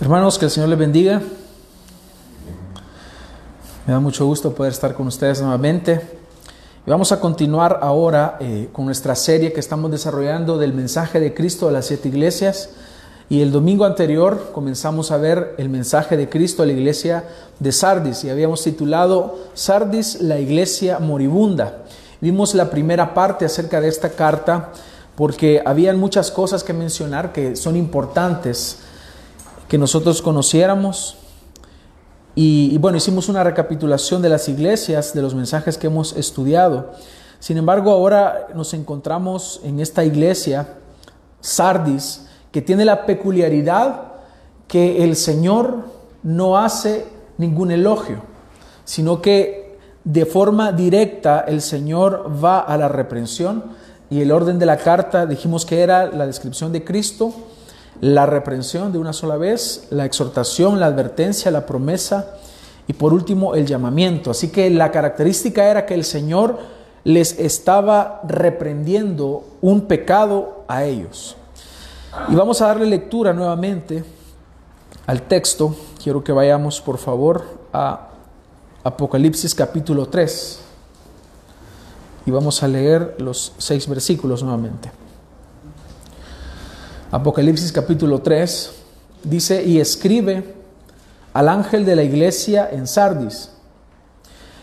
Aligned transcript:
Hermanos, 0.00 0.40
que 0.40 0.46
el 0.46 0.50
Señor 0.50 0.70
les 0.70 0.78
bendiga. 0.78 1.22
Me 3.86 3.92
da 3.92 4.00
mucho 4.00 4.26
gusto 4.26 4.52
poder 4.52 4.72
estar 4.72 4.92
con 4.94 5.06
ustedes 5.06 5.40
nuevamente. 5.40 6.00
Y 6.84 6.90
vamos 6.90 7.12
a 7.12 7.20
continuar 7.20 7.78
ahora 7.80 8.36
eh, 8.40 8.68
con 8.72 8.86
nuestra 8.86 9.14
serie 9.14 9.52
que 9.52 9.60
estamos 9.60 9.92
desarrollando 9.92 10.58
del 10.58 10.74
mensaje 10.74 11.20
de 11.20 11.32
Cristo 11.32 11.68
a 11.68 11.70
las 11.70 11.86
siete 11.86 12.08
iglesias. 12.08 12.70
Y 13.30 13.40
el 13.40 13.52
domingo 13.52 13.84
anterior 13.84 14.50
comenzamos 14.52 15.12
a 15.12 15.16
ver 15.16 15.54
el 15.58 15.68
mensaje 15.68 16.16
de 16.16 16.28
Cristo 16.28 16.64
a 16.64 16.66
la 16.66 16.72
iglesia 16.72 17.24
de 17.60 17.70
Sardis 17.70 18.24
y 18.24 18.30
habíamos 18.30 18.64
titulado 18.64 19.38
Sardis, 19.54 20.20
la 20.20 20.40
iglesia 20.40 20.98
moribunda. 20.98 21.84
Vimos 22.20 22.56
la 22.56 22.68
primera 22.68 23.14
parte 23.14 23.44
acerca 23.44 23.80
de 23.80 23.88
esta 23.88 24.10
carta 24.10 24.72
porque 25.14 25.62
habían 25.64 26.00
muchas 26.00 26.32
cosas 26.32 26.64
que 26.64 26.72
mencionar 26.72 27.32
que 27.32 27.54
son 27.54 27.76
importantes 27.76 28.78
que 29.68 29.78
nosotros 29.78 30.22
conociéramos. 30.22 31.16
Y, 32.34 32.76
bueno, 32.78 32.98
hicimos 32.98 33.28
una 33.28 33.44
recapitulación 33.44 34.20
de 34.20 34.28
las 34.28 34.48
iglesias, 34.48 35.14
de 35.14 35.22
los 35.22 35.34
mensajes 35.34 35.78
que 35.78 35.86
hemos 35.86 36.14
estudiado. 36.14 36.92
Sin 37.38 37.58
embargo, 37.58 37.90
ahora 37.92 38.48
nos 38.54 38.74
encontramos 38.74 39.60
en 39.62 39.78
esta 39.78 40.04
iglesia, 40.04 40.68
Sardis, 41.40 42.26
que 42.50 42.62
tiene 42.62 42.84
la 42.84 43.06
peculiaridad 43.06 44.02
que 44.66 45.04
el 45.04 45.14
Señor 45.14 45.84
no 46.22 46.58
hace 46.58 47.06
ningún 47.38 47.70
elogio, 47.70 48.22
sino 48.84 49.20
que 49.20 49.78
de 50.04 50.26
forma 50.26 50.72
directa 50.72 51.44
el 51.46 51.60
Señor 51.60 52.30
va 52.42 52.60
a 52.60 52.76
la 52.76 52.88
reprensión 52.88 53.64
y 54.10 54.20
el 54.20 54.32
orden 54.32 54.58
de 54.58 54.66
la 54.66 54.76
carta 54.76 55.26
dijimos 55.26 55.64
que 55.64 55.82
era 55.82 56.06
la 56.06 56.26
descripción 56.26 56.72
de 56.72 56.84
Cristo, 56.84 57.32
la 58.00 58.26
reprensión 58.26 58.92
de 58.92 58.98
una 58.98 59.12
sola 59.12 59.36
vez, 59.36 59.86
la 59.90 60.04
exhortación, 60.04 60.80
la 60.80 60.86
advertencia, 60.86 61.50
la 61.50 61.66
promesa 61.66 62.36
y 62.86 62.92
por 62.92 63.12
último 63.12 63.54
el 63.54 63.66
llamamiento. 63.66 64.30
Así 64.30 64.48
que 64.48 64.68
la 64.70 64.90
característica 64.90 65.68
era 65.68 65.86
que 65.86 65.94
el 65.94 66.04
Señor 66.04 66.58
les 67.04 67.38
estaba 67.38 68.22
reprendiendo 68.26 69.44
un 69.60 69.82
pecado 69.82 70.64
a 70.68 70.84
ellos. 70.84 71.36
Y 72.28 72.34
vamos 72.34 72.60
a 72.62 72.68
darle 72.68 72.86
lectura 72.86 73.32
nuevamente 73.32 74.04
al 75.06 75.22
texto. 75.22 75.74
Quiero 76.02 76.22
que 76.22 76.32
vayamos 76.32 76.80
por 76.80 76.98
favor 76.98 77.44
a 77.72 78.08
Apocalipsis 78.82 79.54
capítulo 79.54 80.06
3 80.06 80.60
y 82.26 82.30
vamos 82.30 82.62
a 82.62 82.68
leer 82.68 83.16
los 83.18 83.52
seis 83.58 83.88
versículos 83.88 84.42
nuevamente. 84.42 85.03
Apocalipsis 87.14 87.70
capítulo 87.70 88.22
3 88.22 88.72
dice, 89.22 89.62
y 89.64 89.78
escribe 89.78 90.52
al 91.32 91.48
ángel 91.48 91.84
de 91.84 91.94
la 91.94 92.02
iglesia 92.02 92.68
en 92.68 92.88
Sardis, 92.88 93.50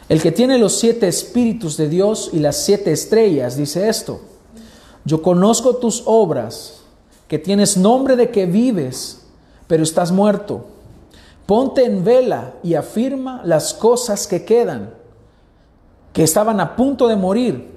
el 0.10 0.22
que 0.22 0.34
tiene 0.34 0.58
los 0.58 0.78
siete 0.78 1.08
espíritus 1.08 1.78
de 1.78 1.88
Dios 1.88 2.30
y 2.34 2.40
las 2.40 2.58
siete 2.58 2.92
estrellas, 2.92 3.56
dice 3.56 3.88
esto, 3.88 4.20
yo 5.06 5.22
conozco 5.22 5.78
tus 5.78 6.04
obras, 6.06 6.82
que 7.30 7.40
tienes 7.40 7.78
nombre 7.78 8.18
de 8.18 8.32
que 8.32 8.46
vives, 8.46 9.22
pero 9.68 9.84
estás 9.84 10.12
muerto. 10.12 10.66
Ponte 11.46 11.86
en 11.86 12.04
vela 12.04 12.56
y 12.64 12.74
afirma 12.74 13.42
las 13.46 13.74
cosas 13.74 14.28
que 14.28 14.44
quedan, 14.44 14.94
que 16.12 16.24
estaban 16.24 16.60
a 16.60 16.76
punto 16.76 17.08
de 17.08 17.16
morir 17.16 17.72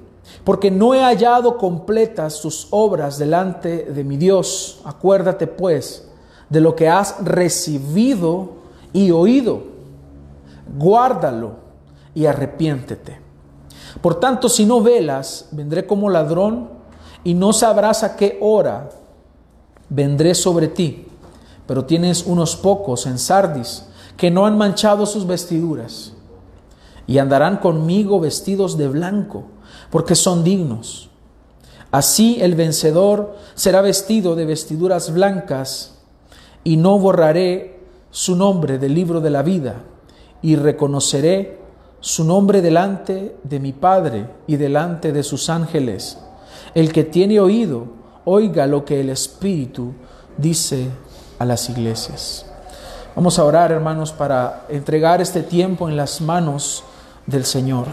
porque 0.44 0.70
no 0.70 0.94
he 0.94 1.02
hallado 1.02 1.58
completas 1.58 2.34
sus 2.34 2.68
obras 2.70 3.18
delante 3.18 3.84
de 3.84 4.04
mi 4.04 4.16
Dios. 4.16 4.80
Acuérdate 4.84 5.46
pues 5.46 6.08
de 6.48 6.60
lo 6.60 6.76
que 6.76 6.88
has 6.88 7.16
recibido 7.24 8.52
y 8.92 9.10
oído. 9.10 9.62
Guárdalo 10.76 11.56
y 12.14 12.26
arrepiéntete. 12.26 13.20
Por 14.00 14.20
tanto, 14.20 14.48
si 14.48 14.66
no 14.66 14.80
velas, 14.80 15.48
vendré 15.52 15.86
como 15.86 16.10
ladrón 16.10 16.68
y 17.22 17.34
no 17.34 17.52
sabrás 17.52 18.02
a 18.02 18.16
qué 18.16 18.38
hora 18.40 18.90
vendré 19.88 20.34
sobre 20.34 20.68
ti. 20.68 21.06
Pero 21.66 21.84
tienes 21.84 22.24
unos 22.26 22.56
pocos 22.56 23.06
en 23.06 23.18
Sardis 23.18 23.86
que 24.16 24.30
no 24.30 24.46
han 24.46 24.58
manchado 24.58 25.06
sus 25.06 25.26
vestiduras 25.26 26.12
y 27.06 27.18
andarán 27.18 27.58
conmigo 27.58 28.20
vestidos 28.20 28.76
de 28.76 28.88
blanco 28.88 29.44
porque 29.94 30.16
son 30.16 30.42
dignos. 30.42 31.08
Así 31.92 32.38
el 32.40 32.56
vencedor 32.56 33.36
será 33.54 33.80
vestido 33.80 34.34
de 34.34 34.44
vestiduras 34.44 35.14
blancas, 35.14 36.00
y 36.64 36.76
no 36.78 36.98
borraré 36.98 37.78
su 38.10 38.34
nombre 38.34 38.78
del 38.78 38.92
libro 38.92 39.20
de 39.20 39.30
la 39.30 39.42
vida, 39.42 39.84
y 40.42 40.56
reconoceré 40.56 41.60
su 42.00 42.24
nombre 42.24 42.60
delante 42.60 43.36
de 43.44 43.60
mi 43.60 43.72
Padre 43.72 44.26
y 44.48 44.56
delante 44.56 45.12
de 45.12 45.22
sus 45.22 45.48
ángeles. 45.48 46.18
El 46.74 46.92
que 46.92 47.04
tiene 47.04 47.38
oído, 47.38 47.86
oiga 48.24 48.66
lo 48.66 48.84
que 48.84 49.00
el 49.00 49.10
Espíritu 49.10 49.92
dice 50.36 50.88
a 51.38 51.44
las 51.44 51.70
iglesias. 51.70 52.46
Vamos 53.14 53.38
a 53.38 53.44
orar, 53.44 53.70
hermanos, 53.70 54.10
para 54.10 54.66
entregar 54.68 55.20
este 55.20 55.44
tiempo 55.44 55.88
en 55.88 55.96
las 55.96 56.20
manos 56.20 56.82
del 57.28 57.44
Señor. 57.44 57.86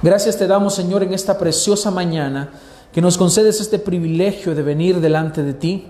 Gracias 0.00 0.36
te 0.36 0.46
damos, 0.46 0.74
Señor, 0.74 1.02
en 1.02 1.12
esta 1.12 1.38
preciosa 1.38 1.90
mañana 1.90 2.50
que 2.92 3.02
nos 3.02 3.18
concedes 3.18 3.60
este 3.60 3.80
privilegio 3.80 4.54
de 4.54 4.62
venir 4.62 5.00
delante 5.00 5.42
de 5.42 5.54
ti 5.54 5.88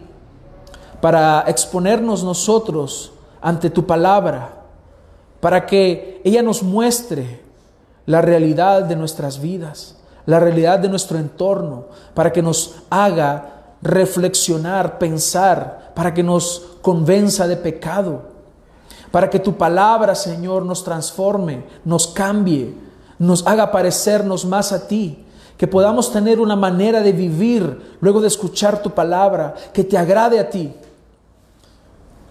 para 1.02 1.44
exponernos 1.46 2.24
nosotros 2.24 3.12
ante 3.42 3.68
tu 3.68 3.84
palabra, 3.84 4.62
para 5.41 5.66
que 5.66 6.22
ella 6.24 6.42
nos 6.42 6.62
muestre 6.62 7.42
la 8.06 8.22
realidad 8.22 8.84
de 8.84 8.97
nuestras 8.97 9.42
vidas, 9.42 9.98
la 10.24 10.41
realidad 10.41 10.78
de 10.78 10.88
nuestro 10.88 11.18
entorno, 11.18 11.88
para 12.14 12.32
que 12.32 12.41
nos 12.41 12.76
haga 12.88 13.74
reflexionar, 13.82 14.98
pensar, 14.98 15.92
para 15.94 16.14
que 16.14 16.22
nos 16.22 16.78
convenza 16.80 17.47
de 17.47 17.58
pecado, 17.58 18.22
para 19.10 19.28
que 19.28 19.38
tu 19.38 19.58
palabra, 19.58 20.14
Señor, 20.14 20.64
nos 20.64 20.82
transforme, 20.82 21.64
nos 21.84 22.06
cambie, 22.06 22.88
nos 23.18 23.46
haga 23.46 23.70
parecernos 23.72 24.44
más 24.44 24.72
a 24.72 24.86
ti, 24.86 25.24
que 25.56 25.66
podamos 25.66 26.12
tener 26.12 26.40
una 26.40 26.56
manera 26.56 27.00
de 27.00 27.12
vivir 27.12 27.96
luego 28.00 28.20
de 28.20 28.28
escuchar 28.28 28.80
tu 28.82 28.90
palabra, 28.90 29.54
que 29.72 29.84
te 29.84 29.98
agrade 29.98 30.38
a 30.38 30.48
ti. 30.48 30.72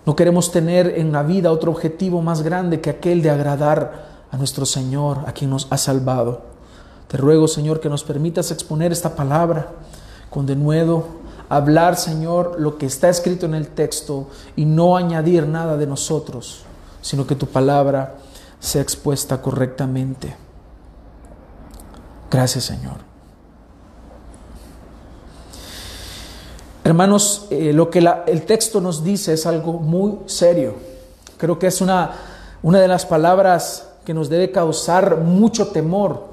No 0.06 0.16
queremos 0.16 0.52
tener 0.52 0.88
en 0.98 1.12
la 1.12 1.24
vida 1.24 1.52
otro 1.52 1.72
objetivo 1.72 2.22
más 2.22 2.42
grande 2.42 2.80
que 2.80 2.90
aquel 2.90 3.22
de 3.22 3.30
agradar 3.30 4.08
a 4.32 4.38
nuestro 4.38 4.66
Señor, 4.66 5.20
a 5.26 5.34
quien 5.34 5.50
nos 5.50 5.68
ha 5.70 5.78
salvado. 5.78 6.44
Te 7.10 7.18
ruego, 7.18 7.50
Señor, 7.50 7.82
que 7.82 7.90
nos 7.90 8.06
permitas 8.06 8.52
exponer 8.52 8.94
esta 8.94 9.16
palabra 9.16 9.72
con 10.30 10.46
denuedo, 10.46 11.06
hablar, 11.50 11.98
Señor, 11.98 12.56
lo 12.60 12.78
que 12.78 12.86
está 12.86 13.10
escrito 13.10 13.46
en 13.46 13.56
el 13.56 13.68
texto 13.68 14.28
y 14.56 14.64
no 14.64 14.96
añadir 14.96 15.48
nada 15.48 15.76
de 15.76 15.88
nosotros, 15.88 16.62
sino 17.02 17.28
que 17.28 17.36
tu 17.36 17.48
palabra 17.48 18.16
sea 18.60 18.82
expuesta 18.82 19.42
correctamente. 19.42 20.47
Gracias 22.30 22.66
Señor. 22.66 23.08
Hermanos, 26.88 27.48
eh, 27.50 27.74
lo 27.74 27.90
que 27.90 28.00
el 28.28 28.44
texto 28.44 28.80
nos 28.80 29.04
dice 29.04 29.34
es 29.34 29.46
algo 29.46 29.74
muy 29.74 30.20
serio. 30.26 30.76
Creo 31.38 31.60
que 31.60 31.68
es 31.68 31.82
una, 31.82 32.12
una 32.64 32.80
de 32.80 32.88
las 32.88 33.06
palabras 33.06 33.90
que 34.06 34.14
nos 34.14 34.30
debe 34.30 34.54
causar 34.54 35.18
mucho 35.18 35.68
temor. 35.68 36.28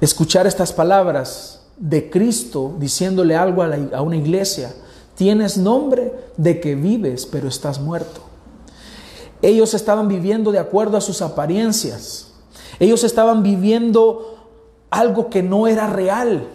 Escuchar 0.00 0.46
estas 0.46 0.72
palabras 0.72 1.60
de 1.76 2.08
Cristo 2.08 2.74
diciéndole 2.78 3.36
algo 3.36 3.62
a, 3.62 3.70
a 3.92 4.00
una 4.00 4.16
iglesia. 4.16 4.74
Tienes 5.14 5.58
nombre 5.58 6.14
de 6.38 6.58
que 6.58 6.74
vives, 6.74 7.26
pero 7.26 7.48
estás 7.48 7.78
muerto. 7.78 8.22
Ellos 9.42 9.74
estaban 9.74 10.08
viviendo 10.08 10.52
de 10.52 10.58
acuerdo 10.58 10.96
a 10.96 11.02
sus 11.02 11.20
apariencias. 11.20 12.25
Ellos 12.78 13.04
estaban 13.04 13.42
viviendo 13.42 14.36
algo 14.90 15.30
que 15.30 15.42
no 15.42 15.66
era 15.66 15.86
real. 15.86 16.46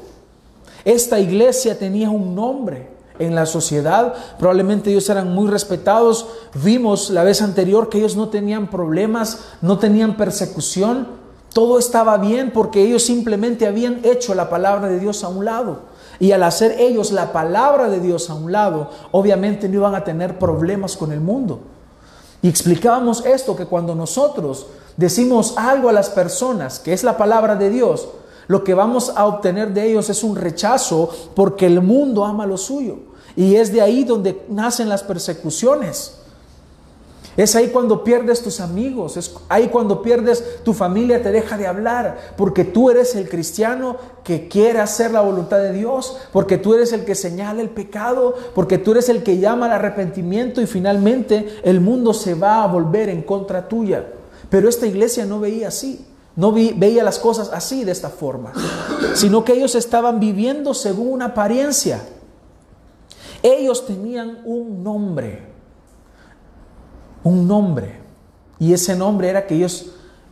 Esta 0.85 1.19
iglesia 1.19 1.77
tenía 1.77 2.09
un 2.09 2.35
nombre 2.35 2.89
en 3.19 3.35
la 3.35 3.45
sociedad, 3.45 4.15
probablemente 4.39 4.89
ellos 4.89 5.09
eran 5.09 5.33
muy 5.33 5.47
respetados. 5.47 6.27
Vimos 6.55 7.11
la 7.11 7.23
vez 7.23 7.41
anterior 7.41 7.89
que 7.89 7.99
ellos 7.99 8.15
no 8.15 8.29
tenían 8.29 8.69
problemas, 8.69 9.39
no 9.61 9.77
tenían 9.77 10.17
persecución, 10.17 11.07
todo 11.53 11.77
estaba 11.77 12.17
bien 12.17 12.51
porque 12.51 12.83
ellos 12.83 13.03
simplemente 13.03 13.67
habían 13.67 13.99
hecho 14.03 14.33
la 14.33 14.49
palabra 14.49 14.87
de 14.87 14.99
Dios 14.99 15.23
a 15.23 15.27
un 15.27 15.45
lado. 15.45 15.91
Y 16.19 16.31
al 16.31 16.43
hacer 16.43 16.79
ellos 16.79 17.11
la 17.11 17.33
palabra 17.33 17.89
de 17.89 17.99
Dios 17.99 18.29
a 18.29 18.35
un 18.35 18.51
lado, 18.51 18.89
obviamente 19.11 19.67
no 19.67 19.75
iban 19.75 19.95
a 19.95 20.03
tener 20.03 20.39
problemas 20.39 20.95
con 20.95 21.11
el 21.11 21.19
mundo. 21.19 21.59
Y 22.41 22.47
explicábamos 22.47 23.25
esto, 23.25 23.55
que 23.55 23.65
cuando 23.65 23.95
nosotros 23.95 24.67
decimos 25.01 25.55
algo 25.57 25.89
a 25.89 25.93
las 25.93 26.09
personas, 26.09 26.79
que 26.79 26.93
es 26.93 27.03
la 27.03 27.17
palabra 27.17 27.57
de 27.57 27.69
Dios, 27.69 28.07
lo 28.47 28.63
que 28.63 28.73
vamos 28.73 29.11
a 29.15 29.25
obtener 29.25 29.73
de 29.73 29.89
ellos 29.89 30.09
es 30.09 30.23
un 30.23 30.35
rechazo 30.35 31.09
porque 31.35 31.65
el 31.65 31.81
mundo 31.81 32.23
ama 32.23 32.45
lo 32.45 32.57
suyo. 32.57 32.99
Y 33.35 33.55
es 33.55 33.71
de 33.71 33.81
ahí 33.81 34.03
donde 34.03 34.45
nacen 34.49 34.89
las 34.89 35.03
persecuciones. 35.03 36.17
Es 37.37 37.55
ahí 37.55 37.69
cuando 37.69 38.03
pierdes 38.03 38.43
tus 38.43 38.59
amigos, 38.59 39.15
es 39.15 39.33
ahí 39.47 39.69
cuando 39.69 40.01
pierdes 40.01 40.63
tu 40.63 40.73
familia, 40.73 41.23
te 41.23 41.31
deja 41.31 41.57
de 41.57 41.65
hablar, 41.65 42.33
porque 42.35 42.65
tú 42.65 42.89
eres 42.89 43.15
el 43.15 43.29
cristiano 43.29 43.95
que 44.25 44.49
quiere 44.49 44.81
hacer 44.81 45.11
la 45.11 45.21
voluntad 45.21 45.59
de 45.59 45.71
Dios, 45.71 46.17
porque 46.33 46.57
tú 46.57 46.73
eres 46.73 46.91
el 46.91 47.05
que 47.05 47.15
señala 47.15 47.61
el 47.61 47.69
pecado, 47.69 48.35
porque 48.53 48.77
tú 48.77 48.91
eres 48.91 49.07
el 49.07 49.23
que 49.23 49.37
llama 49.37 49.67
al 49.67 49.71
arrepentimiento 49.71 50.61
y 50.61 50.67
finalmente 50.67 51.61
el 51.63 51.79
mundo 51.79 52.13
se 52.13 52.33
va 52.35 52.63
a 52.63 52.67
volver 52.67 53.07
en 53.07 53.21
contra 53.21 53.69
tuya. 53.69 54.05
Pero 54.51 54.69
esta 54.69 54.85
iglesia 54.85 55.25
no 55.25 55.39
veía 55.39 55.69
así, 55.69 56.05
no 56.35 56.51
veía 56.51 57.03
las 57.03 57.17
cosas 57.17 57.49
así, 57.51 57.83
de 57.83 57.91
esta 57.91 58.09
forma, 58.09 58.53
sino 59.15 59.43
que 59.43 59.53
ellos 59.53 59.73
estaban 59.73 60.19
viviendo 60.19 60.75
según 60.75 61.13
una 61.13 61.25
apariencia. 61.25 61.99
Ellos 63.41 63.87
tenían 63.87 64.41
un 64.45 64.83
nombre 64.83 65.51
un 67.23 67.47
nombre. 67.47 67.99
Y 68.59 68.73
ese 68.73 68.95
nombre 68.95 69.29
era 69.29 69.47
que 69.47 69.55
ellos 69.55 69.91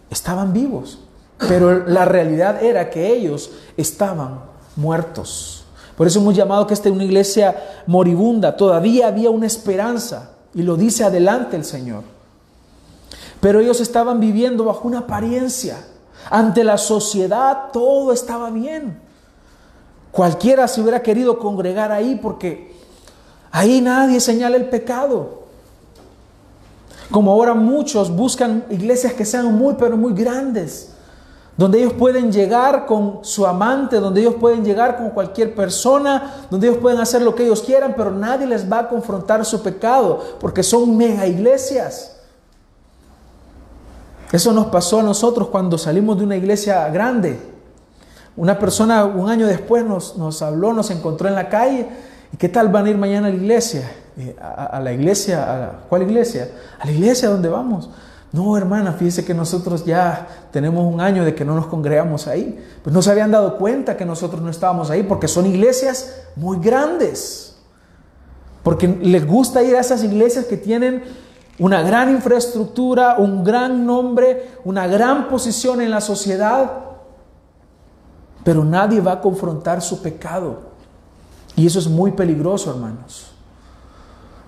estaban 0.10 0.54
vivos. 0.54 1.00
Pero 1.48 1.88
la 1.88 2.06
realidad 2.06 2.64
era 2.64 2.90
que 2.90 3.12
ellos 3.14 3.52
estaban 3.78 4.42
muertos. 4.76 5.66
Por 5.96 6.08
eso 6.08 6.20
hemos 6.20 6.36
llamado 6.36 6.68
que 6.68 6.74
esta 6.74 6.90
es 6.90 6.96
una 6.96 7.04
iglesia 7.04 7.56
moribunda. 7.88 8.56
Todavía 8.56 9.08
había 9.08 9.30
una 9.30 9.48
esperanza. 9.48 10.32
Y 10.54 10.64
lo 10.64 10.76
dice 10.76 11.04
adelante 11.04 11.56
el 11.56 11.66
Señor. 11.66 12.04
Pero 13.40 13.60
ellos 13.60 13.80
estaban 13.80 14.20
viviendo 14.20 14.66
bajo 14.66 14.88
una 14.88 15.00
apariencia. 15.00 15.78
Ante 16.30 16.64
la 16.64 16.78
sociedad 16.78 17.70
todo 17.72 18.12
estaba 18.12 18.50
bien. 18.50 19.00
Cualquiera 20.12 20.68
se 20.68 20.82
hubiera 20.82 21.02
querido 21.02 21.40
congregar 21.40 21.92
ahí 21.92 22.20
porque 22.22 22.76
ahí 23.52 23.82
nadie 23.82 24.20
señala 24.20 24.58
el 24.58 24.70
pecado. 24.70 25.40
Como 27.12 27.32
ahora 27.32 27.54
muchos 27.54 28.16
buscan 28.16 28.66
iglesias 28.70 29.14
que 29.14 29.26
sean 29.26 29.58
muy, 29.58 29.76
pero 29.76 29.98
muy 29.98 30.14
grandes, 30.14 30.92
donde 31.58 31.80
ellos 31.80 31.94
pueden 31.94 32.32
llegar 32.32 32.86
con 32.86 33.20
su 33.24 33.48
amante, 33.48 34.00
donde 34.00 34.22
ellos 34.22 34.36
pueden 34.40 34.64
llegar 34.64 34.98
con 34.98 35.10
cualquier 35.10 35.56
persona, 35.56 36.46
donde 36.52 36.68
ellos 36.68 36.80
pueden 36.80 37.00
hacer 37.00 37.24
lo 37.24 37.34
que 37.34 37.46
ellos 37.46 37.64
quieran, 37.64 37.96
pero 37.98 38.12
nadie 38.12 38.46
les 38.46 38.72
va 38.72 38.80
a 38.80 38.90
confrontar 38.90 39.44
su 39.44 39.64
pecado, 39.64 40.20
porque 40.40 40.62
son 40.62 40.96
mega 40.96 41.26
iglesias. 41.26 42.19
Eso 44.32 44.54
nos 44.54 44.68
pasó 44.68 45.00
a 45.00 45.04
nosotros 45.04 45.48
cuando 45.50 45.78
salimos 45.78 46.18
de 46.18 46.24
una 46.24 46.36
iglesia 46.36 46.88
grande. 46.90 47.40
Una 48.38 48.60
persona 48.60 49.06
un 49.06 49.30
año 49.30 49.48
después 49.48 49.84
nos, 49.84 50.18
nos 50.18 50.42
habló, 50.42 50.72
nos 50.72 50.92
encontró 50.92 51.28
en 51.28 51.36
la 51.36 51.50
calle, 51.50 51.88
¿y 52.32 52.38
qué 52.38 52.48
tal 52.48 52.70
van 52.70 52.86
a 52.86 52.90
ir 52.90 52.98
mañana 52.98 53.28
a 53.28 53.32
la 53.32 53.36
iglesia? 53.36 53.90
Eh, 54.18 54.36
a, 54.40 54.80
la 54.80 54.92
iglesia, 54.92 55.44
a 55.44 55.72
¿cuál 55.90 56.04
iglesia? 56.04 56.50
A 56.80 56.86
la 56.86 56.92
iglesia 56.92 57.30
donde 57.30 57.50
vamos. 57.50 57.90
No, 58.32 58.56
hermana, 58.56 58.94
fíjese 58.94 59.26
que 59.26 59.34
nosotros 59.34 59.86
ya 59.86 60.28
tenemos 60.52 60.86
un 60.86 61.02
año 61.02 61.26
de 61.26 61.34
que 61.34 61.44
no 61.44 61.56
nos 61.56 61.66
congregamos 61.68 62.28
ahí. 62.28 62.64
Pues 62.84 62.94
no 62.94 63.02
se 63.02 63.10
habían 63.12 63.32
dado 63.32 63.58
cuenta 63.58 63.98
que 63.98 64.06
nosotros 64.06 64.42
no 64.42 64.52
estábamos 64.52 64.92
ahí 64.92 65.04
porque 65.04 65.28
son 65.28 65.48
iglesias 65.48 66.22
muy 66.36 66.60
grandes. 66.60 67.56
Porque 68.62 68.88
les 68.88 69.26
gusta 69.26 69.64
ir 69.64 69.76
a 69.76 69.80
esas 69.80 70.04
iglesias 70.04 70.46
que 70.46 70.58
tienen 70.58 71.04
una 71.60 71.82
gran 71.82 72.10
infraestructura, 72.10 73.16
un 73.18 73.44
gran 73.44 73.86
nombre, 73.86 74.52
una 74.64 74.88
gran 74.88 75.28
posición 75.28 75.82
en 75.82 75.92
la 75.92 76.02
sociedad. 76.02 76.72
Pero 78.44 78.64
nadie 78.64 79.02
va 79.02 79.14
a 79.14 79.22
confrontar 79.22 79.82
su 79.82 80.02
pecado. 80.02 80.70
Y 81.56 81.68
eso 81.68 81.80
es 81.80 81.88
muy 81.88 82.12
peligroso, 82.12 82.72
hermanos. 82.72 83.32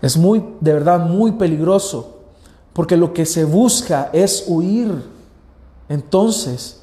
Es 0.02 0.18
muy, 0.18 0.44
de 0.62 0.74
verdad, 0.74 1.06
muy 1.06 1.34
peligroso, 1.34 2.22
porque 2.74 2.96
lo 2.96 3.14
que 3.14 3.26
se 3.26 3.44
busca 3.44 4.10
es 4.14 4.46
huir 4.48 5.04
entonces 5.90 6.82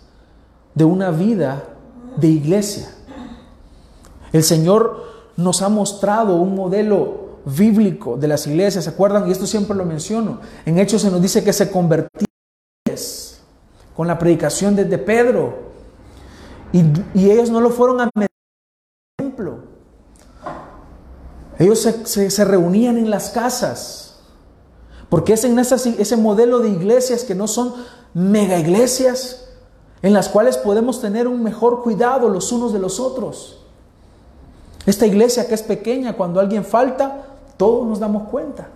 de 0.74 0.84
una 0.84 1.10
vida 1.10 1.64
de 2.16 2.28
iglesia. 2.28 2.90
El 4.32 4.44
Señor 4.44 5.04
nos 5.36 5.62
ha 5.62 5.70
mostrado 5.70 6.36
un 6.36 6.54
modelo 6.54 7.27
bíblico 7.56 8.16
de 8.16 8.28
las 8.28 8.46
iglesias, 8.46 8.84
¿se 8.84 8.90
acuerdan? 8.90 9.28
Y 9.28 9.32
esto 9.32 9.46
siempre 9.46 9.76
lo 9.76 9.84
menciono. 9.84 10.40
En 10.66 10.78
Hechos 10.78 11.02
se 11.02 11.10
nos 11.10 11.22
dice 11.22 11.42
que 11.42 11.52
se 11.52 11.70
convertían 11.70 12.28
con 13.96 14.06
la 14.06 14.18
predicación 14.18 14.76
desde 14.76 14.98
Pedro. 14.98 15.68
Y, 16.72 16.82
y 17.14 17.30
ellos 17.30 17.50
no 17.50 17.60
lo 17.60 17.70
fueron 17.70 18.00
a 18.00 18.10
meter 18.14 18.30
en 19.18 19.26
el 19.26 19.30
templo. 19.30 19.58
Ellos 21.58 21.80
se, 21.80 22.44
reunían 22.44 22.96
en 22.96 23.10
las 23.10 23.30
casas. 23.30 24.20
Porque 25.08 25.32
es 25.32 25.44
en 25.44 25.58
ese 25.58 26.16
modelo 26.16 26.60
de 26.60 26.68
iglesias 26.68 27.24
que 27.24 27.34
no 27.34 27.48
son 27.48 27.74
mega 28.14 28.58
iglesias, 28.58 29.48
en 30.02 30.12
las 30.12 30.28
cuales 30.28 30.58
podemos 30.58 31.00
tener 31.00 31.26
un 31.26 31.42
mejor 31.42 31.82
cuidado 31.82 32.28
los 32.28 32.52
unos 32.52 32.72
de 32.72 32.78
los 32.78 33.00
otros. 33.00 33.64
Esta 34.86 35.06
iglesia 35.06 35.48
que 35.48 35.54
es 35.54 35.62
pequeña, 35.62 36.16
cuando 36.16 36.40
alguien 36.40 36.64
falta, 36.64 37.27
todos 37.58 37.86
nos 37.86 38.00
damos 38.00 38.28
cuenta. 38.28 38.68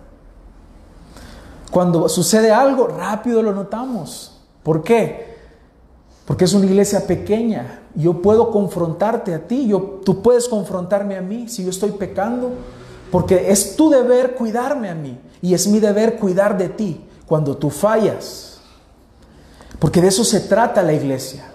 Cuando 1.71 2.07
sucede 2.07 2.51
algo, 2.51 2.85
rápido 2.85 3.41
lo 3.41 3.51
notamos. 3.51 4.39
¿Por 4.61 4.83
qué? 4.83 5.37
Porque 6.25 6.45
es 6.45 6.53
una 6.53 6.67
iglesia 6.67 7.07
pequeña. 7.07 7.81
Yo 7.95 8.21
puedo 8.21 8.51
confrontarte 8.51 9.33
a 9.33 9.47
ti, 9.47 9.67
yo, 9.67 10.01
tú 10.05 10.21
puedes 10.21 10.47
confrontarme 10.47 11.17
a 11.17 11.21
mí 11.21 11.47
si 11.47 11.63
yo 11.63 11.71
estoy 11.71 11.91
pecando, 11.91 12.51
porque 13.11 13.51
es 13.51 13.75
tu 13.75 13.89
deber 13.89 14.35
cuidarme 14.35 14.89
a 14.89 14.95
mí 14.95 15.17
y 15.41 15.53
es 15.53 15.67
mi 15.67 15.79
deber 15.79 16.17
cuidar 16.17 16.57
de 16.57 16.69
ti 16.69 17.03
cuando 17.25 17.57
tú 17.57 17.69
fallas. 17.69 18.59
Porque 19.79 20.01
de 20.01 20.07
eso 20.07 20.23
se 20.23 20.41
trata 20.41 20.81
la 20.81 20.93
iglesia. 20.93 21.52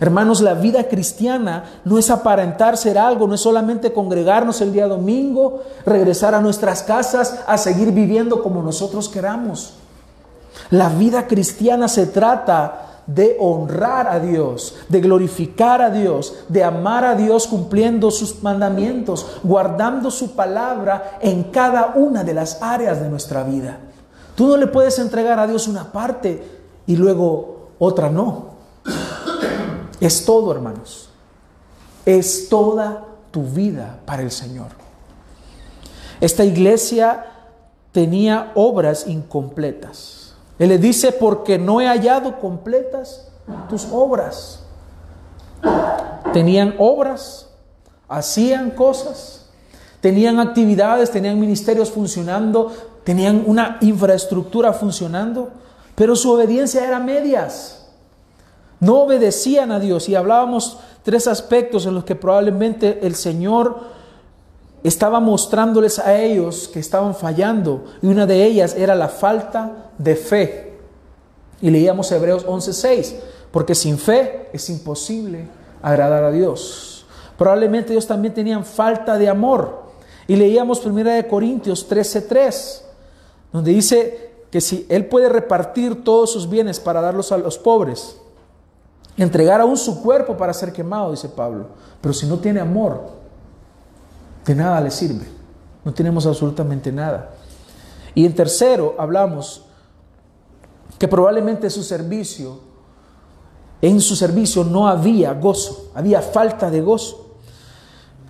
Hermanos, 0.00 0.40
la 0.40 0.54
vida 0.54 0.84
cristiana 0.84 1.64
no 1.84 1.98
es 1.98 2.10
aparentar 2.10 2.76
ser 2.76 2.98
algo, 2.98 3.26
no 3.26 3.34
es 3.34 3.40
solamente 3.40 3.92
congregarnos 3.92 4.60
el 4.60 4.72
día 4.72 4.86
domingo, 4.86 5.62
regresar 5.84 6.34
a 6.34 6.40
nuestras 6.40 6.82
casas, 6.82 7.40
a 7.46 7.58
seguir 7.58 7.90
viviendo 7.90 8.42
como 8.42 8.62
nosotros 8.62 9.08
queramos. 9.08 9.74
La 10.70 10.88
vida 10.88 11.26
cristiana 11.26 11.88
se 11.88 12.06
trata 12.06 12.84
de 13.08 13.36
honrar 13.40 14.06
a 14.06 14.20
Dios, 14.20 14.76
de 14.88 15.00
glorificar 15.00 15.80
a 15.80 15.90
Dios, 15.90 16.44
de 16.48 16.62
amar 16.62 17.04
a 17.04 17.14
Dios 17.14 17.46
cumpliendo 17.46 18.10
sus 18.10 18.42
mandamientos, 18.42 19.38
guardando 19.42 20.10
su 20.10 20.32
palabra 20.32 21.18
en 21.20 21.44
cada 21.44 21.94
una 21.96 22.22
de 22.22 22.34
las 22.34 22.62
áreas 22.62 23.00
de 23.00 23.08
nuestra 23.08 23.42
vida. 23.42 23.78
Tú 24.36 24.46
no 24.46 24.56
le 24.58 24.66
puedes 24.66 24.98
entregar 24.98 25.40
a 25.40 25.46
Dios 25.46 25.66
una 25.66 25.90
parte 25.90 26.40
y 26.86 26.96
luego 26.96 27.70
otra 27.78 28.10
no. 28.10 28.47
Es 30.00 30.24
todo, 30.24 30.52
hermanos. 30.52 31.10
Es 32.04 32.48
toda 32.48 33.04
tu 33.30 33.42
vida 33.42 34.00
para 34.06 34.22
el 34.22 34.30
Señor. 34.30 34.68
Esta 36.20 36.44
iglesia 36.44 37.26
tenía 37.92 38.52
obras 38.54 39.06
incompletas. 39.06 40.34
Él 40.58 40.70
le 40.70 40.78
dice, 40.78 41.12
porque 41.12 41.58
no 41.58 41.80
he 41.80 41.86
hallado 41.86 42.40
completas 42.40 43.28
tus 43.68 43.86
obras. 43.90 44.60
Tenían 46.32 46.74
obras, 46.78 47.48
hacían 48.08 48.70
cosas, 48.70 49.46
tenían 50.00 50.40
actividades, 50.40 51.10
tenían 51.10 51.38
ministerios 51.38 51.90
funcionando, 51.90 52.72
tenían 53.04 53.44
una 53.46 53.78
infraestructura 53.80 54.72
funcionando, 54.72 55.50
pero 55.94 56.16
su 56.16 56.30
obediencia 56.30 56.86
era 56.86 56.98
medias. 56.98 57.77
No 58.80 59.02
obedecían 59.02 59.72
a 59.72 59.80
Dios 59.80 60.08
y 60.08 60.14
hablábamos 60.14 60.78
tres 61.02 61.26
aspectos 61.26 61.86
en 61.86 61.94
los 61.94 62.04
que 62.04 62.14
probablemente 62.14 63.00
el 63.02 63.14
Señor 63.14 63.98
estaba 64.84 65.18
mostrándoles 65.20 65.98
a 65.98 66.20
ellos 66.20 66.68
que 66.72 66.78
estaban 66.78 67.14
fallando 67.14 67.84
y 68.00 68.06
una 68.06 68.26
de 68.26 68.44
ellas 68.44 68.76
era 68.76 68.94
la 68.94 69.08
falta 69.08 69.90
de 69.98 70.14
fe. 70.14 70.72
Y 71.60 71.70
leíamos 71.70 72.12
Hebreos 72.12 72.46
11:6, 72.46 73.16
porque 73.50 73.74
sin 73.74 73.98
fe 73.98 74.48
es 74.52 74.70
imposible 74.70 75.48
agradar 75.82 76.22
a 76.22 76.30
Dios. 76.30 77.04
Probablemente 77.36 77.92
ellos 77.92 78.06
también 78.06 78.34
tenían 78.34 78.64
falta 78.64 79.18
de 79.18 79.28
amor. 79.28 79.88
Y 80.28 80.36
leíamos 80.36 80.84
1 80.84 81.26
Corintios 81.28 81.88
13:3, 81.88 82.82
donde 83.52 83.72
dice 83.72 84.30
que 84.50 84.60
si 84.60 84.86
Él 84.88 85.06
puede 85.06 85.28
repartir 85.28 86.04
todos 86.04 86.30
sus 86.30 86.48
bienes 86.48 86.78
para 86.78 87.00
darlos 87.00 87.32
a 87.32 87.38
los 87.38 87.58
pobres, 87.58 88.16
entregar 89.18 89.60
aún 89.60 89.76
su 89.76 90.00
cuerpo 90.02 90.36
para 90.36 90.54
ser 90.54 90.72
quemado, 90.72 91.10
dice 91.10 91.28
Pablo, 91.28 91.66
pero 92.00 92.14
si 92.14 92.26
no 92.26 92.38
tiene 92.38 92.60
amor, 92.60 93.10
de 94.46 94.54
nada 94.54 94.80
le 94.80 94.90
sirve. 94.90 95.26
No 95.84 95.92
tenemos 95.92 96.26
absolutamente 96.26 96.92
nada. 96.92 97.30
Y 98.14 98.24
en 98.24 98.34
tercero, 98.34 98.94
hablamos 98.98 99.64
que 100.98 101.08
probablemente 101.08 101.70
su 101.70 101.82
servicio, 101.82 102.60
en 103.80 104.00
su 104.00 104.16
servicio 104.16 104.64
no 104.64 104.88
había 104.88 105.34
gozo, 105.34 105.90
había 105.94 106.22
falta 106.22 106.70
de 106.70 106.80
gozo. 106.80 107.26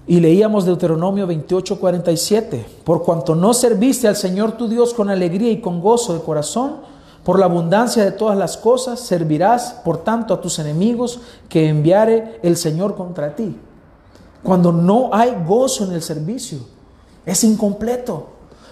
Y 0.06 0.20
leíamos 0.20 0.64
Deuteronomio 0.64 1.26
28, 1.26 1.78
47. 1.78 2.66
Por 2.84 3.02
cuanto 3.02 3.34
no 3.34 3.52
serviste 3.52 4.08
al 4.08 4.16
Señor 4.16 4.52
tu 4.52 4.68
Dios 4.68 4.94
con 4.94 5.10
alegría 5.10 5.50
y 5.50 5.60
con 5.60 5.80
gozo 5.80 6.14
de 6.14 6.20
corazón, 6.20 6.80
por 7.28 7.38
la 7.38 7.44
abundancia 7.44 8.06
de 8.06 8.12
todas 8.12 8.38
las 8.38 8.56
cosas, 8.56 9.00
servirás 9.00 9.74
por 9.84 9.98
tanto 9.98 10.32
a 10.32 10.40
tus 10.40 10.58
enemigos 10.60 11.20
que 11.50 11.68
enviare 11.68 12.40
el 12.42 12.56
Señor 12.56 12.96
contra 12.96 13.36
ti. 13.36 13.54
Cuando 14.42 14.72
no 14.72 15.10
hay 15.12 15.36
gozo 15.46 15.84
en 15.84 15.92
el 15.92 16.00
servicio, 16.00 16.60
es 17.26 17.44
incompleto. 17.44 18.28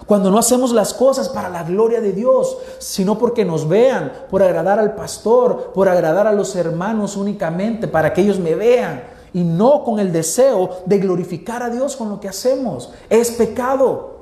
Cuando 0.07 0.31
no 0.31 0.39
hacemos 0.39 0.71
las 0.71 0.95
cosas 0.95 1.29
para 1.29 1.49
la 1.49 1.65
gloria 1.65 2.01
de 2.01 2.13
Dios, 2.13 2.57
sino 2.79 3.19
porque 3.19 3.45
nos 3.45 3.67
vean, 3.69 4.11
por 4.27 4.41
agradar 4.41 4.79
al 4.79 4.95
pastor, 4.95 5.71
por 5.71 5.87
agradar 5.87 6.25
a 6.25 6.33
los 6.33 6.55
hermanos 6.55 7.15
únicamente, 7.15 7.87
para 7.87 8.11
que 8.11 8.21
ellos 8.21 8.39
me 8.39 8.55
vean, 8.55 9.03
y 9.35 9.43
no 9.43 9.83
con 9.83 9.99
el 9.99 10.11
deseo 10.11 10.79
de 10.87 10.97
glorificar 10.97 11.61
a 11.61 11.69
Dios 11.69 11.95
con 11.95 12.09
lo 12.09 12.19
que 12.19 12.29
hacemos. 12.29 12.89
Es 13.07 13.29
pecado. 13.29 14.17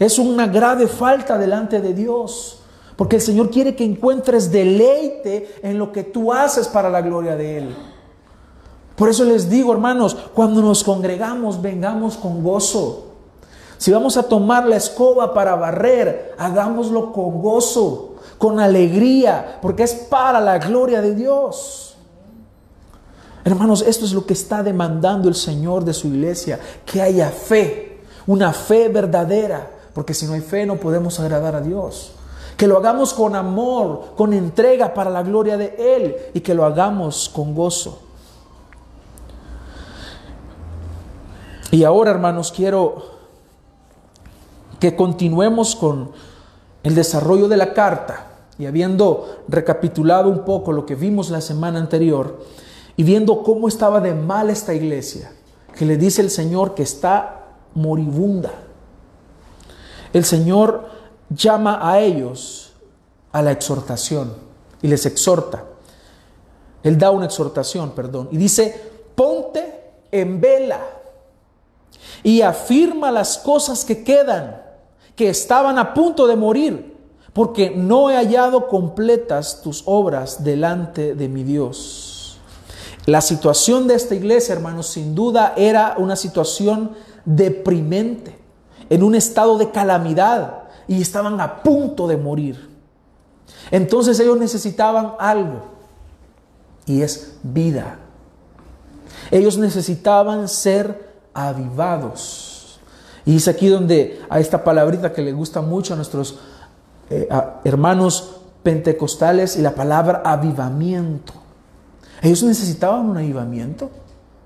Es 0.00 0.18
una 0.18 0.48
grave 0.48 0.88
falta 0.88 1.38
delante 1.38 1.80
de 1.80 1.94
Dios. 1.94 2.64
Porque 2.96 3.16
el 3.16 3.22
Señor 3.22 3.50
quiere 3.50 3.76
que 3.76 3.84
encuentres 3.84 4.50
deleite 4.50 5.54
en 5.62 5.78
lo 5.78 5.92
que 5.92 6.02
tú 6.02 6.32
haces 6.32 6.66
para 6.66 6.88
la 6.88 7.02
gloria 7.02 7.36
de 7.36 7.58
Él. 7.58 7.76
Por 8.96 9.10
eso 9.10 9.24
les 9.24 9.50
digo, 9.50 9.72
hermanos, 9.74 10.16
cuando 10.34 10.62
nos 10.62 10.82
congregamos, 10.82 11.60
vengamos 11.60 12.16
con 12.16 12.42
gozo. 12.42 13.08
Si 13.76 13.92
vamos 13.92 14.16
a 14.16 14.22
tomar 14.22 14.66
la 14.66 14.76
escoba 14.76 15.34
para 15.34 15.54
barrer, 15.54 16.34
hagámoslo 16.38 17.12
con 17.12 17.42
gozo, 17.42 18.14
con 18.38 18.58
alegría, 18.58 19.58
porque 19.60 19.82
es 19.82 19.92
para 19.92 20.40
la 20.40 20.56
gloria 20.58 21.02
de 21.02 21.14
Dios. 21.14 21.98
Hermanos, 23.44 23.84
esto 23.86 24.06
es 24.06 24.14
lo 24.14 24.24
que 24.24 24.32
está 24.32 24.62
demandando 24.62 25.28
el 25.28 25.34
Señor 25.34 25.84
de 25.84 25.92
su 25.92 26.08
iglesia, 26.08 26.58
que 26.86 27.02
haya 27.02 27.28
fe, 27.28 28.00
una 28.26 28.54
fe 28.54 28.88
verdadera, 28.88 29.70
porque 29.92 30.14
si 30.14 30.24
no 30.24 30.32
hay 30.32 30.40
fe 30.40 30.64
no 30.64 30.76
podemos 30.76 31.20
agradar 31.20 31.54
a 31.54 31.60
Dios 31.60 32.12
que 32.56 32.66
lo 32.66 32.78
hagamos 32.78 33.12
con 33.12 33.36
amor, 33.36 34.14
con 34.16 34.32
entrega 34.32 34.94
para 34.94 35.10
la 35.10 35.22
gloria 35.22 35.56
de 35.56 35.76
Él 35.78 36.16
y 36.34 36.40
que 36.40 36.54
lo 36.54 36.64
hagamos 36.64 37.28
con 37.28 37.54
gozo. 37.54 38.00
Y 41.70 41.84
ahora, 41.84 42.10
hermanos, 42.10 42.52
quiero 42.52 43.16
que 44.80 44.96
continuemos 44.96 45.76
con 45.76 46.12
el 46.82 46.94
desarrollo 46.94 47.48
de 47.48 47.56
la 47.56 47.74
carta 47.74 48.28
y 48.58 48.66
habiendo 48.66 49.42
recapitulado 49.48 50.30
un 50.30 50.44
poco 50.44 50.72
lo 50.72 50.86
que 50.86 50.94
vimos 50.94 51.28
la 51.28 51.40
semana 51.40 51.78
anterior 51.78 52.40
y 52.96 53.02
viendo 53.02 53.42
cómo 53.42 53.68
estaba 53.68 54.00
de 54.00 54.14
mal 54.14 54.48
esta 54.48 54.72
iglesia, 54.72 55.32
que 55.76 55.84
le 55.84 55.98
dice 55.98 56.22
el 56.22 56.30
Señor 56.30 56.74
que 56.74 56.82
está 56.82 57.44
moribunda. 57.74 58.52
El 60.14 60.24
Señor 60.24 60.95
llama 61.30 61.78
a 61.82 62.00
ellos 62.00 62.72
a 63.32 63.42
la 63.42 63.52
exhortación 63.52 64.34
y 64.82 64.88
les 64.88 65.06
exhorta. 65.06 65.64
Él 66.82 66.98
da 66.98 67.10
una 67.10 67.26
exhortación, 67.26 67.90
perdón, 67.90 68.28
y 68.30 68.36
dice, 68.36 68.80
ponte 69.14 69.92
en 70.10 70.40
vela 70.40 70.80
y 72.22 72.42
afirma 72.42 73.10
las 73.10 73.38
cosas 73.38 73.84
que 73.84 74.04
quedan, 74.04 74.62
que 75.14 75.28
estaban 75.28 75.78
a 75.78 75.94
punto 75.94 76.26
de 76.26 76.36
morir, 76.36 76.96
porque 77.32 77.70
no 77.70 78.10
he 78.10 78.16
hallado 78.16 78.68
completas 78.68 79.60
tus 79.62 79.82
obras 79.86 80.42
delante 80.44 81.14
de 81.14 81.28
mi 81.28 81.42
Dios. 81.42 82.38
La 83.06 83.20
situación 83.20 83.86
de 83.86 83.94
esta 83.94 84.14
iglesia, 84.14 84.54
hermanos, 84.54 84.88
sin 84.88 85.14
duda 85.14 85.54
era 85.56 85.94
una 85.98 86.16
situación 86.16 86.92
deprimente, 87.24 88.36
en 88.90 89.02
un 89.02 89.14
estado 89.14 89.58
de 89.58 89.70
calamidad, 89.70 90.65
y 90.88 91.00
estaban 91.00 91.40
a 91.40 91.62
punto 91.62 92.06
de 92.06 92.16
morir. 92.16 92.68
Entonces 93.70 94.18
ellos 94.20 94.38
necesitaban 94.38 95.12
algo 95.18 95.62
y 96.86 97.02
es 97.02 97.36
vida. 97.42 97.98
Ellos 99.30 99.58
necesitaban 99.58 100.48
ser 100.48 101.10
avivados. 101.34 102.80
Y 103.24 103.36
es 103.36 103.48
aquí 103.48 103.68
donde 103.68 104.22
a 104.28 104.38
esta 104.38 104.62
palabrita 104.62 105.12
que 105.12 105.22
le 105.22 105.32
gusta 105.32 105.60
mucho 105.60 105.94
a 105.94 105.96
nuestros 105.96 106.38
eh, 107.10 107.28
hermanos 107.64 108.36
pentecostales 108.62 109.56
y 109.56 109.62
la 109.62 109.74
palabra 109.74 110.22
avivamiento. 110.24 111.32
¿Ellos 112.22 112.42
necesitaban 112.44 113.08
un 113.08 113.16
avivamiento? 113.16 113.90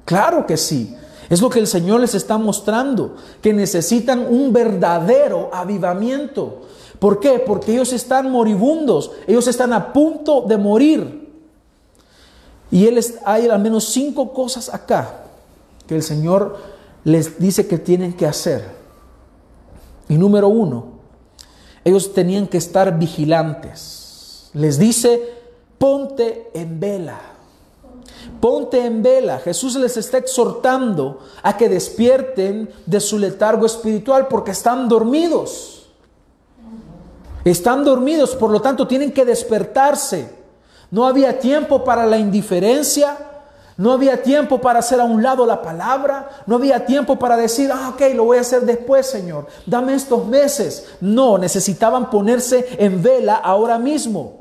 Claro 0.05 0.47
que 0.47 0.57
sí. 0.57 0.97
Es 1.31 1.41
lo 1.41 1.49
que 1.49 1.61
el 1.61 1.69
Señor 1.69 2.01
les 2.01 2.17
está 2.17 2.39
mostrando, 2.39 3.15
que 3.41 3.53
necesitan 3.53 4.27
un 4.29 4.53
verdadero 4.53 5.49
avivamiento. 5.53 6.63
¿Por 6.99 7.21
qué? 7.21 7.39
Porque 7.39 7.73
ellos 7.73 7.93
están 7.93 8.31
moribundos, 8.31 9.13
ellos 9.29 9.47
están 9.47 9.73
a 9.73 9.93
punto 9.93 10.43
de 10.43 10.59
morir. 10.59 11.31
Y 12.73 12.87
él 12.87 13.01
hay 13.25 13.49
al 13.49 13.61
menos 13.61 13.85
cinco 13.87 14.33
cosas 14.33 14.75
acá 14.75 15.25
que 15.87 15.95
el 15.95 16.03
Señor 16.03 16.59
les 17.05 17.39
dice 17.39 17.67
que 17.69 17.79
tienen 17.79 18.13
que 18.13 18.27
hacer. 18.27 18.65
Y 20.09 20.15
número 20.15 20.49
uno, 20.49 20.87
ellos 21.85 22.13
tenían 22.13 22.49
que 22.49 22.59
estar 22.59 22.99
vigilantes. 22.99 24.51
Les 24.53 24.81
dice, 24.81 25.33
ponte 25.79 26.51
en 26.55 26.81
vela. 26.81 27.30
Ponte 28.41 28.85
en 28.85 29.03
vela. 29.03 29.39
Jesús 29.39 29.77
les 29.77 29.97
está 29.97 30.19
exhortando 30.19 31.21
a 31.43 31.57
que 31.57 31.69
despierten 31.69 32.71
de 32.87 33.01
su 33.01 33.19
letargo 33.19 33.67
espiritual 33.67 34.29
porque 34.29 34.53
están 34.53 34.89
dormidos. 34.89 35.91
Están 37.45 37.85
dormidos, 37.85 38.35
por 38.35 38.51
lo 38.51 38.61
tanto 38.61 38.87
tienen 38.87 39.13
que 39.13 39.25
despertarse. 39.25 40.31
No 40.91 41.07
había 41.07 41.39
tiempo 41.39 41.85
para 41.85 42.07
la 42.07 42.19
indiferencia, 42.19 43.17
no 43.77 43.93
había 43.93 44.23
tiempo 44.23 44.61
para 44.61 44.81
hacer 44.81 45.01
a 45.01 45.05
un 45.05 45.23
lado 45.23 45.47
la 45.47 45.63
palabra, 45.63 46.29
no 46.47 46.57
había 46.57 46.85
tiempo 46.85 47.19
para 47.19 47.37
decir, 47.37 47.71
ah, 47.73 47.93
ok, 47.95 48.15
lo 48.15 48.25
voy 48.25 48.39
a 48.39 48.43
hacer 48.43 48.63
después, 48.63 49.07
Señor, 49.07 49.47
dame 49.67 49.95
estos 49.95 50.27
meses. 50.27 50.87
No, 51.01 51.39
necesitaban 51.39 52.11
ponerse 52.11 52.77
en 52.79 53.03
vela 53.03 53.37
ahora 53.37 53.79
mismo. 53.79 54.40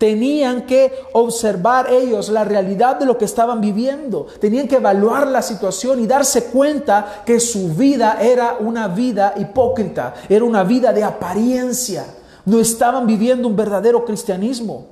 Tenían 0.00 0.64
que 0.64 0.94
observar 1.12 1.92
ellos 1.92 2.30
la 2.30 2.42
realidad 2.42 2.98
de 2.98 3.04
lo 3.04 3.18
que 3.18 3.26
estaban 3.26 3.60
viviendo. 3.60 4.28
Tenían 4.40 4.66
que 4.66 4.76
evaluar 4.76 5.26
la 5.26 5.42
situación 5.42 6.00
y 6.00 6.06
darse 6.06 6.44
cuenta 6.44 7.22
que 7.26 7.38
su 7.38 7.74
vida 7.74 8.16
era 8.18 8.56
una 8.60 8.88
vida 8.88 9.34
hipócrita, 9.36 10.14
era 10.26 10.42
una 10.46 10.64
vida 10.64 10.94
de 10.94 11.04
apariencia. 11.04 12.06
No 12.46 12.60
estaban 12.60 13.06
viviendo 13.06 13.46
un 13.46 13.54
verdadero 13.54 14.06
cristianismo. 14.06 14.86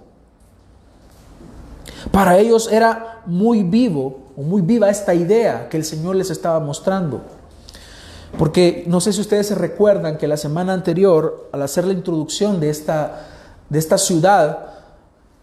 Para 2.13 2.37
ellos 2.37 2.69
era 2.71 3.23
muy 3.25 3.63
vivo 3.63 4.33
o 4.37 4.43
muy 4.43 4.61
viva 4.61 4.91
esta 4.91 5.15
idea 5.15 5.71
que 5.71 5.79
el 5.79 5.87
Señor 5.87 6.17
les 6.17 6.29
estaba 6.29 6.61
mostrando. 6.61 7.23
Porque 8.37 8.85
no 8.87 9.01
sé 9.01 9.15
si 9.15 9.23
ustedes 9.23 9.47
se 9.47 9.55
recuerdan 9.55 10.19
que 10.19 10.29
la 10.29 10.37
semana 10.37 10.75
anterior, 10.75 11.49
al 11.51 11.63
hacer 11.63 11.87
la 11.87 11.95
introducción 11.95 12.61
de 12.61 12.69
esta, 12.69 13.27
de 13.71 13.79
esta 13.79 13.97
ciudad, 13.97 14.78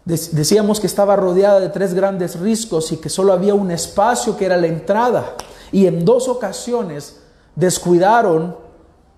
Decíamos 0.06 0.78
que 0.78 0.86
estaba 0.86 1.16
rodeada 1.16 1.58
de 1.58 1.68
tres 1.68 1.92
grandes 1.92 2.38
riscos 2.38 2.92
y 2.92 2.96
que 2.98 3.08
solo 3.08 3.32
había 3.32 3.54
un 3.54 3.72
espacio 3.72 4.36
que 4.36 4.46
era 4.46 4.56
la 4.56 4.68
entrada. 4.68 5.34
Y 5.72 5.86
en 5.86 6.04
dos 6.04 6.28
ocasiones 6.28 7.16
descuidaron 7.56 8.56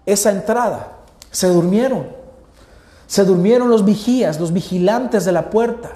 esa 0.06 0.30
entrada. 0.30 1.00
Se 1.30 1.48
durmieron. 1.48 2.08
Se 3.06 3.26
durmieron 3.26 3.68
los 3.68 3.84
vigías, 3.84 4.40
los 4.40 4.54
vigilantes 4.54 5.26
de 5.26 5.32
la 5.32 5.50
puerta. 5.50 5.92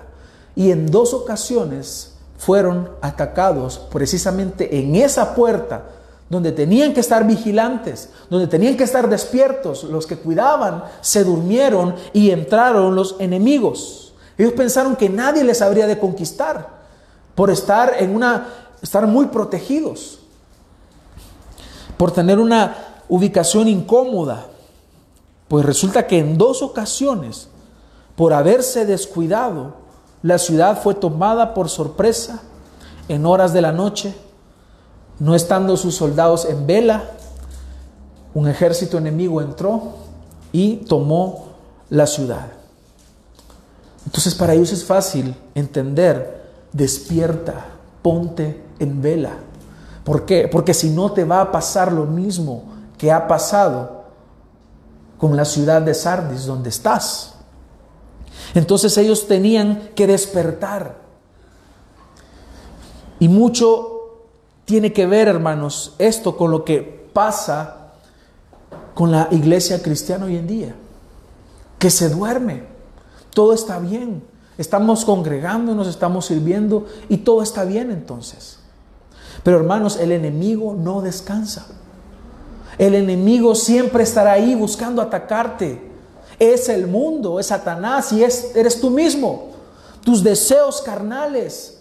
Y 0.55 0.71
en 0.71 0.91
dos 0.91 1.15
ocasiones 1.15 2.13
fueron 2.37 2.91
atacados 3.01 3.79
precisamente 3.91 4.79
en 4.79 4.95
esa 4.97 5.35
puerta 5.35 5.85
donde 6.29 6.53
tenían 6.53 6.93
que 6.93 7.01
estar 7.01 7.27
vigilantes, 7.27 8.11
donde 8.29 8.47
tenían 8.47 8.77
que 8.77 8.85
estar 8.85 9.09
despiertos. 9.09 9.85
Los 9.85 10.07
que 10.07 10.19
cuidaban 10.19 10.85
se 11.01 11.25
durmieron 11.25 11.95
y 12.13 12.31
entraron 12.31 12.95
los 12.95 13.17
enemigos. 13.21 14.12
Ellos 14.39 14.53
pensaron 14.53 14.97
que 14.97 15.09
nadie 15.09 15.45
les 15.45 15.62
habría 15.62 15.87
de 15.87 15.99
conquistar 15.99 16.69
por 17.35 17.51
estar 17.51 17.95
en 17.99 18.15
una 18.15 18.47
estar 18.83 19.07
muy 19.07 19.27
protegidos. 19.27 20.19
Por 21.97 22.11
tener 22.11 22.39
una 22.39 22.77
ubicación 23.09 23.69
incómoda. 23.69 24.47
Pues 25.49 25.65
resulta 25.65 26.07
que 26.07 26.19
en 26.19 26.37
dos 26.37 26.62
ocasiones, 26.62 27.49
por 28.17 28.33
haberse 28.33 28.85
descuidado, 28.85 29.75
la 30.23 30.39
ciudad 30.39 30.83
fue 30.83 30.95
tomada 30.95 31.55
por 31.55 31.69
sorpresa 31.69 32.43
en 33.09 33.27
horas 33.27 33.53
de 33.53 33.61
la 33.61 33.73
noche, 33.73 34.15
no 35.19 35.35
estando 35.35 35.77
sus 35.77 35.95
soldados 35.95 36.45
en 36.45 36.67
vela, 36.67 37.11
un 38.35 38.49
ejército 38.49 38.99
enemigo 38.99 39.43
entró 39.43 39.95
y 40.53 40.77
tomó 40.77 41.49
la 41.91 42.07
ciudad. 42.07 42.62
Entonces 44.04 44.35
para 44.35 44.54
ellos 44.54 44.73
es 44.73 44.85
fácil 44.85 45.35
entender, 45.54 46.50
despierta, 46.73 47.66
ponte 48.02 48.62
en 48.78 49.00
vela. 49.00 49.32
¿Por 50.04 50.26
qué? 50.26 50.49
Porque 50.49 50.75
si 50.75 50.90
no 50.90 51.12
te 51.12 51.25
va 51.25 51.40
a 51.40 51.52
pasar 51.52 51.92
lo 51.92 52.04
mismo 52.04 52.64
que 52.99 53.12
ha 53.12 53.28
pasado 53.28 54.02
con 55.18 55.37
la 55.37 55.44
ciudad 55.44 55.82
de 55.82 55.94
Sardis 55.94 56.47
donde 56.47 56.71
estás. 56.71 57.35
Entonces 58.54 58.97
ellos 58.99 59.28
tenían 59.28 59.90
que 59.94 60.09
despertar. 60.09 60.97
Y 63.21 63.28
mucho 63.28 63.92
tiene 64.64 64.92
que 64.92 65.06
ver, 65.06 65.28
hermanos, 65.28 65.94
esto 65.99 66.37
con 66.37 66.50
lo 66.50 66.64
que 66.64 67.09
pasa 67.12 67.92
con 68.94 69.12
la 69.12 69.28
iglesia 69.30 69.80
cristiana 69.80 70.26
hoy 70.26 70.37
en 70.37 70.47
día. 70.49 70.75
Que 71.78 71.88
se 71.90 72.09
duerme. 72.09 72.72
Todo 73.35 73.53
está 73.53 73.79
bien. 73.79 74.23
Estamos 74.59 75.05
congregándonos, 75.05 75.89
estamos 75.89 76.27
sirviendo 76.27 76.87
y 77.09 77.19
todo 77.19 77.43
está 77.43 77.65
bien 77.65 77.91
entonces. 77.91 78.59
Pero 79.43 79.57
hermanos, 79.59 79.97
el 79.97 80.12
enemigo 80.12 80.75
no 80.75 81.01
descansa. 81.01 81.67
El 82.79 82.95
enemigo 82.95 83.55
siempre 83.55 84.03
estará 84.03 84.33
ahí 84.33 84.55
buscando 84.55 85.03
atacarte. 85.03 85.91
Es 86.39 86.69
el 86.69 86.87
mundo, 86.87 87.41
es 87.41 87.47
Satanás 87.47 88.12
y 88.12 88.23
es, 88.25 88.55
eres 88.55 88.81
tú 88.81 88.91
mismo. 88.91 89.51
Tus 90.05 90.23
deseos 90.23 90.83
carnales. 90.83 91.72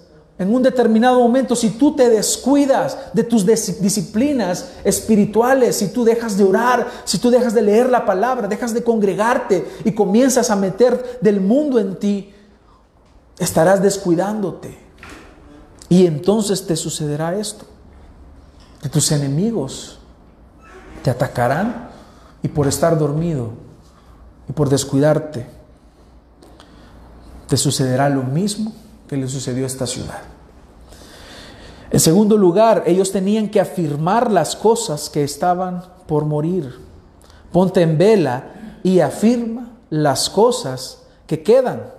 En 0.41 0.51
un 0.51 0.63
determinado 0.63 1.19
momento, 1.19 1.55
si 1.55 1.69
tú 1.69 1.95
te 1.95 2.09
descuidas 2.09 2.97
de 3.13 3.23
tus 3.23 3.45
disciplinas 3.45 4.71
espirituales, 4.83 5.75
si 5.75 5.89
tú 5.89 6.03
dejas 6.03 6.35
de 6.35 6.43
orar, 6.43 6.87
si 7.03 7.19
tú 7.19 7.29
dejas 7.29 7.53
de 7.53 7.61
leer 7.61 7.87
la 7.91 8.07
palabra, 8.07 8.47
dejas 8.47 8.73
de 8.73 8.83
congregarte 8.83 9.67
y 9.85 9.91
comienzas 9.91 10.49
a 10.49 10.55
meter 10.55 11.19
del 11.21 11.41
mundo 11.41 11.77
en 11.77 11.95
ti, 11.95 12.33
estarás 13.37 13.83
descuidándote. 13.83 14.75
Y 15.89 16.07
entonces 16.07 16.65
te 16.65 16.75
sucederá 16.75 17.35
esto, 17.35 17.67
que 18.81 18.89
tus 18.89 19.11
enemigos 19.11 19.99
te 21.03 21.11
atacarán 21.11 21.91
y 22.41 22.47
por 22.47 22.65
estar 22.65 22.97
dormido 22.97 23.51
y 24.49 24.53
por 24.53 24.69
descuidarte, 24.69 25.45
te 27.47 27.57
sucederá 27.57 28.09
lo 28.09 28.23
mismo 28.23 28.73
que 29.07 29.17
le 29.17 29.27
sucedió 29.27 29.65
a 29.65 29.67
esta 29.67 29.85
ciudad. 29.85 30.30
En 31.91 31.99
segundo 31.99 32.37
lugar, 32.37 32.83
ellos 32.85 33.11
tenían 33.11 33.49
que 33.49 33.59
afirmar 33.59 34.31
las 34.31 34.55
cosas 34.55 35.09
que 35.09 35.23
estaban 35.23 35.83
por 36.07 36.25
morir. 36.25 36.73
Ponte 37.51 37.81
en 37.81 37.97
vela 37.97 38.79
y 38.81 39.01
afirma 39.01 39.77
las 39.89 40.29
cosas 40.29 41.03
que 41.27 41.43
quedan. 41.43 41.91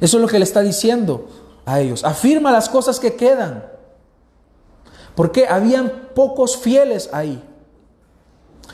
Eso 0.00 0.16
es 0.16 0.20
lo 0.20 0.28
que 0.28 0.38
le 0.38 0.44
está 0.44 0.62
diciendo 0.62 1.28
a 1.64 1.80
ellos. 1.80 2.04
Afirma 2.04 2.50
las 2.50 2.68
cosas 2.68 2.98
que 2.98 3.14
quedan. 3.14 3.64
Porque 5.14 5.46
habían 5.48 6.10
pocos 6.14 6.56
fieles 6.56 7.08
ahí. 7.12 7.42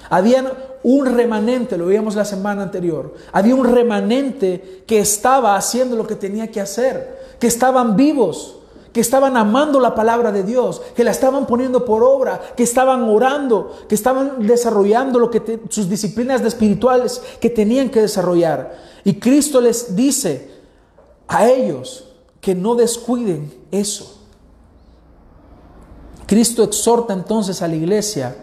Habían 0.08 0.48
un 0.82 1.06
remanente, 1.06 1.76
lo 1.76 1.86
vimos 1.86 2.16
la 2.16 2.24
semana 2.24 2.62
anterior. 2.62 3.14
Había 3.30 3.54
un 3.54 3.72
remanente 3.72 4.84
que 4.86 4.98
estaba 4.98 5.54
haciendo 5.54 5.96
lo 5.96 6.06
que 6.06 6.16
tenía 6.16 6.50
que 6.50 6.60
hacer, 6.60 7.36
que 7.38 7.46
estaban 7.46 7.94
vivos, 7.94 8.61
que 8.92 9.00
estaban 9.00 9.36
amando 9.36 9.80
la 9.80 9.94
palabra 9.94 10.32
de 10.32 10.42
Dios, 10.42 10.82
que 10.94 11.04
la 11.04 11.10
estaban 11.10 11.46
poniendo 11.46 11.84
por 11.84 12.02
obra, 12.04 12.40
que 12.56 12.62
estaban 12.62 13.02
orando, 13.04 13.76
que 13.88 13.94
estaban 13.94 14.46
desarrollando 14.46 15.18
lo 15.18 15.30
que 15.30 15.60
sus 15.70 15.88
disciplinas 15.88 16.42
espirituales 16.42 17.22
que 17.40 17.48
tenían 17.50 17.88
que 17.88 18.02
desarrollar. 18.02 18.76
Y 19.04 19.14
Cristo 19.14 19.60
les 19.60 19.96
dice, 19.96 20.52
a 21.32 21.48
ellos 21.48 22.04
que 22.40 22.54
no 22.54 22.74
descuiden 22.74 23.52
eso. 23.70 24.18
Cristo 26.26 26.62
exhorta 26.62 27.12
entonces 27.12 27.62
a 27.62 27.68
la 27.68 27.76
iglesia 27.76 28.36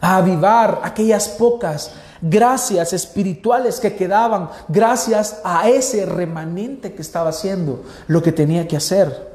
a 0.00 0.16
avivar 0.16 0.80
aquellas 0.82 1.28
pocas 1.28 1.92
gracias 2.20 2.92
espirituales 2.92 3.80
que 3.80 3.94
quedaban 3.94 4.48
gracias 4.68 5.40
a 5.44 5.68
ese 5.68 6.06
remanente 6.06 6.94
que 6.94 7.02
estaba 7.02 7.30
haciendo 7.30 7.82
lo 8.06 8.22
que 8.22 8.32
tenía 8.32 8.66
que 8.66 8.76
hacer. 8.76 9.33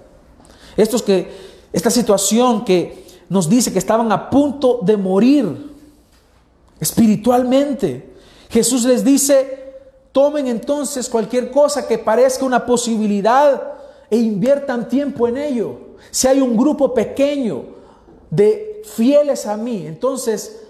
Que, 1.05 1.49
esta 1.73 1.89
situación 1.89 2.63
que 2.63 3.05
nos 3.27 3.49
dice 3.49 3.73
que 3.73 3.79
estaban 3.79 4.11
a 4.11 4.29
punto 4.29 4.79
de 4.81 4.97
morir 4.97 5.75
espiritualmente. 6.79 8.15
Jesús 8.49 8.85
les 8.85 9.03
dice, 9.03 9.59
Tomen 10.11 10.47
entonces 10.47 11.07
cualquier 11.07 11.51
cosa 11.51 11.87
que 11.87 11.99
parezca 11.99 12.45
una 12.45 12.65
posibilidad 12.65 13.61
e 14.09 14.17
inviertan 14.17 14.89
tiempo 14.89 15.27
en 15.27 15.37
ello. 15.37 15.77
Si 16.09 16.27
hay 16.27 16.41
un 16.41 16.57
grupo 16.57 16.93
pequeño 16.93 17.65
de 18.31 18.81
fieles 18.95 19.45
a 19.45 19.55
mí, 19.55 19.85
entonces 19.85 20.61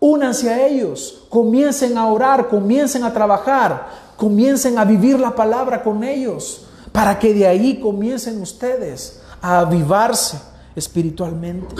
únanse 0.00 0.50
a 0.50 0.66
ellos, 0.66 1.26
comiencen 1.28 1.96
a 1.96 2.08
orar, 2.08 2.48
comiencen 2.48 3.04
a 3.04 3.12
trabajar, 3.12 3.88
comiencen 4.16 4.76
a 4.78 4.84
vivir 4.84 5.20
la 5.20 5.36
palabra 5.36 5.84
con 5.84 6.02
ellos, 6.02 6.66
para 6.90 7.18
que 7.18 7.32
de 7.32 7.46
ahí 7.46 7.78
comiencen 7.80 8.40
ustedes 8.42 9.21
a 9.42 9.58
avivarse 9.58 10.40
espiritualmente. 10.74 11.74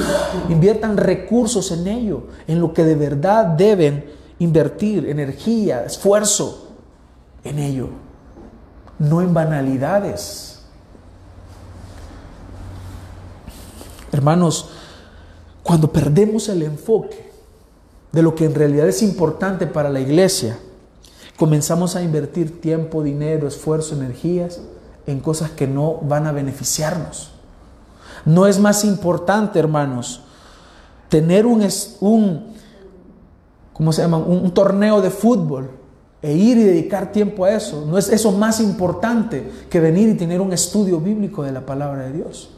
Inviertan 0.49 0.97
recursos 0.97 1.71
en 1.71 1.87
ello, 1.87 2.25
en 2.47 2.61
lo 2.61 2.75
que 2.75 2.85
de 2.85 2.95
verdad 2.95 3.47
deben 3.47 4.05
invertir, 4.39 5.09
energía, 5.09 5.85
esfuerzo 5.85 6.69
en 7.45 7.59
ello, 7.59 7.89
no 8.99 9.23
en 9.23 9.33
banalidades. 9.33 10.61
Hermanos, 14.11 14.71
cuando 15.63 15.91
perdemos 15.91 16.49
el 16.49 16.63
enfoque 16.63 17.31
de 18.11 18.23
lo 18.23 18.35
que 18.35 18.45
en 18.45 18.55
realidad 18.55 18.89
es 18.89 19.03
importante 19.03 19.67
para 19.67 19.89
la 19.89 20.01
iglesia, 20.01 20.59
comenzamos 21.39 21.97
a 21.97 22.03
invertir 22.03 22.61
tiempo, 22.61 23.03
dinero, 23.03 23.49
esfuerzo, 23.49 23.95
energías 23.95 24.61
en 25.07 25.21
cosas 25.21 25.51
que 25.51 25.67
no 25.67 25.97
van 26.03 26.27
a 26.27 26.33
beneficiarnos. 26.33 27.32
No 28.25 28.47
es 28.47 28.59
más 28.59 28.85
importante, 28.85 29.59
hermanos, 29.59 30.23
tener 31.09 31.47
un, 31.47 31.67
un 32.01 32.47
¿cómo 33.73 33.93
se 33.93 34.03
llama? 34.03 34.19
Un, 34.19 34.45
un 34.45 34.55
torneo 34.55 35.01
de 35.01 35.11
fútbol 35.11 35.71
e 36.23 36.33
ir 36.33 36.57
y 36.57 36.63
dedicar 36.63 37.11
tiempo 37.11 37.45
a 37.45 37.51
eso. 37.53 37.85
No 37.87 37.99
es 37.99 38.09
eso 38.09 38.31
más 38.33 38.61
importante 38.61 39.51
que 39.69 39.81
venir 39.81 40.09
y 40.09 40.15
tener 40.15 40.41
un 40.41 40.53
estudio 40.53 41.01
bíblico 41.01 41.43
de 41.43 41.53
la 41.53 41.67
palabra 41.67 42.05
de 42.05 42.13
Dios. 42.13 42.51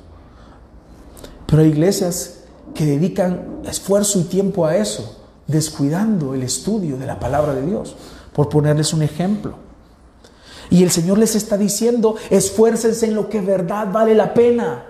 Pero 1.46 1.62
hay 1.62 1.68
iglesias 1.68 2.40
que 2.74 2.84
dedican 2.84 3.60
esfuerzo 3.64 4.18
y 4.18 4.24
tiempo 4.24 4.66
a 4.66 4.76
eso, 4.76 5.22
descuidando 5.46 6.34
el 6.34 6.42
estudio 6.42 6.96
de 6.98 7.06
la 7.06 7.18
palabra 7.18 7.54
de 7.54 7.64
Dios, 7.64 7.96
por 8.32 8.48
ponerles 8.48 8.92
un 8.92 9.02
ejemplo. 9.02 9.54
Y 10.70 10.82
el 10.82 10.90
Señor 10.90 11.18
les 11.18 11.34
está 11.34 11.56
diciendo, 11.56 12.16
esfuércense 12.30 13.06
en 13.06 13.14
lo 13.14 13.28
que 13.28 13.40
verdad 13.40 13.88
vale 13.92 14.14
la 14.14 14.34
pena. 14.34 14.86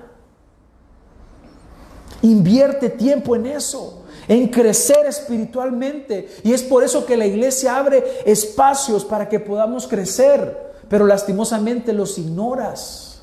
Invierte 2.25 2.89
tiempo 2.89 3.37
en 3.37 3.47
eso 3.47 4.05
en 4.29 4.49
crecer 4.49 5.05
espiritualmente. 5.07 6.29
Y 6.43 6.53
es 6.53 6.63
por 6.63 6.83
eso 6.83 7.05
que 7.05 7.17
la 7.17 7.27
iglesia 7.27 7.77
abre 7.77 8.03
espacios 8.25 9.05
para 9.05 9.29
que 9.29 9.41
podamos 9.41 9.87
crecer, 9.87 10.75
pero 10.89 11.07
lastimosamente 11.07 11.93
los 11.93 12.19
ignoras. 12.19 13.21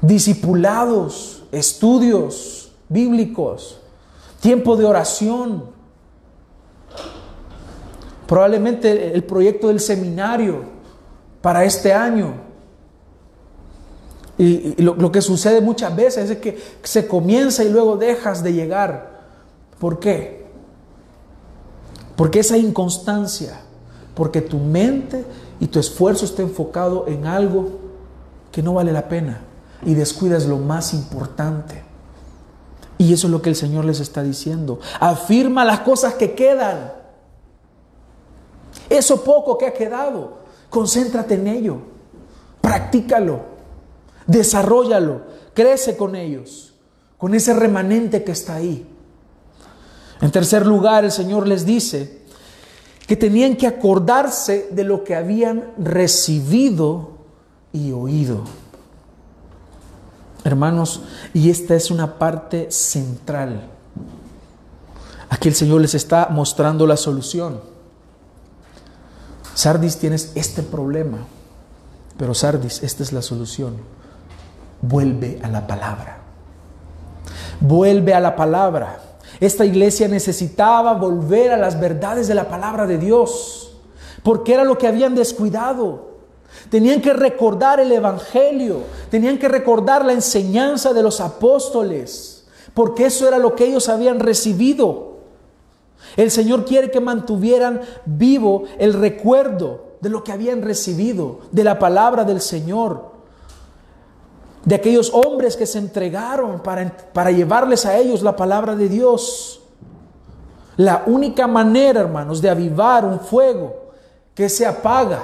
Discipulados, 0.00 1.42
estudios 1.52 2.72
bíblicos, 2.88 3.80
tiempo 4.40 4.76
de 4.76 4.84
oración. 4.84 5.64
Probablemente 8.26 9.12
el 9.12 9.24
proyecto 9.24 9.68
del 9.68 9.80
seminario 9.80 10.62
para 11.42 11.64
este 11.64 11.92
año 11.92 12.49
y, 14.42 14.82
lo, 14.82 15.12
que 15.12 15.20
sucede 15.20 15.60
muchas 15.60 15.94
veces 15.94 16.30
es 16.30 16.38
que 16.38 16.58
se 16.82 17.06
comienza 17.06 17.62
y 17.62 17.68
luego 17.68 17.98
dejas 17.98 18.42
de 18.42 18.54
llegar. 18.54 19.20
¿Por 19.78 20.00
qué? 20.00 20.46
Porque 22.16 22.40
esa 22.40 22.56
inconstancia, 22.56 23.60
porque 24.14 24.40
tu 24.40 24.58
mente 24.58 25.26
y 25.60 25.66
tu 25.66 25.78
esfuerzo 25.78 26.24
está 26.24 26.40
enfocado 26.40 27.06
en 27.06 27.26
algo 27.26 27.68
que 28.50 28.62
no 28.62 28.72
vale 28.72 28.92
la 28.92 29.08
pena 29.10 29.42
y 29.84 29.92
descuidas 29.92 30.46
lo 30.46 30.56
más 30.56 30.94
importante. 30.94 31.82
Y 32.96 33.12
eso 33.12 33.26
es 33.26 33.30
lo 33.30 33.42
que 33.42 33.50
el 33.50 33.56
Señor 33.56 33.84
les 33.84 34.00
está 34.00 34.22
diciendo. 34.22 34.80
Afirma 35.00 35.66
las 35.66 35.80
cosas 35.80 36.14
que 36.14 36.34
quedan. 36.34 36.94
Eso 38.88 39.22
poco 39.22 39.58
que 39.58 39.66
ha 39.66 39.74
quedado, 39.74 40.38
concéntrate 40.70 41.34
en 41.34 41.46
ello. 41.46 41.76
Practícalo. 42.62 43.59
Desarrollalo, 44.30 45.22
crece 45.54 45.96
con 45.96 46.14
ellos, 46.14 46.72
con 47.18 47.34
ese 47.34 47.52
remanente 47.52 48.22
que 48.22 48.30
está 48.30 48.54
ahí. 48.54 48.86
En 50.20 50.30
tercer 50.30 50.66
lugar, 50.66 51.04
el 51.04 51.10
Señor 51.10 51.48
les 51.48 51.66
dice 51.66 52.20
que 53.08 53.16
tenían 53.16 53.56
que 53.56 53.66
acordarse 53.66 54.68
de 54.70 54.84
lo 54.84 55.02
que 55.02 55.16
habían 55.16 55.72
recibido 55.78 57.18
y 57.72 57.90
oído. 57.90 58.44
Hermanos, 60.44 61.02
y 61.34 61.50
esta 61.50 61.74
es 61.74 61.90
una 61.90 62.16
parte 62.16 62.70
central. 62.70 63.68
Aquí 65.28 65.48
el 65.48 65.56
Señor 65.56 65.80
les 65.80 65.96
está 65.96 66.28
mostrando 66.30 66.86
la 66.86 66.96
solución. 66.96 67.60
Sardis 69.54 69.96
tienes 69.96 70.30
este 70.36 70.62
problema, 70.62 71.18
pero 72.16 72.32
Sardis, 72.32 72.84
esta 72.84 73.02
es 73.02 73.12
la 73.12 73.22
solución. 73.22 73.99
Vuelve 74.82 75.38
a 75.42 75.48
la 75.48 75.66
palabra. 75.66 76.18
Vuelve 77.60 78.14
a 78.14 78.20
la 78.20 78.34
palabra. 78.34 78.98
Esta 79.38 79.64
iglesia 79.64 80.08
necesitaba 80.08 80.94
volver 80.94 81.52
a 81.52 81.56
las 81.56 81.78
verdades 81.78 82.28
de 82.28 82.34
la 82.34 82.48
palabra 82.48 82.86
de 82.86 82.98
Dios, 82.98 83.72
porque 84.22 84.54
era 84.54 84.64
lo 84.64 84.76
que 84.76 84.86
habían 84.86 85.14
descuidado. 85.14 86.10
Tenían 86.68 87.00
que 87.00 87.12
recordar 87.12 87.80
el 87.80 87.92
Evangelio, 87.92 88.80
tenían 89.10 89.38
que 89.38 89.48
recordar 89.48 90.04
la 90.04 90.12
enseñanza 90.12 90.92
de 90.92 91.02
los 91.02 91.20
apóstoles, 91.20 92.44
porque 92.74 93.06
eso 93.06 93.26
era 93.26 93.38
lo 93.38 93.54
que 93.54 93.66
ellos 93.66 93.88
habían 93.88 94.20
recibido. 94.20 95.10
El 96.16 96.30
Señor 96.30 96.64
quiere 96.64 96.90
que 96.90 97.00
mantuvieran 97.00 97.80
vivo 98.04 98.64
el 98.78 98.94
recuerdo 98.94 99.90
de 100.00 100.10
lo 100.10 100.24
que 100.24 100.32
habían 100.32 100.62
recibido, 100.62 101.40
de 101.50 101.64
la 101.64 101.78
palabra 101.78 102.24
del 102.24 102.40
Señor, 102.40 103.10
de 104.64 104.74
aquellos 104.74 105.10
hombres 105.12 105.56
que 105.56 105.66
se 105.66 105.78
entregaron 105.78 106.60
para, 106.60 106.90
para 107.12 107.30
llevarles 107.30 107.86
a 107.86 107.96
ellos 107.96 108.22
la 108.22 108.36
palabra 108.36 108.76
de 108.76 108.88
Dios. 108.88 109.60
La 110.76 111.04
única 111.06 111.46
manera, 111.46 112.00
hermanos, 112.00 112.40
de 112.40 112.50
avivar 112.50 113.04
un 113.04 113.20
fuego 113.20 113.92
que 114.34 114.48
se 114.48 114.66
apaga 114.66 115.22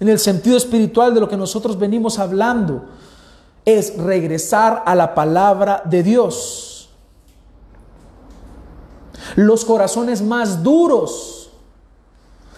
en 0.00 0.08
el 0.08 0.18
sentido 0.18 0.56
espiritual 0.56 1.14
de 1.14 1.20
lo 1.20 1.28
que 1.28 1.36
nosotros 1.36 1.78
venimos 1.78 2.18
hablando, 2.18 2.86
es 3.64 3.96
regresar 3.96 4.82
a 4.84 4.94
la 4.94 5.14
palabra 5.14 5.82
de 5.84 6.02
Dios. 6.02 6.90
Los 9.36 9.64
corazones 9.64 10.20
más 10.20 10.62
duros 10.62 11.41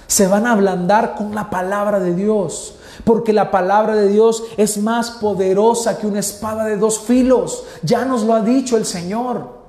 se 0.07 0.27
van 0.27 0.47
a 0.47 0.53
ablandar 0.53 1.15
con 1.17 1.35
la 1.35 1.51
palabra 1.51 2.01
de 2.01 2.15
Dios, 2.15 2.77
porque 3.05 3.33
la 3.33 3.51
palabra 3.51 3.95
de 3.95 4.09
Dios 4.09 4.45
es 4.57 4.79
más 4.79 5.13
poderosa 5.13 5.99
que 5.99 6.07
una 6.07 6.21
espada 6.21 6.65
de 6.65 6.77
dos 6.77 7.01
filos. 7.01 7.65
Ya 7.83 8.05
nos 8.05 8.23
lo 8.23 8.35
ha 8.35 8.41
dicho 8.41 8.77
el 8.77 8.85
Señor. 8.85 9.65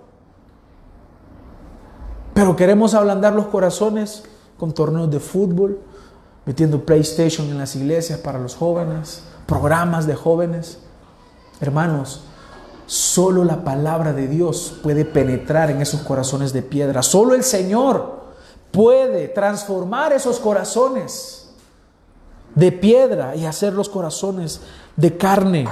Pero 2.33 2.55
queremos 2.55 2.93
ablandar 2.93 3.33
los 3.33 3.47
corazones 3.47 4.23
con 4.57 4.73
torneos 4.73 5.09
de 5.09 5.19
fútbol, 5.19 5.79
metiendo 6.45 6.85
PlayStation 6.85 7.47
en 7.47 7.57
las 7.57 7.75
iglesias 7.75 8.19
para 8.19 8.39
los 8.39 8.55
jóvenes, 8.55 9.23
programas 9.45 10.05
de 10.05 10.15
jóvenes. 10.15 10.79
Hermanos, 11.61 12.23
solo 12.85 13.43
la 13.43 13.63
palabra 13.63 14.13
de 14.13 14.27
Dios 14.27 14.79
puede 14.83 15.05
penetrar 15.05 15.71
en 15.71 15.81
esos 15.81 16.01
corazones 16.01 16.53
de 16.53 16.61
piedra. 16.61 17.01
Solo 17.03 17.33
el 17.35 17.43
Señor 17.43 18.24
puede 18.75 19.29
transformar 19.29 20.11
esos 20.11 20.37
corazones 20.37 21.49
de 22.53 22.73
piedra 22.73 23.33
y 23.35 23.45
hacer 23.45 23.71
los 23.71 23.87
corazones 23.87 24.59
de 24.97 25.15
carne. 25.15 25.65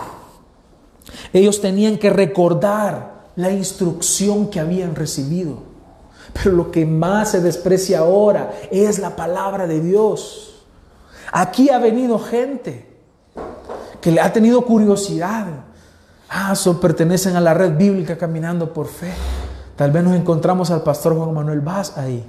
Ellos 1.33 1.59
tenían 1.59 1.97
que 1.97 2.09
recordar 2.09 3.25
la 3.35 3.51
instrucción 3.51 4.49
que 4.49 4.61
habían 4.61 4.95
recibido. 4.95 5.57
Pero 6.31 6.55
lo 6.55 6.71
que 6.71 6.85
más 6.85 7.31
se 7.31 7.41
desprecia 7.41 7.99
ahora 7.99 8.53
es 8.71 8.99
la 8.99 9.17
palabra 9.17 9.67
de 9.67 9.81
Dios. 9.81 10.63
Aquí 11.33 11.69
ha 11.69 11.79
venido 11.79 12.17
gente 12.17 12.89
que 13.99 14.11
le 14.11 14.21
ha 14.21 14.31
tenido 14.31 14.61
curiosidad. 14.61 15.47
Ah, 16.29 16.55
son, 16.55 16.79
pertenecen 16.79 17.35
a 17.35 17.41
la 17.41 17.53
red 17.53 17.75
bíblica 17.75 18.17
caminando 18.17 18.71
por 18.71 18.87
fe. 18.87 19.11
Tal 19.75 19.91
vez 19.91 20.03
nos 20.05 20.15
encontramos 20.15 20.71
al 20.71 20.83
pastor 20.83 21.17
Juan 21.17 21.33
Manuel 21.33 21.59
Vaz 21.59 21.97
ahí. 21.97 22.23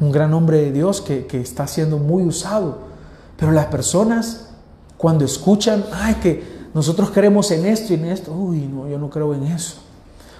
Un 0.00 0.12
gran 0.12 0.34
hombre 0.34 0.58
de 0.58 0.72
Dios 0.72 1.00
que, 1.00 1.26
que 1.26 1.40
está 1.40 1.66
siendo 1.66 1.98
muy 1.98 2.24
usado. 2.24 2.78
Pero 3.36 3.52
las 3.52 3.66
personas 3.66 4.50
cuando 4.96 5.24
escuchan, 5.24 5.84
ay, 5.92 6.14
que 6.16 6.56
nosotros 6.74 7.10
creemos 7.10 7.50
en 7.50 7.66
esto 7.66 7.92
y 7.92 7.96
en 7.96 8.06
esto, 8.06 8.32
uy, 8.32 8.60
no, 8.60 8.88
yo 8.88 8.98
no 8.98 9.10
creo 9.10 9.34
en 9.34 9.44
eso. 9.44 9.76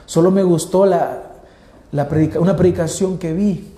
Solo 0.07 0.31
me 0.31 0.43
gustó 0.43 0.87
la, 0.87 1.23
la 1.93 2.09
una 2.39 2.57
predicación 2.57 3.19
que 3.19 3.33
vi 3.33 3.77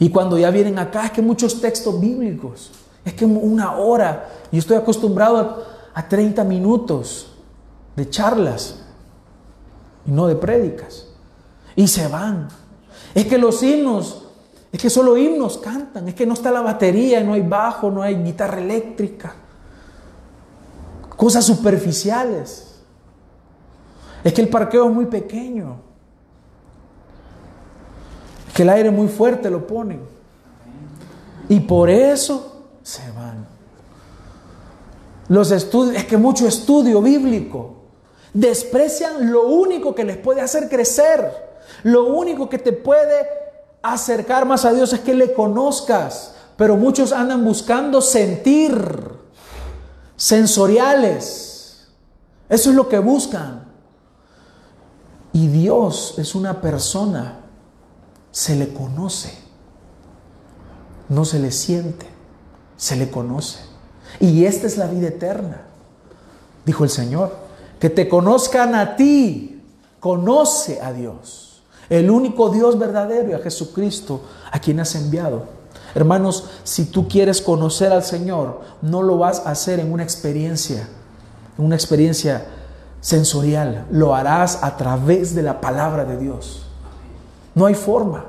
y 0.00 0.08
cuando 0.08 0.38
ya 0.38 0.50
vienen 0.50 0.78
acá, 0.78 1.04
es 1.04 1.10
que 1.12 1.20
muchos 1.20 1.60
textos 1.60 2.00
bíblicos, 2.00 2.72
es 3.04 3.12
que 3.12 3.26
una 3.26 3.76
hora, 3.76 4.30
yo 4.50 4.58
estoy 4.58 4.78
acostumbrado 4.78 5.62
a, 5.94 6.08
30 6.08 6.42
minutos 6.44 7.26
de 7.94 8.08
charlas 8.08 8.80
y 10.06 10.10
no 10.10 10.26
de 10.26 10.34
prédicas. 10.34 11.06
Y 11.76 11.86
se 11.86 12.08
van. 12.08 12.48
Es 13.14 13.26
que 13.26 13.38
los 13.38 13.62
himnos, 13.62 14.24
es 14.72 14.80
que 14.80 14.90
solo 14.90 15.16
himnos 15.16 15.58
cantan, 15.58 16.08
es 16.08 16.14
que 16.14 16.26
no 16.26 16.34
está 16.34 16.50
la 16.50 16.60
batería, 16.60 17.22
no 17.22 17.32
hay 17.32 17.42
bajo, 17.42 17.90
no 17.90 18.02
hay 18.02 18.16
guitarra 18.22 18.60
eléctrica. 18.60 19.34
Cosas 21.16 21.44
superficiales. 21.44 22.66
Es 24.22 24.32
que 24.32 24.42
el 24.42 24.48
parqueo 24.48 24.86
es 24.88 24.94
muy 24.94 25.06
pequeño 25.06 25.76
que 28.54 28.62
el 28.62 28.68
aire 28.70 28.90
muy 28.90 29.08
fuerte 29.08 29.50
lo 29.50 29.66
ponen. 29.66 30.00
Y 31.48 31.60
por 31.60 31.90
eso 31.90 32.66
se 32.82 33.10
van. 33.12 33.46
Los 35.28 35.50
estudios, 35.50 35.96
es 35.96 36.04
que 36.04 36.16
mucho 36.16 36.46
estudio 36.46 37.00
bíblico 37.00 37.76
desprecian 38.32 39.32
lo 39.32 39.46
único 39.46 39.94
que 39.94 40.04
les 40.04 40.16
puede 40.16 40.40
hacer 40.40 40.68
crecer. 40.68 41.49
Lo 41.82 42.06
único 42.06 42.48
que 42.48 42.58
te 42.58 42.72
puede 42.72 43.26
acercar 43.82 44.46
más 44.46 44.64
a 44.64 44.72
Dios 44.72 44.92
es 44.92 45.00
que 45.00 45.14
le 45.14 45.32
conozcas. 45.32 46.34
Pero 46.56 46.76
muchos 46.76 47.12
andan 47.12 47.44
buscando 47.44 48.00
sentir, 48.00 49.12
sensoriales. 50.16 51.88
Eso 52.48 52.70
es 52.70 52.76
lo 52.76 52.88
que 52.88 52.98
buscan. 52.98 53.64
Y 55.32 55.46
Dios 55.48 56.14
es 56.18 56.34
una 56.34 56.60
persona 56.60 57.40
se 58.30 58.56
le 58.56 58.72
conoce. 58.72 59.32
No 61.08 61.24
se 61.24 61.38
le 61.38 61.50
siente, 61.50 62.06
se 62.76 62.96
le 62.96 63.10
conoce. 63.10 63.58
Y 64.20 64.44
esta 64.44 64.66
es 64.66 64.76
la 64.76 64.86
vida 64.86 65.08
eterna, 65.08 65.62
dijo 66.64 66.84
el 66.84 66.90
Señor. 66.90 67.34
Que 67.80 67.90
te 67.90 68.08
conozcan 68.08 68.74
a 68.74 68.96
ti, 68.96 69.62
conoce 69.98 70.80
a 70.80 70.92
Dios, 70.92 71.49
el 71.90 72.10
único 72.10 72.48
Dios 72.48 72.78
verdadero 72.78 73.30
y 73.30 73.32
a 73.34 73.40
Jesucristo, 73.40 74.22
a 74.50 74.58
quien 74.58 74.80
has 74.80 74.94
enviado. 74.94 75.42
Hermanos, 75.94 76.48
si 76.62 76.86
tú 76.86 77.08
quieres 77.08 77.42
conocer 77.42 77.92
al 77.92 78.04
Señor, 78.04 78.60
no 78.80 79.02
lo 79.02 79.18
vas 79.18 79.44
a 79.44 79.50
hacer 79.50 79.80
en 79.80 79.92
una 79.92 80.04
experiencia, 80.04 80.88
en 81.58 81.64
una 81.64 81.74
experiencia 81.74 82.46
sensorial, 83.00 83.86
lo 83.90 84.14
harás 84.14 84.62
a 84.62 84.76
través 84.76 85.34
de 85.34 85.42
la 85.42 85.60
palabra 85.60 86.04
de 86.04 86.16
Dios. 86.16 86.66
No 87.54 87.66
hay 87.66 87.74
forma. 87.74 88.26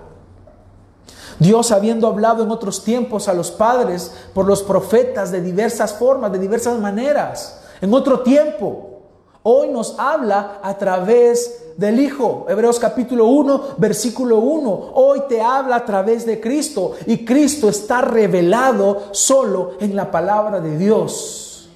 Dios 1.39 1.71
habiendo 1.71 2.07
hablado 2.07 2.43
en 2.43 2.51
otros 2.51 2.83
tiempos 2.83 3.27
a 3.27 3.33
los 3.33 3.51
padres 3.51 4.11
por 4.33 4.45
los 4.45 4.63
profetas 4.63 5.31
de 5.31 5.41
diversas 5.41 5.93
formas, 5.93 6.31
de 6.31 6.39
diversas 6.39 6.79
maneras, 6.79 7.61
en 7.81 7.93
otro 7.93 8.19
tiempo, 8.21 9.01
hoy 9.43 9.69
nos 9.69 9.97
habla 9.97 10.59
a 10.61 10.77
través 10.77 11.70
del 11.81 11.99
Hijo. 11.99 12.45
Hebreos 12.47 12.79
capítulo 12.79 13.25
1, 13.25 13.63
versículo 13.77 14.37
1. 14.37 14.91
Hoy 14.93 15.23
te 15.27 15.41
habla 15.41 15.77
a 15.77 15.85
través 15.85 16.25
de 16.25 16.39
Cristo 16.39 16.93
y 17.07 17.25
Cristo 17.25 17.67
está 17.67 18.01
revelado 18.01 19.09
solo 19.11 19.71
en 19.81 19.95
la 19.95 20.11
palabra 20.11 20.61
de 20.61 20.77
Dios. 20.77 21.69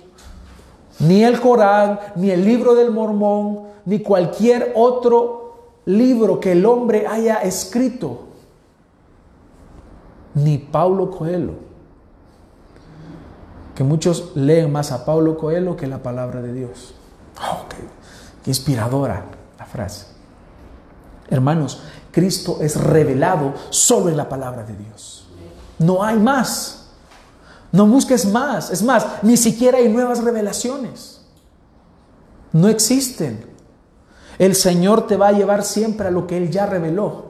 Ni 0.99 1.23
el 1.23 1.41
Corán, 1.41 1.99
ni 2.15 2.29
el 2.29 2.45
libro 2.45 2.75
del 2.75 2.91
Mormón, 2.91 3.63
ni 3.85 3.99
cualquier 3.99 4.71
otro 4.75 5.81
libro 5.85 6.39
que 6.39 6.53
el 6.53 6.65
hombre 6.65 7.05
haya 7.07 7.37
escrito, 7.37 8.19
ni 10.35 10.57
Paulo 10.57 11.09
Coelho, 11.09 11.53
que 13.73 13.83
muchos 13.83 14.35
leen 14.35 14.71
más 14.71 14.91
a 14.91 15.03
Paulo 15.03 15.37
Coelho 15.37 15.75
que 15.75 15.87
la 15.87 15.97
palabra 15.97 16.41
de 16.41 16.53
Dios. 16.53 16.93
Oh, 17.39 17.65
qué, 17.67 18.49
inspiradora 18.49 19.34
frase. 19.65 20.05
Hermanos, 21.29 21.81
Cristo 22.11 22.59
es 22.61 22.75
revelado 22.75 23.53
solo 23.69 24.09
en 24.09 24.17
la 24.17 24.29
palabra 24.29 24.63
de 24.63 24.75
Dios. 24.75 25.27
No 25.79 26.03
hay 26.03 26.17
más. 26.17 26.87
No 27.71 27.87
busques 27.87 28.25
más. 28.25 28.71
Es 28.71 28.81
más, 28.81 29.05
ni 29.21 29.35
siquiera 29.35 29.79
hay 29.79 29.89
nuevas 29.89 30.23
revelaciones. 30.23 31.21
No 32.53 32.69
existen. 32.69 33.45
El 34.37 34.55
Señor 34.55 35.07
te 35.07 35.17
va 35.17 35.29
a 35.29 35.33
llevar 35.33 35.63
siempre 35.63 36.07
a 36.07 36.11
lo 36.11 36.27
que 36.27 36.37
Él 36.37 36.51
ya 36.51 36.65
reveló. 36.65 37.24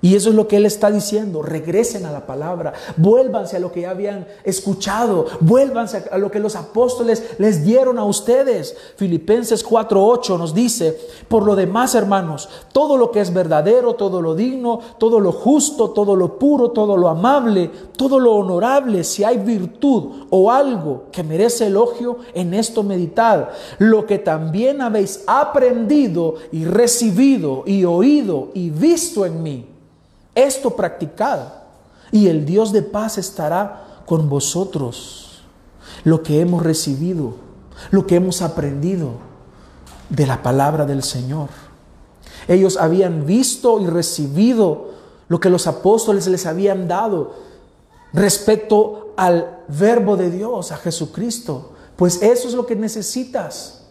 Y 0.00 0.14
eso 0.14 0.28
es 0.28 0.36
lo 0.36 0.46
que 0.46 0.56
Él 0.56 0.66
está 0.66 0.92
diciendo. 0.92 1.42
Regresen 1.42 2.06
a 2.06 2.12
la 2.12 2.24
palabra. 2.24 2.72
Vuélvanse 2.96 3.56
a 3.56 3.60
lo 3.60 3.72
que 3.72 3.80
ya 3.80 3.90
habían 3.90 4.28
escuchado. 4.44 5.26
Vuélvanse 5.40 6.04
a 6.12 6.18
lo 6.18 6.30
que 6.30 6.38
los 6.38 6.54
apóstoles 6.54 7.34
les 7.38 7.64
dieron 7.64 7.98
a 7.98 8.04
ustedes. 8.04 8.76
Filipenses 8.94 9.66
4.8 9.66 10.38
nos 10.38 10.54
dice, 10.54 10.96
por 11.26 11.44
lo 11.44 11.56
demás, 11.56 11.96
hermanos, 11.96 12.48
todo 12.72 12.96
lo 12.96 13.10
que 13.10 13.20
es 13.20 13.34
verdadero, 13.34 13.96
todo 13.96 14.22
lo 14.22 14.36
digno, 14.36 14.78
todo 14.98 15.18
lo 15.18 15.32
justo, 15.32 15.90
todo 15.90 16.14
lo 16.14 16.38
puro, 16.38 16.70
todo 16.70 16.96
lo 16.96 17.08
amable, 17.08 17.68
todo 17.96 18.20
lo 18.20 18.34
honorable, 18.34 19.02
si 19.02 19.24
hay 19.24 19.38
virtud 19.38 20.26
o 20.30 20.52
algo 20.52 21.06
que 21.10 21.24
merece 21.24 21.66
elogio, 21.66 22.18
en 22.34 22.54
esto 22.54 22.84
meditad. 22.84 23.48
Lo 23.78 24.06
que 24.06 24.18
también 24.20 24.80
habéis 24.80 25.24
aprendido 25.26 26.36
y 26.52 26.66
recibido 26.66 27.64
y 27.66 27.84
oído 27.84 28.50
y 28.54 28.70
visto 28.70 29.26
en 29.26 29.42
mí 29.42 29.77
esto 30.46 30.76
practicad 30.76 31.40
y 32.10 32.28
el 32.28 32.44
Dios 32.46 32.72
de 32.72 32.82
paz 32.82 33.18
estará 33.18 34.02
con 34.06 34.28
vosotros. 34.28 35.42
Lo 36.04 36.22
que 36.22 36.40
hemos 36.40 36.62
recibido, 36.62 37.34
lo 37.90 38.06
que 38.06 38.16
hemos 38.16 38.42
aprendido 38.42 39.12
de 40.08 40.26
la 40.26 40.42
palabra 40.42 40.86
del 40.86 41.02
Señor. 41.02 41.48
Ellos 42.46 42.76
habían 42.76 43.26
visto 43.26 43.80
y 43.80 43.86
recibido 43.86 44.92
lo 45.28 45.40
que 45.40 45.50
los 45.50 45.66
apóstoles 45.66 46.26
les 46.28 46.46
habían 46.46 46.88
dado 46.88 47.34
respecto 48.12 49.12
al 49.16 49.64
verbo 49.68 50.16
de 50.16 50.30
Dios, 50.30 50.72
a 50.72 50.76
Jesucristo. 50.76 51.72
Pues 51.96 52.22
eso 52.22 52.48
es 52.48 52.54
lo 52.54 52.64
que 52.64 52.76
necesitas. 52.76 53.82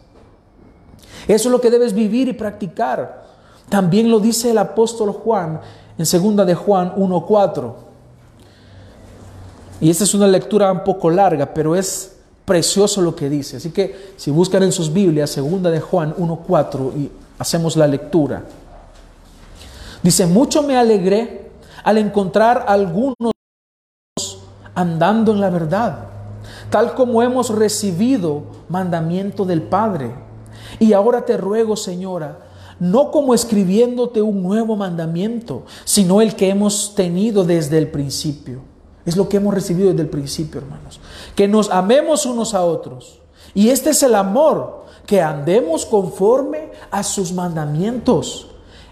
Eso 1.27 1.49
es 1.49 1.51
lo 1.51 1.61
que 1.61 1.69
debes 1.69 1.93
vivir 1.93 2.29
y 2.29 2.33
practicar. 2.33 3.27
También 3.69 4.09
lo 4.09 4.19
dice 4.19 4.51
el 4.51 4.57
apóstol 4.57 5.11
Juan 5.11 5.59
en 5.97 6.05
segunda 6.05 6.45
de 6.45 6.55
Juan 6.55 6.93
1.4. 6.95 7.73
Y 9.79 9.89
esta 9.89 10.03
es 10.03 10.13
una 10.13 10.27
lectura 10.27 10.71
un 10.71 10.83
poco 10.83 11.09
larga, 11.09 11.53
pero 11.53 11.75
es 11.75 12.15
precioso 12.45 13.01
lo 13.01 13.15
que 13.15 13.29
dice. 13.29 13.57
Así 13.57 13.71
que 13.71 14.13
si 14.15 14.31
buscan 14.31 14.63
en 14.63 14.71
sus 14.71 14.91
Biblias, 14.91 15.29
segunda 15.29 15.69
de 15.69 15.81
Juan 15.81 16.15
1.4 16.15 16.95
y 16.95 17.11
hacemos 17.37 17.75
la 17.75 17.87
lectura. 17.87 18.43
Dice, 20.01 20.25
mucho 20.25 20.63
me 20.63 20.77
alegré 20.77 21.51
al 21.83 21.97
encontrar 21.97 22.65
algunos 22.67 23.33
andando 24.73 25.31
en 25.31 25.41
la 25.41 25.49
verdad, 25.49 26.05
tal 26.69 26.93
como 26.93 27.21
hemos 27.23 27.49
recibido 27.49 28.43
mandamiento 28.69 29.43
del 29.43 29.63
Padre. 29.63 30.11
Y 30.79 30.93
ahora 30.93 31.25
te 31.25 31.35
ruego, 31.37 31.75
Señora, 31.75 32.37
no 32.79 33.11
como 33.11 33.33
escribiéndote 33.33 34.21
un 34.21 34.43
nuevo 34.43 34.75
mandamiento, 34.75 35.63
sino 35.85 36.21
el 36.21 36.35
que 36.35 36.49
hemos 36.49 36.95
tenido 36.95 37.43
desde 37.43 37.77
el 37.77 37.89
principio. 37.89 38.61
Es 39.05 39.15
lo 39.15 39.29
que 39.29 39.37
hemos 39.37 39.53
recibido 39.53 39.89
desde 39.89 40.03
el 40.03 40.09
principio, 40.09 40.61
hermanos. 40.61 40.99
Que 41.35 41.47
nos 41.47 41.69
amemos 41.69 42.25
unos 42.25 42.53
a 42.53 42.63
otros. 42.63 43.19
Y 43.53 43.69
este 43.69 43.91
es 43.91 44.03
el 44.03 44.15
amor, 44.15 44.85
que 45.05 45.21
andemos 45.21 45.85
conforme 45.85 46.71
a 46.91 47.03
sus 47.03 47.31
mandamientos. 47.31 48.49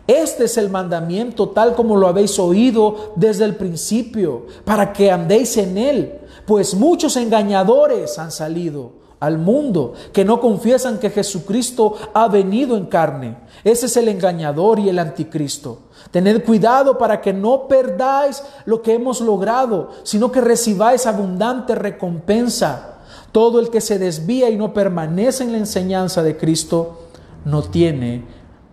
Este 0.08 0.46
es 0.46 0.58
el 0.58 0.70
mandamiento 0.70 1.50
tal 1.50 1.76
como 1.76 1.98
lo 1.98 2.08
habéis 2.08 2.40
oído 2.40 3.14
desde 3.16 3.46
el 3.46 3.56
principio, 3.56 4.46
para 4.64 4.94
que 4.94 5.12
andéis 5.12 5.58
en 5.58 5.78
él, 5.78 6.20
pues 6.46 6.76
muchos 6.76 7.18
engañadores 7.18 8.18
han 8.20 8.32
salido 8.32 9.05
al 9.20 9.38
mundo 9.38 9.94
que 10.14 10.26
no 10.26 10.40
confiesan 10.40 11.00
que 11.00 11.10
Jesucristo 11.10 11.96
ha 12.14 12.28
venido 12.28 12.78
en 12.78 12.86
carne. 12.86 13.38
Ese 13.64 13.88
es 13.88 13.98
el 13.98 14.08
engañador 14.08 14.80
y 14.80 14.90
el 14.90 15.00
anticristo. 15.00 15.80
Tened 16.12 16.44
cuidado 16.44 16.98
para 16.98 17.22
que 17.22 17.34
no 17.34 17.68
perdáis 17.68 18.44
lo 18.66 18.82
que 18.82 18.94
hemos 18.94 19.22
logrado, 19.22 19.92
sino 20.04 20.32
que 20.32 20.42
recibáis 20.42 21.06
abundante 21.06 21.76
recompensa. 21.76 23.00
Todo 23.32 23.60
el 23.60 23.70
que 23.70 23.82
se 23.82 24.00
desvía 24.00 24.50
y 24.50 24.58
no 24.58 24.74
permanece 24.74 25.44
en 25.44 25.52
la 25.52 25.58
enseñanza 25.58 26.24
de 26.24 26.38
Cristo 26.38 27.00
no 27.44 27.64
tiene 27.64 28.24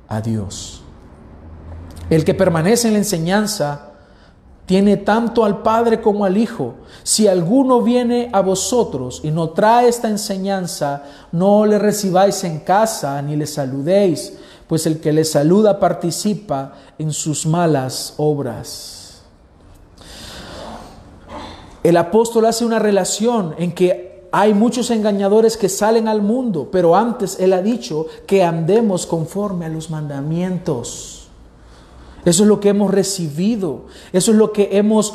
a 0.09 0.21
Dios. 0.21 0.83
El 2.11 2.25
que 2.25 2.35
permanece 2.35 2.89
en 2.89 2.95
la 2.95 2.99
enseñanza 2.99 3.92
tiene 4.67 4.97
tanto 4.97 5.45
al 5.45 5.63
Padre 5.63 6.01
como 6.01 6.25
al 6.25 6.37
Hijo. 6.37 6.75
Si 7.03 7.27
alguno 7.27 7.83
viene 7.83 8.31
a 8.33 8.41
vosotros 8.41 9.21
y 9.25 9.31
no 9.31 9.51
trae 9.51 9.89
esta 9.89 10.09
enseñanza, 10.09 11.03
no 11.33 11.67
le 11.67 11.79
recibáis 11.79 12.45
en 12.45 12.61
casa 12.61 13.21
ni 13.23 13.37
le 13.37 13.47
saludéis, 13.47 14.35
pues 14.67 14.87
el 14.87 15.01
que 15.01 15.13
le 15.13 15.25
saluda 15.25 15.79
participa 15.79 16.75
en 16.99 17.13
sus 17.13 17.45
malas 17.45 18.15
obras. 18.17 19.23
El 21.83 21.97
apóstol 21.97 22.47
hace 22.47 22.65
una 22.65 22.79
relación 22.79 23.55
en 23.59 23.73
que 23.73 24.29
hay 24.31 24.55
muchos 24.55 24.91
engañadores 24.91 25.57
que 25.57 25.69
salen 25.69 26.09
al 26.09 26.23
mundo, 26.23 26.69
pero 26.71 26.97
antes 26.97 27.39
él 27.39 27.53
ha 27.53 27.61
dicho 27.61 28.07
que 28.27 28.43
andemos 28.43 29.05
conforme 29.05 29.67
a 29.67 29.69
los 29.69 29.91
mandamientos. 29.91 31.22
Eso 32.25 32.43
es 32.45 32.49
lo 32.49 32.61
que 32.61 32.69
hemos 32.69 32.91
recibido. 32.93 33.87
Eso 34.13 34.31
es 34.33 34.37
lo 34.37 34.53
que 34.53 34.71
hemos 34.73 35.15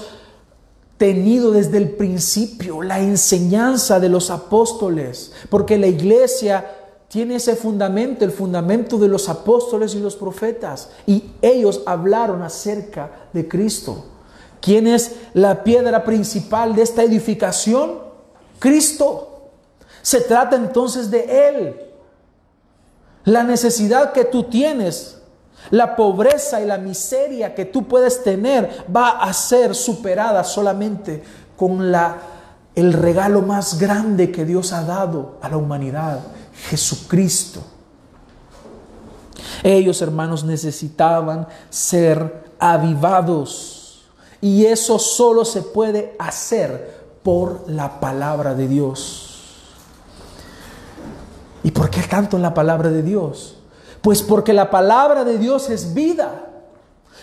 tenido 0.97 1.51
desde 1.51 1.77
el 1.77 1.91
principio, 1.91 2.81
la 2.81 2.99
enseñanza 2.99 3.99
de 3.99 4.09
los 4.09 4.29
apóstoles. 4.29 5.31
Porque 5.49 5.77
la 5.77 5.87
iglesia 5.87 6.65
tiene 7.07 7.35
ese 7.35 7.55
fundamento, 7.55 8.25
el 8.25 8.31
fundamento 8.31 8.97
de 8.97 9.07
los 9.07 9.29
apóstoles 9.29 9.95
y 9.95 9.99
los 9.99 10.15
profetas. 10.15 10.89
Y 11.05 11.31
ellos 11.41 11.81
hablaron 11.85 12.41
acerca 12.41 13.29
de 13.31 13.47
Cristo. 13.47 14.05
¿Quién 14.59 14.87
es 14.87 15.13
la 15.33 15.63
piedra 15.63 16.03
principal 16.03 16.75
de 16.75 16.81
esta 16.81 17.03
edificación? 17.03 17.99
Cristo. 18.59 19.51
Se 20.01 20.21
trata 20.21 20.55
entonces 20.55 21.11
de 21.11 21.49
Él. 21.49 21.75
La 23.23 23.43
necesidad 23.43 24.13
que 24.13 24.25
tú 24.25 24.43
tienes 24.43 25.16
la 25.71 25.95
pobreza 25.95 26.61
y 26.61 26.65
la 26.65 26.77
miseria 26.77 27.53
que 27.53 27.65
tú 27.65 27.87
puedes 27.87 28.23
tener 28.23 28.85
va 28.93 29.21
a 29.21 29.33
ser 29.33 29.75
superada 29.75 30.43
solamente 30.43 31.23
con 31.55 31.91
la, 31.91 32.17
el 32.75 32.93
regalo 32.93 33.41
más 33.41 33.79
grande 33.79 34.31
que 34.31 34.45
Dios 34.45 34.73
ha 34.73 34.83
dado 34.83 35.37
a 35.41 35.49
la 35.49 35.57
humanidad, 35.57 36.19
Jesucristo. 36.69 37.61
Ellos, 39.63 40.01
hermanos, 40.01 40.43
necesitaban 40.43 41.47
ser 41.69 42.51
avivados 42.59 44.05
y 44.41 44.65
eso 44.65 44.99
solo 44.99 45.45
se 45.45 45.61
puede 45.61 46.15
hacer 46.19 46.97
por 47.23 47.69
la 47.69 47.99
palabra 47.99 48.53
de 48.53 48.67
Dios. 48.67 49.27
¿Y 51.63 51.71
por 51.71 51.89
qué 51.89 52.01
tanto 52.03 52.37
en 52.37 52.43
la 52.43 52.53
palabra 52.53 52.89
de 52.89 53.03
Dios? 53.03 53.57
Pues 54.01 54.21
porque 54.21 54.53
la 54.53 54.69
palabra 54.69 55.23
de 55.23 55.37
Dios 55.37 55.69
es 55.69 55.93
vida. 55.93 56.43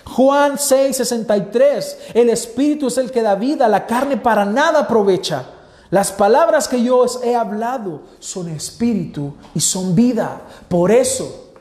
Juan 0.05 0.59
6, 0.59 0.97
63, 0.99 1.99
el 2.15 2.29
Espíritu 2.29 2.89
es 2.89 2.99
el 2.99 3.11
que 3.11 3.23
da 3.23 3.37
vida, 3.37 3.69
la 3.69 3.87
carne 3.87 4.17
para 4.17 4.45
nada 4.45 4.81
aprovecha. 4.81 5.47
Las 5.91 6.13
palabras 6.13 6.69
que 6.69 6.83
yo 6.83 6.99
os 6.99 7.23
he 7.23 7.37
hablado 7.37 8.03
son 8.19 8.49
espíritu 8.49 9.35
y 9.55 9.61
son 9.61 9.95
vida. 9.95 10.41
Por 10.69 10.91
eso, 10.91 11.53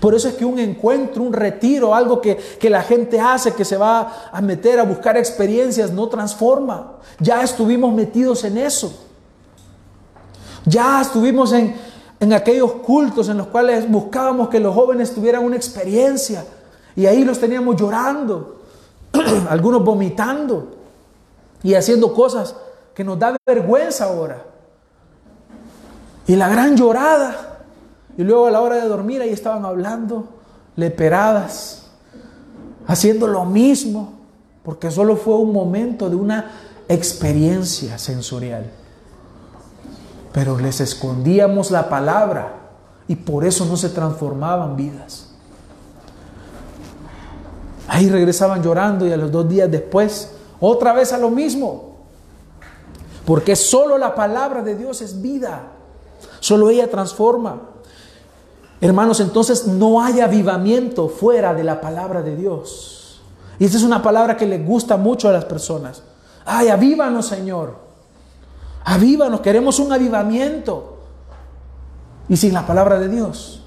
por 0.00 0.14
eso 0.14 0.28
es 0.28 0.34
que 0.34 0.44
un 0.44 0.58
encuentro, 0.58 1.22
un 1.22 1.32
retiro, 1.32 1.94
algo 1.94 2.20
que, 2.20 2.36
que, 2.36 2.68
la 2.68 2.82
gente 2.82 3.18
hace, 3.18 3.54
que 3.54 3.64
se 3.64 3.76
va 3.76 4.28
a 4.30 4.40
meter 4.40 4.78
a 4.78 4.84
buscar 4.84 5.16
experiencias, 5.16 5.90
no 5.92 6.08
transforma. 6.08 6.98
Ya 7.18 7.42
estuvimos 7.42 7.94
metidos 7.94 8.44
en 8.44 8.58
eso. 8.58 8.92
Ya 10.66 11.00
estuvimos 11.00 11.52
en, 11.52 11.74
en 12.18 12.32
aquellos 12.32 12.72
cultos 12.72 13.28
en 13.28 13.38
los 13.38 13.48
cuales 13.48 13.90
buscábamos 13.90 14.48
que 14.48 14.60
los 14.60 14.74
jóvenes 14.74 15.14
tuvieran 15.14 15.44
una 15.44 15.56
experiencia 15.56 16.44
y 16.94 17.06
ahí 17.06 17.24
los 17.24 17.38
teníamos 17.38 17.76
llorando, 17.76 18.62
algunos 19.50 19.84
vomitando 19.84 20.76
y 21.62 21.74
haciendo 21.74 22.14
cosas 22.14 22.56
que 22.94 23.04
nos 23.04 23.18
da 23.18 23.36
vergüenza 23.44 24.06
ahora. 24.06 24.42
Y 26.26 26.34
la 26.34 26.48
gran 26.48 26.76
llorada. 26.76 27.58
Y 28.16 28.22
luego 28.22 28.46
a 28.46 28.50
la 28.50 28.62
hora 28.62 28.76
de 28.76 28.88
dormir 28.88 29.20
ahí 29.20 29.28
estaban 29.28 29.66
hablando 29.66 30.26
leperadas, 30.74 31.90
haciendo 32.86 33.26
lo 33.26 33.44
mismo, 33.44 34.14
porque 34.62 34.90
solo 34.90 35.16
fue 35.16 35.34
un 35.34 35.52
momento 35.52 36.08
de 36.08 36.16
una 36.16 36.50
experiencia 36.88 37.98
sensorial 37.98 38.70
pero 40.36 40.58
les 40.58 40.82
escondíamos 40.82 41.70
la 41.70 41.88
palabra 41.88 42.56
y 43.08 43.16
por 43.16 43.46
eso 43.46 43.64
no 43.64 43.74
se 43.74 43.88
transformaban 43.88 44.76
vidas. 44.76 45.30
Ahí 47.88 48.10
regresaban 48.10 48.62
llorando 48.62 49.06
y 49.06 49.12
a 49.12 49.16
los 49.16 49.32
dos 49.32 49.48
días 49.48 49.70
después, 49.70 50.32
otra 50.60 50.92
vez 50.92 51.14
a 51.14 51.16
lo 51.16 51.30
mismo. 51.30 51.96
Porque 53.24 53.56
solo 53.56 53.96
la 53.96 54.14
palabra 54.14 54.60
de 54.60 54.76
Dios 54.76 55.00
es 55.00 55.22
vida. 55.22 55.72
Solo 56.40 56.68
ella 56.68 56.90
transforma. 56.90 57.62
Hermanos, 58.82 59.20
entonces 59.20 59.66
no 59.66 60.02
hay 60.02 60.20
avivamiento 60.20 61.08
fuera 61.08 61.54
de 61.54 61.64
la 61.64 61.80
palabra 61.80 62.20
de 62.20 62.36
Dios. 62.36 63.22
Y 63.58 63.64
esta 63.64 63.78
es 63.78 63.84
una 63.84 64.02
palabra 64.02 64.36
que 64.36 64.44
le 64.44 64.58
gusta 64.58 64.98
mucho 64.98 65.30
a 65.30 65.32
las 65.32 65.46
personas. 65.46 66.02
Ay, 66.44 66.68
avívanos, 66.68 67.24
Señor. 67.24 67.85
Avívanos, 68.86 69.40
queremos 69.40 69.80
un 69.80 69.92
avivamiento. 69.92 70.98
Y 72.28 72.36
sin 72.36 72.54
la 72.54 72.66
palabra 72.66 73.00
de 73.00 73.08
Dios. 73.08 73.62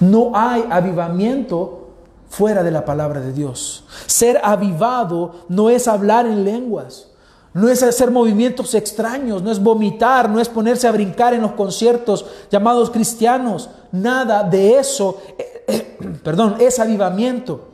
No 0.00 0.32
hay 0.34 0.64
avivamiento 0.70 1.90
fuera 2.30 2.62
de 2.62 2.70
la 2.70 2.86
palabra 2.86 3.20
de 3.20 3.32
Dios. 3.32 3.84
Ser 4.06 4.40
avivado 4.42 5.44
no 5.50 5.68
es 5.68 5.86
hablar 5.86 6.26
en 6.26 6.44
lenguas. 6.44 7.08
No 7.52 7.68
es 7.68 7.82
hacer 7.82 8.10
movimientos 8.10 8.74
extraños, 8.74 9.42
no 9.42 9.52
es 9.52 9.62
vomitar, 9.62 10.30
no 10.30 10.40
es 10.40 10.48
ponerse 10.48 10.88
a 10.88 10.92
brincar 10.92 11.34
en 11.34 11.42
los 11.42 11.52
conciertos 11.52 12.24
llamados 12.50 12.90
cristianos. 12.90 13.68
Nada 13.92 14.42
de 14.44 14.78
eso, 14.78 15.20
eh, 15.38 15.64
eh, 15.68 15.98
perdón, 16.24 16.56
es 16.58 16.78
avivamiento. 16.78 17.68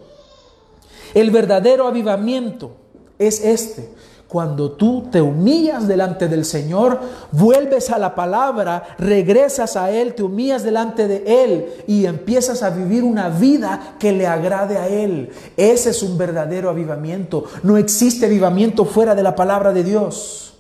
El 1.14 1.30
verdadero 1.30 1.86
avivamiento 1.86 2.72
es 3.16 3.44
este. 3.44 3.94
Cuando 4.28 4.72
tú 4.72 5.08
te 5.10 5.22
humillas 5.22 5.88
delante 5.88 6.28
del 6.28 6.44
Señor, 6.44 7.00
vuelves 7.32 7.88
a 7.88 7.98
la 7.98 8.14
palabra, 8.14 8.94
regresas 8.98 9.74
a 9.74 9.90
Él, 9.90 10.14
te 10.14 10.22
humillas 10.22 10.62
delante 10.62 11.08
de 11.08 11.44
Él 11.44 11.84
y 11.86 12.04
empiezas 12.04 12.62
a 12.62 12.68
vivir 12.68 13.04
una 13.04 13.30
vida 13.30 13.96
que 13.98 14.12
le 14.12 14.26
agrade 14.26 14.76
a 14.76 14.86
Él. 14.86 15.30
Ese 15.56 15.90
es 15.90 16.02
un 16.02 16.18
verdadero 16.18 16.68
avivamiento. 16.68 17.44
No 17.62 17.78
existe 17.78 18.26
avivamiento 18.26 18.84
fuera 18.84 19.14
de 19.14 19.22
la 19.22 19.34
palabra 19.34 19.72
de 19.72 19.82
Dios. 19.82 20.52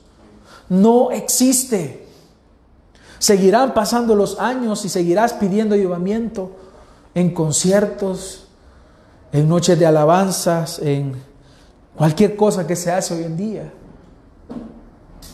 No 0.70 1.10
existe. 1.10 2.06
Seguirán 3.18 3.74
pasando 3.74 4.14
los 4.14 4.40
años 4.40 4.86
y 4.86 4.88
seguirás 4.88 5.34
pidiendo 5.34 5.74
avivamiento 5.74 6.52
en 7.14 7.34
conciertos, 7.34 8.48
en 9.30 9.46
noches 9.46 9.78
de 9.78 9.84
alabanzas, 9.84 10.78
en 10.78 11.27
cualquier 11.98 12.36
cosa 12.36 12.66
que 12.66 12.76
se 12.76 12.92
hace 12.92 13.12
hoy 13.12 13.24
en 13.24 13.36
día. 13.36 13.72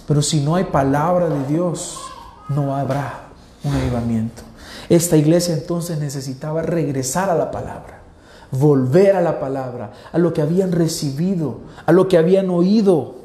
Pero 0.09 0.23
si 0.23 0.41
no 0.41 0.57
hay 0.57 0.65
palabra 0.65 1.29
de 1.29 1.47
Dios, 1.47 2.01
no 2.49 2.75
habrá 2.75 3.29
un 3.63 3.75
avivamiento. 3.75 4.43
Esta 4.89 5.17
iglesia 5.17 5.55
entonces 5.55 5.99
necesitaba 5.99 6.63
regresar 6.63 7.31
a 7.31 7.35
la 7.35 7.51
palabra, 7.51 8.01
volver 8.51 9.15
a 9.15 9.21
la 9.21 9.39
palabra, 9.39 9.93
a 10.11 10.19
lo 10.19 10.33
que 10.33 10.43
habían 10.43 10.73
recibido, 10.73 11.61
a 11.85 11.93
lo 11.93 12.09
que 12.09 12.19
habían 12.19 12.51
oído. 12.51 13.17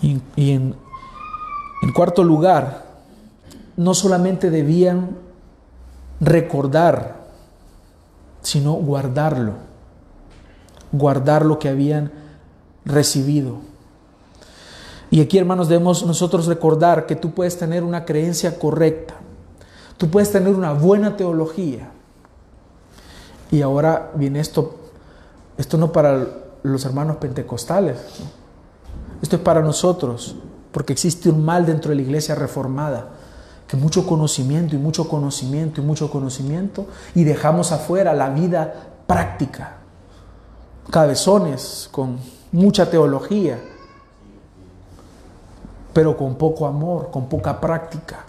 Y, 0.00 0.20
en, 0.36 0.76
en 1.82 1.92
cuarto 1.92 2.22
lugar, 2.22 2.86
no 3.76 3.94
solamente 3.94 4.48
debían 4.48 5.16
recordar 6.20 7.17
sino 8.48 8.72
guardarlo, 8.72 9.52
guardar 10.90 11.44
lo 11.44 11.58
que 11.58 11.68
habían 11.68 12.10
recibido. 12.86 13.56
Y 15.10 15.20
aquí, 15.20 15.36
hermanos, 15.36 15.68
debemos 15.68 16.06
nosotros 16.06 16.46
recordar 16.46 17.04
que 17.04 17.14
tú 17.14 17.34
puedes 17.34 17.58
tener 17.58 17.84
una 17.84 18.06
creencia 18.06 18.58
correcta, 18.58 19.16
tú 19.98 20.08
puedes 20.08 20.32
tener 20.32 20.54
una 20.54 20.72
buena 20.72 21.14
teología. 21.14 21.90
Y 23.50 23.60
ahora 23.60 24.12
viene 24.14 24.40
esto, 24.40 24.76
esto 25.58 25.76
no 25.76 25.92
para 25.92 26.26
los 26.62 26.86
hermanos 26.86 27.18
pentecostales, 27.18 27.98
esto 29.20 29.36
es 29.36 29.42
para 29.42 29.60
nosotros, 29.60 30.36
porque 30.72 30.94
existe 30.94 31.28
un 31.28 31.44
mal 31.44 31.66
dentro 31.66 31.90
de 31.90 31.96
la 31.96 32.02
iglesia 32.02 32.34
reformada 32.34 33.08
que 33.68 33.76
mucho 33.76 34.06
conocimiento 34.06 34.74
y 34.74 34.78
mucho 34.78 35.08
conocimiento 35.08 35.80
y 35.80 35.84
mucho 35.84 36.10
conocimiento 36.10 36.86
y 37.14 37.24
dejamos 37.24 37.70
afuera 37.70 38.14
la 38.14 38.30
vida 38.30 38.72
práctica. 39.06 39.76
Cabezones 40.90 41.88
con 41.92 42.18
mucha 42.50 42.90
teología, 42.90 43.60
pero 45.92 46.16
con 46.16 46.36
poco 46.36 46.66
amor, 46.66 47.10
con 47.10 47.28
poca 47.28 47.60
práctica. 47.60 48.24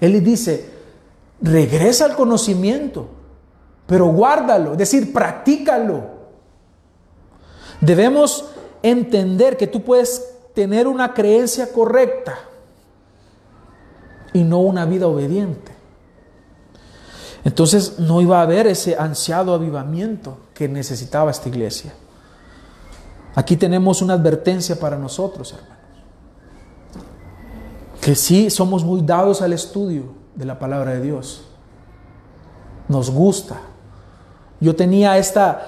Él 0.00 0.12
le 0.12 0.20
dice, 0.20 0.70
regresa 1.40 2.04
al 2.04 2.14
conocimiento, 2.14 3.08
pero 3.86 4.06
guárdalo, 4.08 4.72
es 4.72 4.78
decir, 4.78 5.14
practícalo. 5.14 6.18
Debemos 7.80 8.50
entender 8.82 9.56
que 9.56 9.66
tú 9.66 9.82
puedes 9.82 10.34
tener 10.54 10.86
una 10.86 11.14
creencia 11.14 11.72
correcta, 11.72 12.38
y 14.32 14.42
no 14.42 14.58
una 14.58 14.84
vida 14.84 15.06
obediente. 15.06 15.72
Entonces 17.44 17.98
no 17.98 18.20
iba 18.20 18.40
a 18.40 18.42
haber 18.42 18.66
ese 18.66 18.96
ansiado 18.98 19.54
avivamiento 19.54 20.38
que 20.54 20.68
necesitaba 20.68 21.30
esta 21.30 21.48
iglesia. 21.48 21.94
Aquí 23.34 23.56
tenemos 23.56 24.02
una 24.02 24.14
advertencia 24.14 24.78
para 24.78 24.98
nosotros, 24.98 25.52
hermanos. 25.52 25.78
Que 28.00 28.14
sí 28.14 28.50
somos 28.50 28.84
muy 28.84 29.02
dados 29.02 29.42
al 29.42 29.52
estudio 29.52 30.14
de 30.34 30.44
la 30.44 30.58
palabra 30.58 30.92
de 30.92 31.00
Dios. 31.00 31.44
Nos 32.88 33.10
gusta. 33.10 33.56
Yo 34.60 34.74
tenía 34.74 35.18
esta 35.18 35.66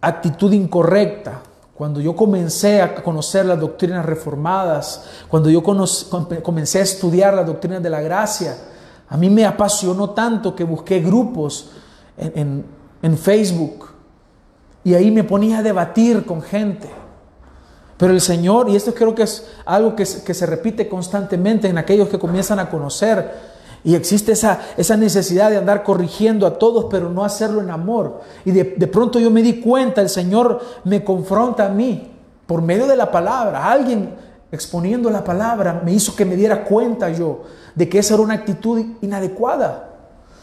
actitud 0.00 0.52
incorrecta 0.52 1.42
cuando 1.76 2.00
yo 2.00 2.16
comencé 2.16 2.80
a 2.80 2.94
conocer 2.94 3.44
las 3.44 3.60
doctrinas 3.60 4.06
reformadas, 4.06 5.04
cuando 5.28 5.50
yo 5.50 5.62
comencé 5.62 6.78
a 6.78 6.82
estudiar 6.82 7.34
las 7.34 7.46
doctrinas 7.46 7.82
de 7.82 7.90
la 7.90 8.00
gracia, 8.00 8.56
a 9.08 9.16
mí 9.18 9.28
me 9.28 9.44
apasionó 9.44 10.10
tanto 10.10 10.56
que 10.56 10.64
busqué 10.64 11.00
grupos 11.00 11.70
en, 12.16 12.64
Facebook 13.18 13.90
y 14.82 14.94
ahí 14.94 15.10
me 15.10 15.22
ponía 15.22 15.58
a 15.58 15.62
debatir 15.62 16.24
con 16.24 16.40
gente. 16.42 16.90
Pero 17.98 18.12
el 18.12 18.20
Señor, 18.20 18.68
y 18.68 18.76
esto 18.76 18.94
creo 18.94 19.14
que 19.14 19.22
es 19.22 19.46
algo 19.64 19.94
que, 19.94 20.04
que 20.24 20.34
se 20.34 20.46
repite 20.46 20.88
constantemente 20.88 21.68
en 21.68 21.78
aquellos 21.78 22.08
que 22.08 22.18
comienzan 22.18 22.58
a 22.58 22.70
conocer, 22.70 23.55
y 23.84 23.94
existe 23.94 24.32
esa, 24.32 24.60
esa 24.76 24.96
necesidad 24.96 25.50
de 25.50 25.58
andar 25.58 25.84
corrigiendo 25.84 26.46
a 26.46 26.58
todos, 26.58 26.86
pero 26.90 27.08
no 27.10 27.24
hacerlo 27.24 27.60
en 27.60 27.70
amor. 27.70 28.20
Y 28.44 28.50
de, 28.50 28.64
pronto 28.86 29.18
yo 29.18 29.30
me 29.30 29.42
di 29.42 29.60
cuenta, 29.60 30.00
el 30.00 30.08
Señor 30.08 30.60
me 30.84 31.04
confronta 31.04 31.66
a 31.66 31.68
mí 31.68 32.10
por 32.46 32.62
medio 32.62 32.86
de 32.86 32.96
la 32.96 33.10
palabra. 33.10 33.70
Alguien 33.70 34.14
exponiendo 34.50 35.10
la 35.10 35.22
palabra 35.22 35.82
me 35.84 35.92
hizo 35.92 36.16
que 36.16 36.24
me 36.24 36.36
diera 36.36 36.64
cuenta 36.64 37.10
yo 37.10 37.42
de 37.74 37.88
que 37.88 37.98
esa 37.98 38.14
era 38.14 38.22
una 38.22 38.34
actitud 38.34 38.84
inadecuada. 39.02 39.90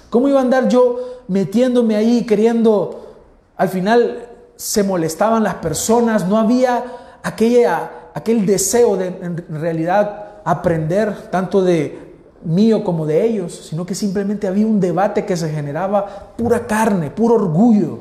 ¿Cómo 0.09 0.29
iba 0.29 0.39
a 0.39 0.43
andar 0.43 0.69
yo 0.69 1.23
metiéndome 1.27 1.95
ahí 1.95 2.25
queriendo, 2.25 3.15
al 3.57 3.69
final 3.69 4.29
se 4.55 4.83
molestaban 4.83 5.43
las 5.43 5.55
personas, 5.55 6.27
no 6.27 6.37
había 6.37 6.83
aquella, 7.23 8.09
aquel 8.13 8.45
deseo 8.45 8.95
de 8.95 9.07
en 9.07 9.45
realidad 9.49 10.41
aprender 10.45 11.29
tanto 11.31 11.61
de 11.61 12.12
mío 12.43 12.83
como 12.83 13.05
de 13.05 13.25
ellos, 13.25 13.67
sino 13.69 13.85
que 13.85 13.95
simplemente 13.95 14.47
había 14.47 14.67
un 14.67 14.79
debate 14.79 15.25
que 15.25 15.37
se 15.37 15.49
generaba 15.49 16.33
pura 16.37 16.67
carne, 16.67 17.09
puro 17.09 17.35
orgullo. 17.35 17.99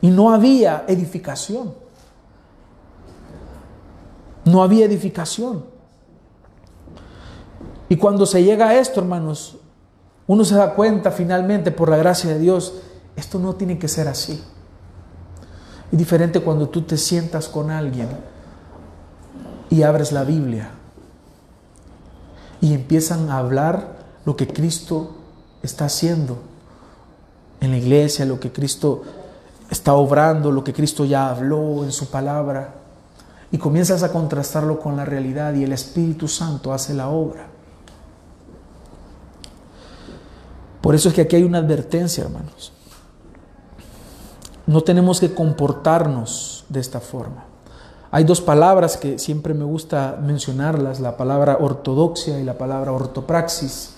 Y 0.00 0.08
no 0.08 0.32
había 0.32 0.84
edificación. 0.88 1.74
No 4.44 4.62
había 4.62 4.86
edificación. 4.86 5.64
Y 7.88 7.96
cuando 7.96 8.24
se 8.24 8.42
llega 8.42 8.68
a 8.68 8.76
esto, 8.76 9.00
hermanos, 9.00 9.58
uno 10.26 10.44
se 10.44 10.54
da 10.54 10.74
cuenta 10.74 11.10
finalmente, 11.10 11.70
por 11.70 11.90
la 11.90 11.96
gracia 11.96 12.30
de 12.30 12.38
Dios, 12.38 12.74
esto 13.16 13.38
no 13.38 13.56
tiene 13.56 13.78
que 13.78 13.88
ser 13.88 14.08
así. 14.08 14.42
Es 15.92 15.98
diferente 15.98 16.40
cuando 16.40 16.68
tú 16.68 16.82
te 16.82 16.96
sientas 16.96 17.48
con 17.48 17.70
alguien 17.70 18.08
y 19.68 19.82
abres 19.82 20.12
la 20.12 20.24
Biblia 20.24 20.79
y 22.60 22.74
empiezan 22.74 23.30
a 23.30 23.38
hablar 23.38 23.98
lo 24.24 24.36
que 24.36 24.46
Cristo 24.46 25.16
está 25.62 25.86
haciendo 25.86 26.38
en 27.60 27.70
la 27.70 27.78
iglesia, 27.78 28.24
lo 28.24 28.40
que 28.40 28.52
Cristo 28.52 29.02
está 29.70 29.94
obrando, 29.94 30.50
lo 30.50 30.64
que 30.64 30.72
Cristo 30.72 31.04
ya 31.04 31.28
habló 31.28 31.84
en 31.84 31.92
su 31.92 32.10
palabra. 32.10 32.74
Y 33.52 33.58
comienzas 33.58 34.02
a 34.02 34.12
contrastarlo 34.12 34.78
con 34.78 34.96
la 34.96 35.04
realidad 35.04 35.54
y 35.54 35.64
el 35.64 35.72
Espíritu 35.72 36.28
Santo 36.28 36.72
hace 36.72 36.94
la 36.94 37.08
obra. 37.08 37.46
Por 40.80 40.94
eso 40.94 41.08
es 41.08 41.14
que 41.14 41.22
aquí 41.22 41.36
hay 41.36 41.42
una 41.42 41.58
advertencia, 41.58 42.24
hermanos. 42.24 42.72
No 44.66 44.82
tenemos 44.82 45.20
que 45.20 45.34
comportarnos 45.34 46.64
de 46.68 46.80
esta 46.80 47.00
forma. 47.00 47.49
Hay 48.12 48.24
dos 48.24 48.40
palabras 48.40 48.96
que 48.96 49.20
siempre 49.20 49.54
me 49.54 49.64
gusta 49.64 50.18
mencionarlas, 50.20 50.98
la 50.98 51.16
palabra 51.16 51.58
ortodoxia 51.60 52.40
y 52.40 52.44
la 52.44 52.58
palabra 52.58 52.90
ortopraxis. 52.90 53.92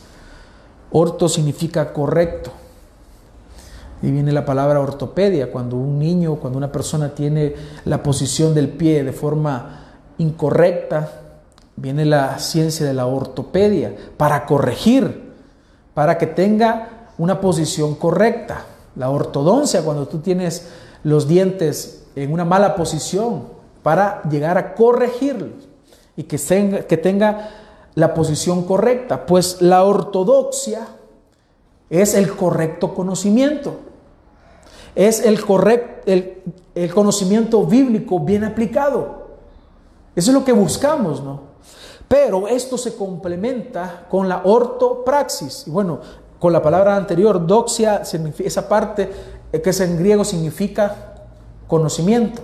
Orto 0.90 1.30
significa 1.30 1.94
correcto. 1.94 2.50
Y 4.02 4.10
viene 4.10 4.32
la 4.32 4.44
palabra 4.44 4.80
ortopedia, 4.80 5.50
cuando 5.50 5.76
un 5.76 5.98
niño, 5.98 6.34
cuando 6.36 6.58
una 6.58 6.70
persona 6.70 7.14
tiene 7.14 7.54
la 7.86 8.02
posición 8.02 8.52
del 8.54 8.68
pie 8.68 9.02
de 9.02 9.12
forma 9.12 9.80
incorrecta, 10.18 11.10
viene 11.76 12.04
la 12.04 12.38
ciencia 12.38 12.84
de 12.84 12.92
la 12.92 13.06
ortopedia 13.06 13.94
para 14.18 14.44
corregir, 14.44 15.32
para 15.94 16.18
que 16.18 16.26
tenga 16.26 17.08
una 17.16 17.40
posición 17.40 17.94
correcta. 17.94 18.66
La 18.94 19.08
ortodoncia, 19.08 19.82
cuando 19.82 20.06
tú 20.06 20.18
tienes 20.18 20.68
los 21.02 21.26
dientes 21.28 22.04
en 22.14 22.30
una 22.30 22.44
mala 22.44 22.74
posición, 22.74 23.61
para 23.83 24.22
llegar 24.24 24.59
a 24.59 24.74
corregirlos 24.74 25.68
y 26.16 26.24
que 26.24 26.39
tenga, 27.03 27.51
la 27.95 28.14
posición 28.14 28.64
correcta. 28.64 29.26
Pues 29.26 29.61
la 29.61 29.85
ortodoxia 29.85 30.87
es 31.91 32.14
el 32.14 32.35
correcto 32.35 32.95
conocimiento. 32.95 33.76
Es 34.95 35.20
el, 35.24 35.45
correcto, 35.45 36.11
el, 36.11 36.43
el 36.74 36.95
conocimiento 36.95 37.64
bíblico 37.66 38.20
bien 38.20 38.45
aplicado. 38.45 39.22
Eso 40.14 40.30
es 40.30 40.35
lo 40.35 40.45
que 40.45 40.53
buscamos, 40.53 41.22
¿no? 41.22 41.53
Pero 42.09 42.47
esto 42.47 42.76
se 42.76 42.95
complementa 42.95 44.07
con 44.11 44.28
la 44.28 44.43
ortopraxis. 44.45 45.64
Y 45.66 45.70
bueno, 45.70 46.01
con 46.39 46.53
la 46.53 46.61
palabra 46.61 46.97
anterior, 46.97 47.47
doxia, 47.47 48.03
esa 48.39 48.68
parte 48.68 49.11
que 49.53 49.70
es 49.70 49.80
en 49.80 49.97
griego 49.97 50.24
significa 50.24 51.14
conocimiento. 51.66 52.43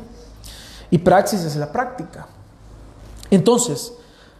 Y 0.91 0.99
praxis 0.99 1.45
es 1.45 1.57
la 1.57 1.71
práctica. 1.71 2.27
Entonces, 3.31 3.93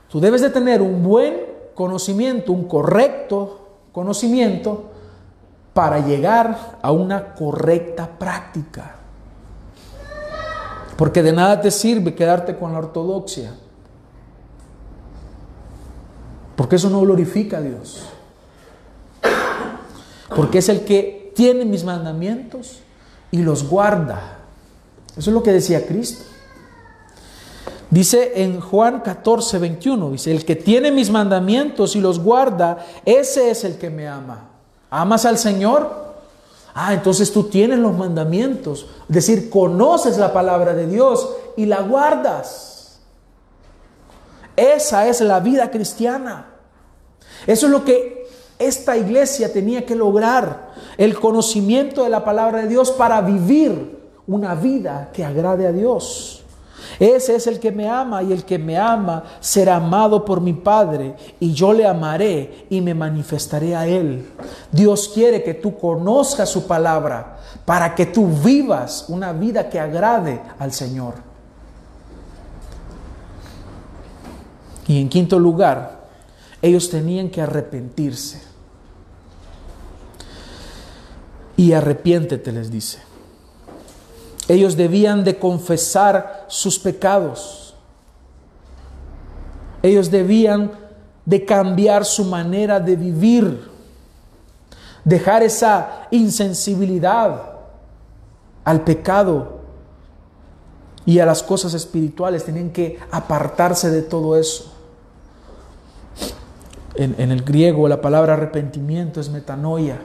tú 0.09 0.21
debes 0.21 0.41
de 0.41 0.51
tener 0.51 0.81
un 0.81 1.03
buen 1.03 1.47
conocimiento, 1.75 2.53
un 2.53 2.67
correcto 2.67 3.69
conocimiento 3.93 4.91
para 5.75 6.01
llegar 6.01 6.79
a 6.83 6.91
una 6.91 7.35
correcta 7.35 8.09
práctica. 8.19 8.97
Porque 10.97 11.23
de 11.23 11.33
nada 11.33 11.61
te 11.61 11.71
sirve 11.71 12.15
quedarte 12.15 12.57
con 12.57 12.73
la 12.73 12.81
ortodoxia. 12.81 13.53
Porque 16.57 16.77
eso 16.77 16.91
no 16.91 17.01
glorifica 17.03 17.59
a 17.59 17.61
Dios. 17.61 18.03
Porque 20.35 20.59
es 20.59 20.69
el 20.69 20.85
que 20.85 21.33
tiene 21.37 21.65
mis 21.65 21.85
mandamientos 21.85 22.81
y 23.31 23.39
los 23.39 23.69
guarda. 23.69 24.39
Eso 25.17 25.31
es 25.31 25.35
lo 25.35 25.43
que 25.45 25.53
decía 25.53 25.87
Cristo. 25.87 26.25
Dice 27.91 28.43
en 28.43 28.61
Juan 28.61 29.01
14, 29.01 29.59
21, 29.59 30.11
dice, 30.11 30.31
el 30.31 30.45
que 30.45 30.57
tiene 30.57 30.91
mis 30.91 31.11
mandamientos 31.11 31.97
y 31.97 32.01
los 32.01 32.21
guarda, 32.23 32.85
ese 33.05 33.51
es 33.51 33.65
el 33.65 33.79
que 33.79 33.89
me 33.89 34.07
ama. 34.07 34.51
¿Amas 34.91 35.25
al 35.25 35.39
Señor? 35.39 36.09
Ah, 36.75 36.93
entonces 36.93 37.33
tú 37.33 37.45
tienes 37.45 37.79
los 37.79 37.97
mandamientos. 37.97 38.87
Es 39.09 39.15
decir, 39.15 39.49
conoces 39.51 40.19
la 40.19 40.33
palabra 40.33 40.75
de 40.75 40.87
Dios 40.87 41.29
y 41.57 41.67
la 41.67 41.81
guardas. 41.81 43.01
Esa 44.55 45.07
es 45.07 45.21
la 45.21 45.41
vida 45.41 45.71
cristiana. 45.71 46.47
Eso 47.47 47.67
es 47.67 47.73
lo 47.73 47.85
que 47.85 48.29
esta 48.59 48.97
iglesia 48.97 49.53
tenía 49.53 49.87
que 49.87 49.95
lograr. 49.95 50.73
El 50.99 51.19
conocimiento 51.19 52.05
de 52.05 52.11
la 52.11 52.25
palabra 52.25 52.63
de 52.63 52.69
Dios 52.69 52.91
para 52.91 53.21
vivir 53.23 53.99
una 54.27 54.55
vida 54.55 55.11
que 55.13 55.25
agrade 55.25 55.67
a 55.67 55.73
Dios. 55.73 56.38
Ese 56.99 57.37
es 57.37 57.47
el 57.47 57.61
que 57.61 57.71
me 57.71 57.89
ama 57.89 58.23
y 58.23 58.33
el 58.33 58.45
que 58.45 58.59
me 58.59 58.77
ama 58.77 59.23
será 59.41 59.77
amado 59.77 60.25
por 60.25 60.41
mi 60.41 60.53
Padre 60.53 61.15
y 61.39 61.53
yo 61.53 61.73
le 61.73 61.87
amaré 61.87 62.67
y 62.71 62.81
me 62.81 62.93
manifestaré 62.93 63.77
a 63.77 63.87
Él. 63.87 64.29
Dios 64.73 65.11
quiere 65.15 65.45
que 65.45 65.55
tú 65.55 65.79
conozcas 65.79 66.49
su 66.49 66.67
palabra 66.67 67.39
para 67.65 67.95
que 67.95 68.07
tú 68.07 68.27
vivas 68.27 69.05
una 69.09 69.33
vida 69.33 69.69
que 69.69 69.79
agrade 69.79 70.41
al 70.59 70.73
Señor. 70.73 71.15
Y 74.89 75.01
en 75.01 75.09
quinto 75.09 75.39
lugar, 75.39 76.09
ellos 76.63 76.91
tenían 76.91 77.29
que 77.29 77.43
arrepentirse. 77.43 78.43
Y 81.57 81.73
arrepiéntete, 81.73 82.51
les 82.53 82.71
dice. 82.71 83.01
Ellos 84.49 84.77
debían 84.77 85.25
de 85.25 85.39
confesar 85.39 86.38
sus 86.49 86.79
pecados. 86.79 87.75
Ellos 89.83 90.11
debían 90.11 90.73
de 91.25 91.45
cambiar 91.45 92.05
su 92.05 92.25
manera 92.25 92.81
de 92.81 92.97
vivir, 92.97 93.71
dejar 95.05 95.43
esa 95.43 96.09
insensibilidad 96.11 97.53
al 98.65 98.83
pecado 98.83 99.59
y 101.07 101.21
a 101.21 101.27
las 101.27 101.43
cosas 101.43 101.75
espirituales. 101.75 102.45
Tenían 102.45 102.71
que 102.71 102.99
apartarse 103.11 103.91
de 103.91 104.03
todo 104.03 104.37
eso. 104.37 104.75
En, 106.95 107.15
en 107.19 107.31
el 107.31 107.43
griego 107.43 107.87
la 107.87 108.01
palabra 108.01 108.35
arrepentimiento 108.35 109.21
es 109.21 109.29
metanoia, 109.29 109.99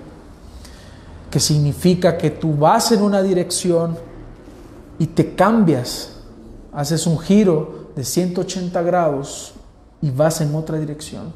que 1.31 1.39
significa 1.39 2.17
que 2.17 2.29
tú 2.29 2.55
vas 2.55 2.91
en 2.91 3.01
una 3.01 3.23
dirección, 3.23 3.97
y 4.99 5.07
te 5.07 5.35
cambias, 5.35 6.12
haces 6.73 7.05
un 7.07 7.19
giro 7.19 7.89
de 7.95 8.03
180 8.03 8.81
grados 8.81 9.53
y 10.01 10.09
vas 10.09 10.41
en 10.41 10.53
otra 10.55 10.77
dirección. 10.77 11.31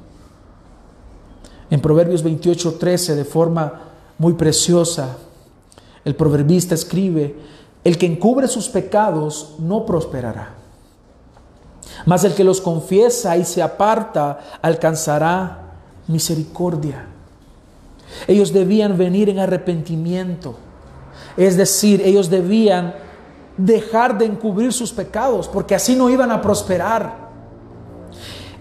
En 1.69 1.81
Proverbios 1.81 2.23
28, 2.23 2.75
13, 2.75 3.15
de 3.15 3.25
forma 3.25 3.81
muy 4.17 4.33
preciosa, 4.33 5.17
el 6.03 6.15
proverbista 6.15 6.73
escribe, 6.73 7.35
el 7.83 7.97
que 7.97 8.05
encubre 8.05 8.47
sus 8.47 8.69
pecados 8.69 9.55
no 9.59 9.85
prosperará, 9.85 10.55
mas 12.05 12.23
el 12.23 12.33
que 12.33 12.43
los 12.43 12.61
confiesa 12.61 13.37
y 13.37 13.45
se 13.45 13.61
aparta 13.61 14.39
alcanzará 14.61 15.73
misericordia. 16.07 17.05
Ellos 18.27 18.53
debían 18.53 18.97
venir 18.97 19.29
en 19.29 19.39
arrepentimiento, 19.39 20.55
es 21.35 21.57
decir, 21.57 22.01
ellos 22.01 22.29
debían 22.29 23.06
dejar 23.57 24.17
de 24.17 24.25
encubrir 24.25 24.71
sus 24.71 24.91
pecados, 24.91 25.47
porque 25.47 25.75
así 25.75 25.95
no 25.95 26.09
iban 26.09 26.31
a 26.31 26.41
prosperar. 26.41 27.27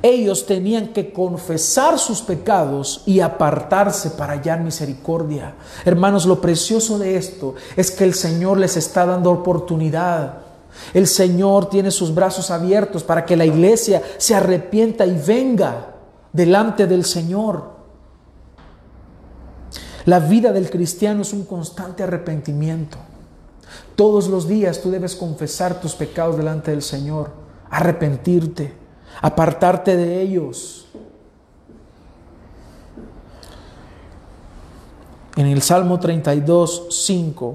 Ellos 0.02 0.46
tenían 0.46 0.88
que 0.88 1.12
confesar 1.12 1.98
sus 1.98 2.20
pecados 2.20 3.02
y 3.06 3.20
apartarse 3.20 4.10
para 4.10 4.34
hallar 4.34 4.60
misericordia. 4.60 5.54
Hermanos, 5.84 6.26
lo 6.26 6.40
precioso 6.40 6.98
de 6.98 7.16
esto 7.16 7.54
es 7.76 7.90
que 7.90 8.04
el 8.04 8.14
Señor 8.14 8.58
les 8.58 8.76
está 8.76 9.06
dando 9.06 9.30
oportunidad. 9.30 10.38
El 10.92 11.06
Señor 11.06 11.70
tiene 11.70 11.90
sus 11.90 12.14
brazos 12.14 12.50
abiertos 12.50 13.02
para 13.02 13.24
que 13.24 13.36
la 13.36 13.46
iglesia 13.46 14.02
se 14.18 14.34
arrepienta 14.34 15.06
y 15.06 15.18
venga 15.18 15.94
delante 16.32 16.86
del 16.86 17.04
Señor. 17.04 17.74
La 20.04 20.20
vida 20.20 20.52
del 20.52 20.70
cristiano 20.70 21.22
es 21.22 21.32
un 21.32 21.44
constante 21.44 22.04
arrepentimiento. 22.04 22.98
Todos 23.96 24.28
los 24.28 24.46
días 24.46 24.82
tú 24.82 24.90
debes 24.90 25.16
confesar 25.16 25.80
tus 25.80 25.94
pecados 25.94 26.36
delante 26.36 26.70
del 26.70 26.82
Señor, 26.82 27.30
arrepentirte, 27.70 28.74
apartarte 29.22 29.96
de 29.96 30.20
ellos. 30.20 30.86
En 35.34 35.46
el 35.46 35.62
Salmo 35.62 35.98
32, 35.98 36.88
5, 36.90 37.54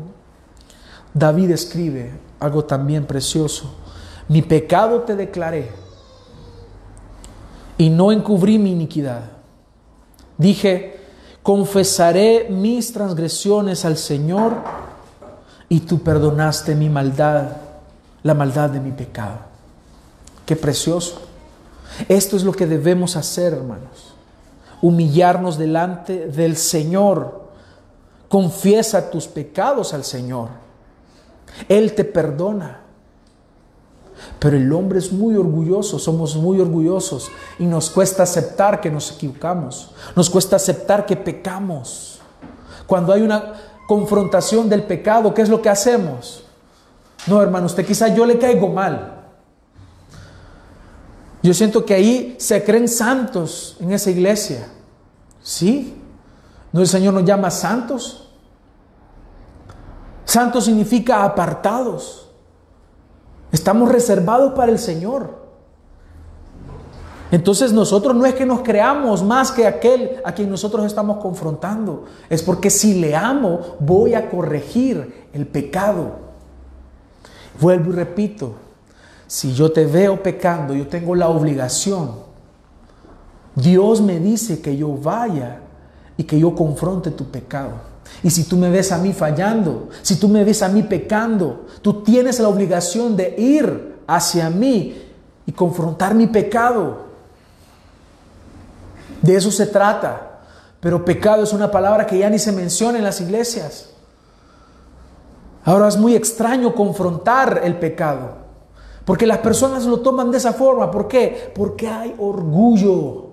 David 1.14 1.52
escribe 1.52 2.12
algo 2.40 2.66
también 2.66 3.06
precioso. 3.06 3.76
Mi 4.28 4.42
pecado 4.42 5.02
te 5.02 5.16
declaré 5.16 5.70
y 7.78 7.90
no 7.90 8.12
encubrí 8.12 8.58
mi 8.58 8.72
iniquidad. 8.72 9.32
Dije, 10.40 11.00
confesaré 11.44 12.48
mis 12.50 12.94
transgresiones 12.94 13.86
al 13.86 13.98
Señor 13.98 14.81
y 15.72 15.80
tú 15.80 16.04
perdonaste 16.04 16.76
mi 16.76 16.90
maldad, 16.90 17.46
la 18.24 18.34
maldad 18.34 18.72
de 18.72 18.82
mi 18.82 18.92
pecado. 18.92 19.38
Qué 20.46 20.58
precioso. 20.58 21.22
Esto 22.10 22.36
es 22.36 22.44
lo 22.44 22.52
que 22.52 22.68
debemos 22.68 23.16
hacer, 23.16 23.54
hermanos. 23.54 24.14
Humillarnos 24.82 25.58
delante 25.58 26.28
del 26.28 26.58
Señor. 26.58 27.44
Confiesa 28.28 29.10
tus 29.10 29.28
pecados 29.28 29.94
al 29.94 30.04
Señor. 30.04 30.50
Él 31.70 31.96
te 31.96 32.04
perdona. 32.04 32.82
Pero 34.40 34.58
el 34.58 34.74
hombre 34.74 35.00
es 35.00 35.14
muy 35.14 35.38
orgulloso, 35.38 36.00
somos 36.00 36.36
muy 36.36 36.60
orgullosos 36.60 37.32
y 37.60 37.66
nos 37.66 37.90
cuesta 37.90 38.24
aceptar 38.24 38.82
que 38.82 38.92
nos 38.92 39.14
equivocamos. 39.14 39.92
Nos 40.18 40.30
cuesta 40.30 40.58
aceptar 40.58 41.06
que 41.06 41.16
pecamos. 41.16 42.20
Cuando 42.86 43.14
hay 43.14 43.22
una 43.22 43.71
confrontación 43.88 44.70
del 44.70 44.84
pecado, 44.84 45.34
¿qué 45.34 45.42
es 45.42 45.50
lo 45.50 45.62
que 45.62 45.70
hacemos? 45.70 46.46
No, 47.28 47.42
hermano, 47.42 47.66
usted 47.66 47.86
quizá 47.86 48.08
yo 48.08 48.26
le 48.26 48.40
caigo 48.40 48.68
mal. 48.68 49.18
Yo 51.44 51.54
siento 51.54 51.86
que 51.86 51.94
ahí 51.94 52.36
se 52.40 52.64
creen 52.64 52.88
santos 52.88 53.78
en 53.80 53.92
esa 53.92 54.12
iglesia. 54.12 54.68
¿Sí? 55.42 55.96
¿No 56.72 56.82
el 56.82 56.88
Señor 56.88 57.14
nos 57.14 57.26
llama 57.26 57.50
santos? 57.50 58.30
Santos 60.24 60.66
significa 60.66 61.24
apartados. 61.24 62.30
Estamos 63.52 63.92
reservados 63.92 64.54
para 64.54 64.72
el 64.72 64.80
Señor. 64.80 65.41
Entonces 67.32 67.72
nosotros 67.72 68.14
no 68.14 68.26
es 68.26 68.36
que 68.36 68.46
nos 68.46 68.62
creamos 68.62 69.24
más 69.24 69.52
que 69.52 69.66
aquel 69.66 70.22
a 70.26 70.34
quien 70.34 70.50
nosotros 70.50 70.86
estamos 70.86 71.18
confrontando. 71.18 72.06
Es 72.30 72.44
porque 72.44 72.70
si 72.70 73.00
le 73.00 73.16
amo, 73.16 73.78
voy 73.80 74.14
a 74.14 74.30
corregir 74.30 75.28
el 75.32 75.48
pecado. 75.48 76.32
Vuelvo 77.60 77.92
y 77.92 77.94
repito, 77.94 78.56
si 79.28 79.54
yo 79.54 79.72
te 79.72 79.86
veo 79.86 80.22
pecando, 80.22 80.74
yo 80.74 80.88
tengo 80.88 81.16
la 81.16 81.30
obligación. 81.30 82.12
Dios 83.56 84.02
me 84.02 84.20
dice 84.20 84.62
que 84.62 84.76
yo 84.76 84.90
vaya 84.98 85.62
y 86.18 86.24
que 86.26 86.38
yo 86.38 86.54
confronte 86.54 87.12
tu 87.12 87.26
pecado. 87.26 87.92
Y 88.24 88.30
si 88.30 88.44
tú 88.44 88.58
me 88.58 88.70
ves 88.70 88.92
a 88.92 88.98
mí 88.98 89.14
fallando, 89.14 89.88
si 90.02 90.18
tú 90.18 90.28
me 90.28 90.44
ves 90.44 90.62
a 90.62 90.68
mí 90.68 90.84
pecando, 90.84 91.66
tú 91.82 92.04
tienes 92.04 92.40
la 92.42 92.50
obligación 92.50 93.16
de 93.16 93.36
ir 93.38 94.00
hacia 94.06 94.50
mí 94.50 95.02
y 95.46 95.52
confrontar 95.54 96.14
mi 96.14 96.28
pecado. 96.28 97.11
De 99.22 99.36
eso 99.36 99.52
se 99.52 99.68
trata. 99.68 100.32
Pero 100.80 101.06
pecado 101.06 101.44
es 101.44 101.54
una 101.54 101.70
palabra 101.70 102.08
que 102.08 102.18
ya 102.18 102.30
ni 102.30 102.40
se 102.40 102.52
menciona 102.52 102.98
en 102.98 103.04
las 103.04 103.22
iglesias. 103.22 103.90
Ahora 105.64 105.88
es 105.88 105.98
muy 105.98 106.16
extraño 106.16 106.74
confrontar 106.74 107.62
el 107.64 107.78
pecado. 107.78 108.42
Porque 109.06 109.28
las 109.28 109.38
personas 109.40 109.86
lo 109.86 110.00
toman 110.00 110.32
de 110.32 110.38
esa 110.38 110.54
forma. 110.54 110.90
¿Por 110.90 111.08
qué? 111.08 111.52
Porque 111.56 111.88
hay 111.88 112.16
orgullo. 112.18 113.28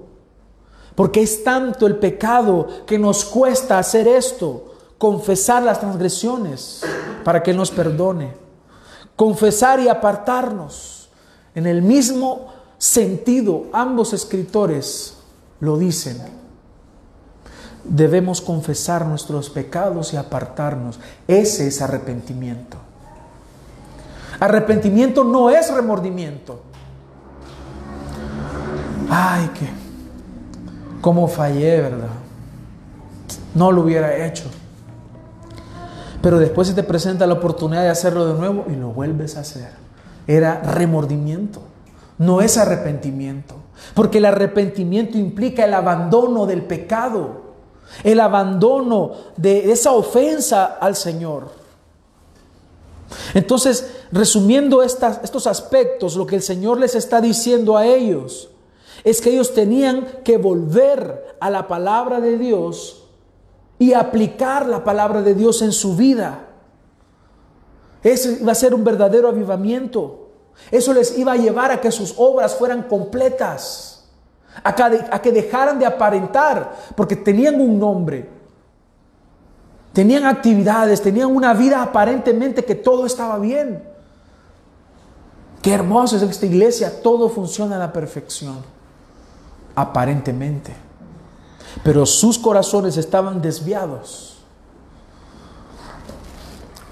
Porque 0.95 1.23
es 1.23 1.43
tanto 1.43 1.87
el 1.87 1.97
pecado 1.97 2.67
que 2.87 2.99
nos 2.99 3.25
cuesta 3.25 3.79
hacer 3.79 4.07
esto. 4.07 4.75
Confesar 4.99 5.63
las 5.63 5.81
transgresiones 5.81 6.83
para 7.25 7.43
que 7.43 7.55
nos 7.55 7.71
perdone. 7.71 8.35
Confesar 9.17 9.81
y 9.81 9.89
apartarnos. 9.89 11.09
En 11.55 11.67
el 11.67 11.81
mismo 11.81 12.49
sentido, 12.77 13.65
ambos 13.73 14.13
escritores 14.13 15.18
lo 15.61 15.77
dicen. 15.77 16.19
Debemos 17.85 18.41
confesar 18.41 19.07
nuestros 19.07 19.51
pecados 19.51 20.13
y 20.13 20.17
apartarnos. 20.17 21.01
Ese 21.27 21.69
es 21.69 21.81
arrepentimiento. 21.81 22.77
Arrepentimiento 24.41 25.25
no 25.25 25.51
es 25.51 25.73
remordimiento. 25.73 26.63
Ay, 29.11 29.49
que, 29.59 29.69
cómo 31.01 31.29
fallé, 31.29 31.81
¿verdad? 31.81 32.09
No 33.55 33.73
lo 33.73 33.83
hubiera 33.83 34.27
hecho. 34.27 34.45
Pero 36.21 36.39
después 36.39 36.69
se 36.69 36.75
te 36.75 36.83
presenta 36.83 37.27
la 37.27 37.35
oportunidad 37.35 37.83
de 37.83 37.89
hacerlo 37.89 38.27
de 38.27 38.39
nuevo 38.39 38.67
y 38.69 38.77
lo 38.77 38.91
vuelves 38.91 39.37
a 39.37 39.41
hacer. 39.41 39.71
Era 40.27 40.61
remordimiento, 40.61 41.63
no 42.19 42.41
es 42.41 42.59
arrepentimiento. 42.59 43.55
Porque 43.95 44.19
el 44.19 44.27
arrepentimiento 44.27 45.17
implica 45.17 45.65
el 45.65 45.75
abandono 45.75 46.47
del 46.47 46.63
pecado, 46.63 47.49
el 48.03 48.21
abandono 48.21 49.13
de 49.37 49.73
esa 49.73 49.93
ofensa 49.93 50.65
al 50.81 50.97
Señor. 50.97 51.51
Entonces, 53.35 53.91
resumiendo 54.13 54.83
estos 54.83 55.47
aspectos, 55.47 56.17
lo 56.17 56.27
que 56.27 56.37
el 56.37 56.43
Señor 56.43 56.79
les 56.79 56.95
está 56.95 57.21
diciendo 57.21 57.77
a 57.77 57.87
ellos 57.87 58.51
es 59.05 59.21
que 59.21 59.31
ellos 59.31 59.55
tenían 59.55 60.07
que 60.25 60.37
volver 60.37 61.37
a 61.41 61.51
la 61.51 61.69
palabra 61.69 62.21
de 62.21 62.37
Dios 62.37 63.05
y 63.79 63.93
aplicar 63.93 64.67
la 64.67 64.83
palabra 64.83 65.23
de 65.23 65.35
Dios 65.35 65.63
en 65.63 65.73
su 65.73 65.97
vida. 65.97 66.49
Ese 68.03 68.45
va 68.45 68.53
a 68.53 68.57
ser 68.57 68.75
un 68.75 68.85
verdadero 68.85 69.29
avivamiento. 69.29 70.28
Eso 70.71 70.93
les 70.93 71.17
iba 71.17 71.33
a 71.33 71.37
llevar 71.37 71.71
a 71.71 71.81
que 71.81 71.91
sus 71.91 72.15
obras 72.17 72.55
fueran 72.55 72.83
completas, 72.83 74.05
a 74.63 75.21
que, 75.23 75.33
dejaran 75.33 75.79
de 75.79 75.87
aparentar, 75.87 76.77
porque 76.95 77.17
tenían 77.17 77.61
un 77.61 77.79
nombre, 77.79 78.29
tenían 79.93 80.27
actividades, 80.27 81.01
tenían 81.01 81.35
una 81.35 81.55
vida 81.55 81.83
aparentemente 81.83 82.65
que 82.65 82.75
todo 82.75 83.07
estaba 83.07 83.39
bien. 83.39 83.83
Qué 85.63 85.73
hermoso 85.73 86.17
es 86.17 86.23
esta 86.23 86.47
iglesia, 86.47 87.03
todo 87.03 87.29
funciona 87.29 87.77
a 87.77 87.79
la 87.79 87.93
perfección, 87.93 88.59
aparentemente. 89.75 90.75
Pero 91.83 92.05
sus 92.05 92.39
corazones 92.39 92.97
estaban 92.97 93.41
desviados. 93.41 94.39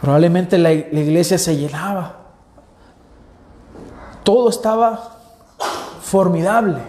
Probablemente 0.00 0.56
la 0.56 0.72
iglesia 0.72 1.38
se 1.38 1.56
llenaba 1.56 2.25
todo 4.26 4.48
estaba 4.48 5.18
formidable, 6.02 6.82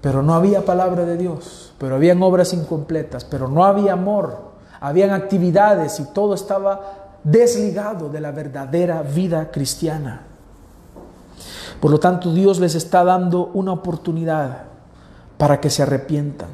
pero 0.00 0.24
no 0.24 0.34
había 0.34 0.64
palabra 0.64 1.04
de 1.04 1.16
Dios, 1.16 1.72
pero 1.78 1.94
habían 1.94 2.20
obras 2.20 2.52
incompletas, 2.52 3.24
pero 3.24 3.46
no 3.46 3.64
había 3.64 3.92
amor, 3.92 4.36
habían 4.80 5.12
actividades 5.12 6.00
y 6.00 6.04
todo 6.12 6.34
estaba 6.34 7.20
desligado 7.22 8.08
de 8.08 8.20
la 8.20 8.32
verdadera 8.32 9.02
vida 9.02 9.52
cristiana. 9.52 10.22
Por 11.80 11.92
lo 11.92 12.00
tanto, 12.00 12.34
Dios 12.34 12.58
les 12.58 12.74
está 12.74 13.04
dando 13.04 13.52
una 13.54 13.70
oportunidad 13.70 14.64
para 15.38 15.60
que 15.60 15.70
se 15.70 15.84
arrepientan. 15.84 16.48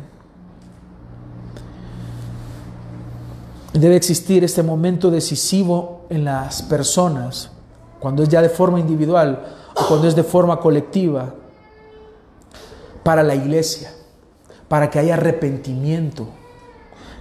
Debe 3.73 3.97
existir 3.97 4.45
este 4.45 4.63
momento 4.63 5.11
decisivo 5.11 6.05
en 6.11 6.27
las 6.27 6.61
personas, 6.61 7.51
cuando 8.01 8.23
es 8.23 8.29
ya 8.29 8.43
de 8.43 8.51
forma 8.51 8.79
individual, 8.79 9.61
cuando 9.75 10.07
es 10.09 10.15
de 10.15 10.25
forma 10.25 10.61
colectiva, 10.61 11.35
para 13.03 13.23
la 13.23 13.35
iglesia, 13.35 13.93
para 14.69 14.91
que 14.91 14.99
haya 14.99 15.15
arrepentimiento, 15.15 16.29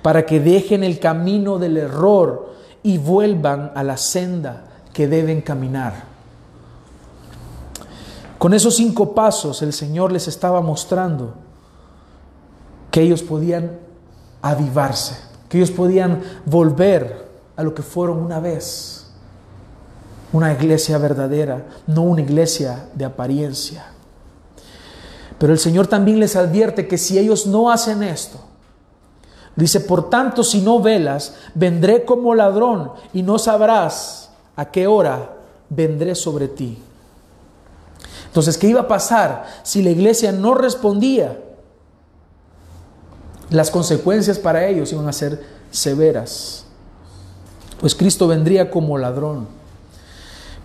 para 0.02 0.26
que 0.26 0.40
dejen 0.40 0.84
el 0.84 1.00
camino 1.00 1.60
del 1.60 1.78
error 1.78 2.54
y 2.84 2.98
vuelvan 2.98 3.72
a 3.76 3.84
la 3.84 3.98
senda 3.98 4.66
que 4.94 5.08
deben 5.08 5.42
caminar. 5.42 6.12
Con 8.38 8.54
esos 8.54 8.76
cinco 8.76 9.14
pasos 9.14 9.62
el 9.62 9.74
Señor 9.74 10.12
les 10.12 10.28
estaba 10.28 10.62
mostrando 10.62 11.36
que 12.90 13.02
ellos 13.02 13.22
podían 13.22 13.80
avivarse, 14.42 15.16
que 15.48 15.58
ellos 15.58 15.72
podían 15.72 16.22
volver 16.46 17.30
a 17.56 17.64
lo 17.64 17.76
que 17.76 17.84
fueron 17.84 18.20
una 18.20 18.40
vez 18.40 19.01
una 20.34 20.54
iglesia 20.54 20.98
verdadera, 20.98 21.66
no 21.88 22.04
una 22.04 22.22
iglesia 22.22 22.86
de 22.94 23.06
apariencia. 23.06 23.86
Pero 25.38 25.54
el 25.54 25.60
Señor 25.60 25.88
también 25.88 26.20
les 26.20 26.36
advierte 26.36 26.88
que 26.88 26.98
si 26.98 27.18
ellos 27.18 27.48
no 27.48 27.72
hacen 27.72 28.04
esto, 28.04 28.40
dice, 29.56 29.80
por 29.82 30.10
tanto, 30.10 30.44
si 30.44 30.62
no 30.62 30.80
velas, 30.80 31.36
vendré 31.56 32.06
como 32.06 32.36
ladrón 32.36 32.92
y 33.14 33.24
no 33.24 33.40
sabrás 33.40 34.30
a 34.56 34.66
qué 34.66 34.88
hora 34.88 35.34
vendré 35.70 36.16
sobre 36.16 36.48
ti. 36.48 36.78
Entonces, 38.28 38.58
¿qué 38.58 38.68
iba 38.68 38.82
a 38.82 38.88
pasar 38.88 39.46
si 39.64 39.82
la 39.82 39.90
iglesia 39.90 40.32
no 40.32 40.54
respondía? 40.54 41.38
Las 43.50 43.70
consecuencias 43.70 44.40
para 44.40 44.66
ellos 44.68 44.94
iban 44.94 45.10
a 45.10 45.14
ser 45.14 45.44
severas, 45.72 46.66
pues 47.80 47.96
Cristo 47.96 48.28
vendría 48.28 48.70
como 48.70 48.98
ladrón. 48.98 49.61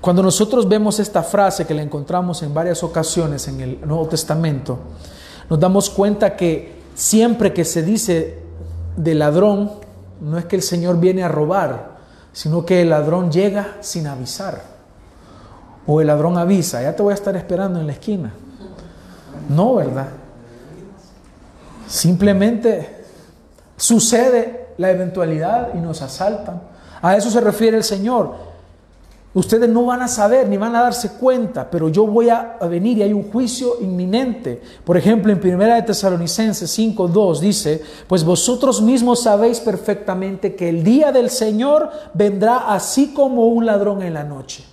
Cuando 0.06 0.22
nosotros 0.22 0.68
vemos 0.68 1.00
esta 1.00 1.24
frase 1.24 1.66
que 1.66 1.74
la 1.74 1.82
encontramos 1.82 2.40
en 2.44 2.54
varias 2.54 2.84
ocasiones 2.84 3.48
en 3.48 3.60
el 3.60 3.80
Nuevo 3.84 4.06
Testamento, 4.06 4.78
nos 5.50 5.58
damos 5.58 5.90
cuenta 5.90 6.36
que 6.36 6.80
siempre 6.94 7.52
que 7.52 7.64
se 7.64 7.82
dice 7.82 8.38
de 8.96 9.14
ladrón, 9.16 9.72
no 10.20 10.38
es 10.38 10.44
que 10.44 10.54
el 10.54 10.62
Señor 10.62 11.00
viene 11.00 11.24
a 11.24 11.28
robar, 11.28 11.96
sino 12.32 12.64
que 12.64 12.82
el 12.82 12.90
ladrón 12.90 13.32
llega 13.32 13.78
sin 13.80 14.06
avisar. 14.06 14.62
O 15.88 16.00
el 16.00 16.06
ladrón 16.06 16.38
avisa, 16.38 16.80
ya 16.80 16.94
te 16.94 17.02
voy 17.02 17.10
a 17.10 17.14
estar 17.16 17.34
esperando 17.34 17.80
en 17.80 17.88
la 17.88 17.94
esquina. 17.94 18.32
No, 19.48 19.74
¿verdad? 19.74 20.06
Simplemente 21.88 23.06
sucede 23.76 24.68
la 24.78 24.88
eventualidad 24.92 25.74
y 25.74 25.78
nos 25.78 26.00
asaltan. 26.00 26.62
A 27.02 27.16
eso 27.16 27.28
se 27.28 27.40
refiere 27.40 27.76
el 27.76 27.82
Señor. 27.82 28.45
Ustedes 29.36 29.68
no 29.68 29.84
van 29.84 30.00
a 30.00 30.08
saber 30.08 30.48
ni 30.48 30.56
van 30.56 30.74
a 30.74 30.80
darse 30.80 31.10
cuenta, 31.10 31.70
pero 31.70 31.90
yo 31.90 32.06
voy 32.06 32.30
a 32.30 32.56
venir 32.70 32.96
y 32.96 33.02
hay 33.02 33.12
un 33.12 33.30
juicio 33.30 33.74
inminente. 33.82 34.62
Por 34.82 34.96
ejemplo, 34.96 35.30
en 35.30 35.38
1 35.38 35.74
de 35.74 35.82
Tesalonicenses 35.82 36.70
5:2 36.70 37.38
dice, 37.38 37.82
"Pues 38.06 38.24
vosotros 38.24 38.80
mismos 38.80 39.24
sabéis 39.24 39.60
perfectamente 39.60 40.56
que 40.56 40.70
el 40.70 40.82
día 40.82 41.12
del 41.12 41.28
Señor 41.28 41.90
vendrá 42.14 42.72
así 42.72 43.08
como 43.08 43.48
un 43.48 43.66
ladrón 43.66 44.00
en 44.00 44.14
la 44.14 44.24
noche. 44.24 44.64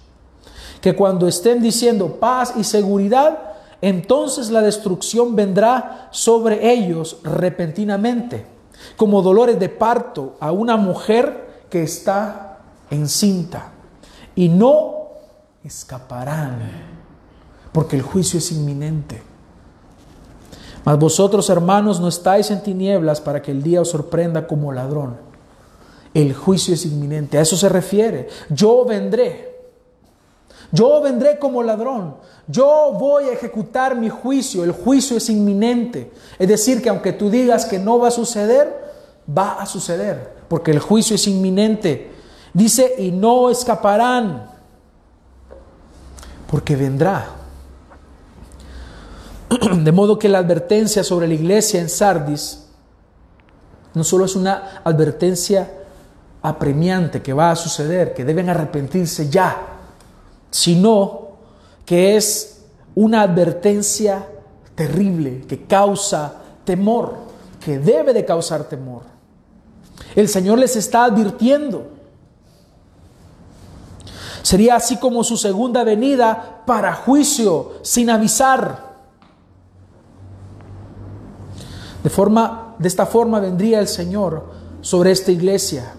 Que 0.79 0.95
cuando 0.95 1.27
estén 1.27 1.61
diciendo 1.61 2.15
paz 2.21 2.53
y 2.55 2.63
seguridad, 2.63 3.39
entonces 3.81 4.49
la 4.49 4.61
destrucción 4.61 5.35
vendrá 5.35 6.07
sobre 6.11 6.71
ellos 6.71 7.17
repentinamente, 7.25 8.45
como 8.95 9.21
dolores 9.21 9.59
de 9.59 9.67
parto 9.67 10.37
a 10.39 10.53
una 10.53 10.77
mujer 10.77 11.65
que 11.69 11.83
está 11.83 12.59
encinta." 12.89 13.72
Y 14.35 14.49
no 14.49 15.09
escaparán, 15.63 16.59
porque 17.71 17.95
el 17.95 18.01
juicio 18.01 18.39
es 18.39 18.51
inminente. 18.51 19.21
Mas 20.85 20.99
vosotros, 20.99 21.49
hermanos, 21.49 21.99
no 21.99 22.09
estáis 22.09 22.51
en 22.51 22.61
tinieblas 22.61 23.21
para 23.21 23.41
que 23.41 23.51
el 23.51 23.63
día 23.63 23.81
os 23.81 23.89
sorprenda 23.89 24.47
como 24.47 24.71
ladrón. 24.71 25.17
El 26.13 26.33
juicio 26.33 26.73
es 26.73 26.85
inminente. 26.85 27.37
A 27.37 27.41
eso 27.41 27.55
se 27.55 27.69
refiere. 27.69 28.27
Yo 28.49 28.85
vendré. 28.85 29.53
Yo 30.71 31.01
vendré 31.01 31.39
como 31.39 31.63
ladrón. 31.63 32.15
Yo 32.47 32.95
voy 32.99 33.25
a 33.25 33.33
ejecutar 33.33 33.95
mi 33.95 34.09
juicio. 34.09 34.63
El 34.63 34.71
juicio 34.71 35.17
es 35.17 35.29
inminente. 35.29 36.11
Es 36.37 36.47
decir, 36.47 36.81
que 36.81 36.89
aunque 36.89 37.13
tú 37.13 37.29
digas 37.29 37.65
que 37.65 37.79
no 37.79 37.99
va 37.99 38.09
a 38.09 38.11
suceder, 38.11 38.93
va 39.25 39.61
a 39.61 39.65
suceder. 39.65 40.33
Porque 40.47 40.71
el 40.71 40.79
juicio 40.79 41.15
es 41.15 41.27
inminente. 41.27 42.11
Dice, 42.53 42.95
y 42.99 43.11
no 43.11 43.49
escaparán. 43.49 44.49
Porque 46.47 46.75
vendrá. 46.75 47.27
De 49.83 49.91
modo 49.91 50.19
que 50.19 50.29
la 50.29 50.39
advertencia 50.39 51.03
sobre 51.03 51.27
la 51.27 51.33
iglesia 51.33 51.81
en 51.81 51.89
Sardis 51.89 52.59
no 53.93 54.03
solo 54.03 54.25
es 54.25 54.35
una 54.35 54.81
advertencia 54.83 55.71
apremiante 56.41 57.21
que 57.21 57.33
va 57.33 57.51
a 57.51 57.55
suceder, 57.55 58.13
que 58.13 58.25
deben 58.25 58.49
arrepentirse 58.49 59.29
ya, 59.29 59.55
sino 60.49 61.29
que 61.85 62.15
es 62.15 62.63
una 62.95 63.21
advertencia 63.21 64.27
terrible 64.75 65.41
que 65.47 65.65
causa 65.65 66.41
temor, 66.65 67.17
que 67.63 67.79
debe 67.79 68.13
de 68.13 68.25
causar 68.25 68.63
temor. 68.65 69.03
El 70.15 70.27
Señor 70.27 70.59
les 70.59 70.75
está 70.75 71.05
advirtiendo. 71.05 71.92
Sería 74.43 74.75
así 74.75 74.97
como 74.97 75.23
su 75.23 75.37
segunda 75.37 75.85
venida 75.85 76.61
para 76.65 76.93
juicio, 76.93 77.75
sin 77.81 78.09
avisar. 78.09 78.93
De, 82.03 82.09
forma, 82.09 82.75
de 82.77 82.87
esta 82.89 83.05
forma 83.05 83.39
vendría 83.39 83.79
el 83.79 83.87
Señor 83.87 84.51
sobre 84.81 85.11
esta 85.11 85.31
iglesia. 85.31 85.93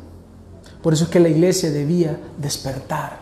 Por 0.82 0.92
eso 0.92 1.04
es 1.04 1.10
que 1.10 1.20
la 1.20 1.30
iglesia 1.30 1.70
debía 1.70 2.20
despertar, 2.36 3.16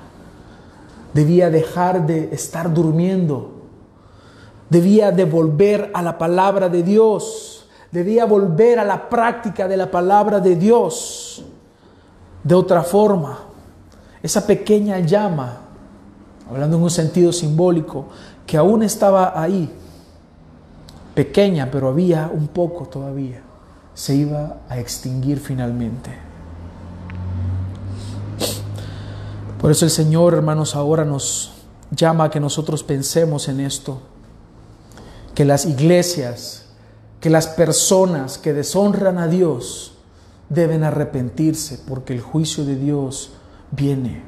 debía 1.14 1.50
dejar 1.50 2.04
de 2.04 2.34
estar 2.34 2.74
durmiendo, 2.74 3.62
debía 4.68 5.12
de 5.12 5.24
volver 5.24 5.92
a 5.94 6.02
la 6.02 6.18
palabra 6.18 6.68
de 6.68 6.82
Dios, 6.82 7.68
debía 7.92 8.24
volver 8.24 8.80
a 8.80 8.84
la 8.84 9.08
práctica 9.08 9.68
de 9.68 9.76
la 9.76 9.88
palabra 9.88 10.40
de 10.40 10.56
Dios. 10.56 11.44
De 12.42 12.56
otra 12.56 12.82
forma, 12.82 13.51
esa 14.22 14.46
pequeña 14.46 15.00
llama, 15.00 15.58
hablando 16.48 16.76
en 16.76 16.82
un 16.84 16.90
sentido 16.90 17.32
simbólico, 17.32 18.06
que 18.46 18.56
aún 18.56 18.82
estaba 18.82 19.40
ahí, 19.40 19.70
pequeña, 21.14 21.70
pero 21.70 21.88
había 21.88 22.30
un 22.32 22.48
poco 22.48 22.86
todavía, 22.86 23.42
se 23.94 24.14
iba 24.14 24.58
a 24.68 24.78
extinguir 24.78 25.40
finalmente. 25.40 26.10
Por 29.60 29.70
eso 29.70 29.84
el 29.84 29.90
Señor, 29.90 30.34
hermanos, 30.34 30.74
ahora 30.74 31.04
nos 31.04 31.52
llama 31.90 32.24
a 32.24 32.30
que 32.30 32.40
nosotros 32.40 32.82
pensemos 32.82 33.48
en 33.48 33.60
esto, 33.60 34.00
que 35.34 35.44
las 35.44 35.66
iglesias, 35.66 36.66
que 37.20 37.30
las 37.30 37.46
personas 37.46 38.38
que 38.38 38.52
deshonran 38.52 39.18
a 39.18 39.28
Dios 39.28 39.94
deben 40.48 40.84
arrepentirse 40.84 41.80
porque 41.86 42.12
el 42.12 42.20
juicio 42.20 42.64
de 42.64 42.76
Dios 42.76 43.32
viene. 43.72 44.22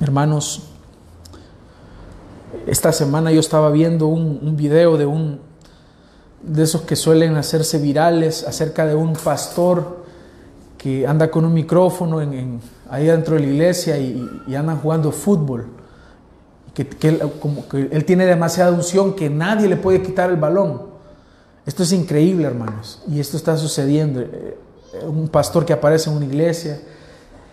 Hermanos, 0.00 0.62
esta 2.66 2.92
semana 2.92 3.32
yo 3.32 3.40
estaba 3.40 3.70
viendo 3.70 4.06
un, 4.06 4.56
video 4.56 4.96
de 4.96 5.06
un 5.06 5.40
de 6.42 6.62
esos 6.62 6.82
que 6.82 6.96
suelen 6.96 7.36
hacerse 7.36 7.78
virales 7.78 8.46
acerca 8.46 8.86
de 8.86 8.94
un 8.94 9.14
pastor 9.14 10.04
que 10.76 11.06
anda 11.06 11.30
con 11.30 11.44
un 11.44 11.52
micrófono 11.52 12.20
ahí 12.88 13.06
dentro 13.06 13.34
de 13.34 13.40
la 13.40 13.46
iglesia 13.46 13.98
y, 13.98 14.24
y 14.46 14.54
andan 14.54 14.78
jugando 14.78 15.10
fútbol. 15.10 15.66
Que 16.74 16.86
él 17.90 18.04
tiene 18.04 18.24
demasiada 18.24 18.70
unción 18.70 19.14
que 19.14 19.28
nadie 19.28 19.66
le 19.66 19.76
puede 19.76 20.00
quitar 20.00 20.30
el 20.30 20.36
balón. 20.36 20.97
Esto 21.68 21.82
es 21.82 21.92
increíble, 21.92 22.46
hermanos. 22.46 23.02
Y 23.06 23.20
esto 23.20 23.36
está 23.36 23.54
sucediendo. 23.58 24.22
Eh, 24.22 24.56
un 25.06 25.28
pastor 25.28 25.66
que 25.66 25.74
aparece 25.74 26.08
en 26.08 26.16
una 26.16 26.24
iglesia 26.24 26.80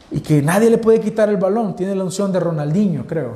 y 0.09 0.21
que 0.21 0.41
nadie 0.41 0.69
le 0.69 0.77
puede 0.77 1.01
quitar 1.01 1.27
el 1.27 1.35
balón. 1.35 1.75
Tiene 1.75 1.93
la 1.95 2.05
unción 2.05 2.31
de 2.31 2.39
Ronaldinho, 2.39 3.05
creo. 3.07 3.33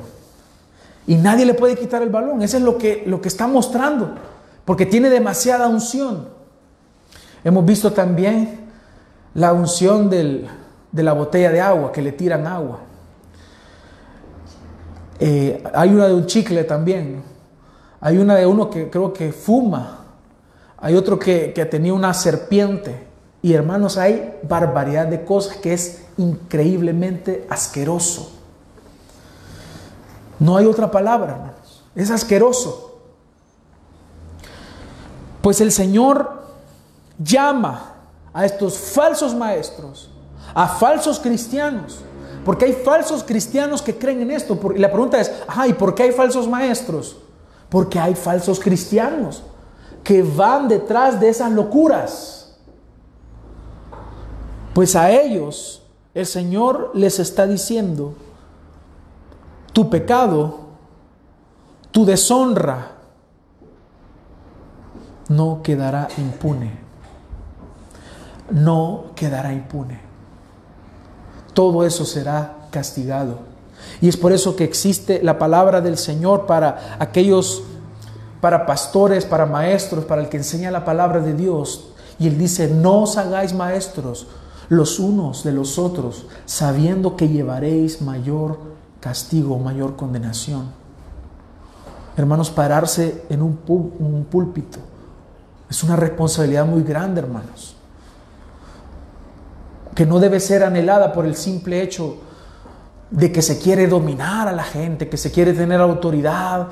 Y 1.06 1.16
nadie 1.16 1.46
le 1.46 1.54
puede 1.54 1.76
quitar 1.76 2.02
el 2.02 2.08
balón. 2.08 2.42
Eso 2.44 2.56
es 2.56 2.64
lo 2.64 2.78
que, 2.78 3.04
lo 3.06 3.20
que 3.20 3.28
está 3.28 3.46
mostrando. 3.46 4.16
Porque 4.64 4.86
tiene 4.86 5.10
demasiada 5.10 5.68
unción. 5.68 6.30
Hemos 7.44 7.66
visto 7.66 7.92
también 7.92 8.62
la 9.34 9.52
unción 9.52 10.10
de 10.10 10.48
la 10.94 11.12
botella 11.12 11.52
de 11.52 11.60
agua, 11.60 11.92
que 11.92 12.02
le 12.02 12.14
tiran 12.14 12.48
agua. 12.48 12.80
Eh, 15.20 15.62
hay 15.74 15.90
una 15.90 16.08
de 16.08 16.14
un 16.14 16.26
chicle 16.26 16.64
también. 16.64 17.22
Hay 18.00 18.18
una 18.18 18.36
de 18.38 18.46
uno 18.46 18.70
que 18.70 18.90
creo 18.90 19.12
que 19.12 19.34
fuma. 19.34 19.99
Hay 20.82 20.96
otro 20.96 21.20
que, 21.20 21.50
tenía 21.70 21.94
una 21.94 22.14
serpiente. 22.14 23.08
Y 23.42 23.54
hermanos, 23.54 23.98
hay 23.98 24.38
barbaridad 24.44 25.08
de 25.08 25.24
cosas 25.24 25.58
que 25.58 25.74
es 25.74 26.04
increíblemente 26.18 27.46
asqueroso. 27.50 28.32
No 30.40 30.58
hay 30.58 30.66
otra 30.66 30.90
palabra, 30.90 31.34
hermanos. 31.34 31.84
Es 31.96 32.12
asqueroso. 32.12 32.98
Pues 35.42 35.62
el 35.62 35.72
Señor 35.72 36.44
llama 37.18 37.96
a 38.34 38.46
estos 38.46 38.78
falsos 38.78 39.34
maestros, 39.34 40.10
a 40.54 40.68
falsos 40.68 41.20
cristianos, 41.20 42.00
porque 42.46 42.66
hay 42.66 42.74
falsos 42.74 43.24
cristianos 43.24 43.82
que 43.82 43.98
creen 43.98 44.22
en 44.22 44.32
esto. 44.32 44.60
Y 44.76 44.80
la 44.80 44.92
pregunta 44.92 45.20
es, 45.20 45.32
¿y 45.68 45.74
por 45.74 45.96
qué 45.96 46.04
hay 46.04 46.12
falsos 46.12 46.48
maestros? 46.48 47.18
Porque 47.70 48.00
hay 48.00 48.16
falsos 48.16 48.60
cristianos 48.60 49.44
que 50.04 50.24
van 50.24 50.68
detrás 50.68 51.20
de 51.20 51.30
esas 51.30 51.52
locuras. 51.52 52.58
Pues 54.74 54.96
a 54.96 55.12
ellos 55.12 55.84
el 56.14 56.26
Señor 56.26 56.92
les 56.94 57.20
está 57.20 57.46
diciendo, 57.48 58.14
tu 59.74 59.90
pecado, 59.90 60.60
tu 61.92 62.06
deshonra, 62.06 62.94
no 65.28 65.62
quedará 65.62 66.08
impune 66.18 66.90
no 68.52 69.06
quedará 69.16 69.54
impune. 69.54 70.00
Todo 71.54 71.86
eso 71.86 72.06
será 72.06 72.68
castigado. 72.72 73.40
Y 74.02 74.08
es 74.08 74.18
por 74.18 74.32
eso 74.32 74.56
que 74.56 74.64
existe 74.64 75.22
la 75.24 75.40
palabra 75.40 75.82
del 75.82 75.98
Señor 75.98 76.46
para 76.46 76.98
aquellos, 77.00 77.64
para 78.42 78.66
pastores, 78.66 79.26
para 79.26 79.46
maestros, 79.46 80.06
para 80.06 80.22
el 80.22 80.30
que 80.30 80.38
enseña 80.38 80.72
la 80.72 80.86
palabra 80.86 81.20
de 81.20 81.34
Dios. 81.34 81.90
Y 82.18 82.28
Él 82.28 82.38
dice, 82.38 82.68
no 82.68 83.04
os 83.04 83.18
hagáis 83.18 83.54
maestros 83.54 84.28
los 84.70 85.00
unos 85.00 85.44
de 85.44 85.52
los 85.52 85.80
otros, 85.80 86.28
sabiendo 86.46 87.16
que 87.16 87.28
llevaréis 87.28 88.02
mayor 88.02 88.60
castigo, 89.00 89.58
mayor 89.58 89.96
condenación. 89.96 90.72
Hermanos, 92.16 92.52
pararse 92.52 93.26
en 93.30 93.42
un, 93.42 93.60
un 93.68 94.26
púlpito 94.30 94.80
es 95.70 95.84
una 95.84 95.96
responsabilidad 95.96 96.66
muy 96.66 96.84
grande, 96.84 97.22
hermanos 97.22 97.76
que 100.00 100.06
no 100.06 100.18
debe 100.22 100.40
ser 100.40 100.64
anhelada 100.64 101.12
por 101.12 101.26
el 101.26 101.36
simple 101.36 101.82
hecho 101.82 102.20
de 103.12 103.34
que 103.34 103.42
se 103.42 103.60
quiere 103.60 103.86
dominar 103.86 104.48
a 104.48 104.54
la 104.54 104.64
gente, 104.64 105.10
que 105.10 105.18
se 105.18 105.30
quiere 105.30 105.52
tener 105.52 105.82
autoridad, 105.82 106.70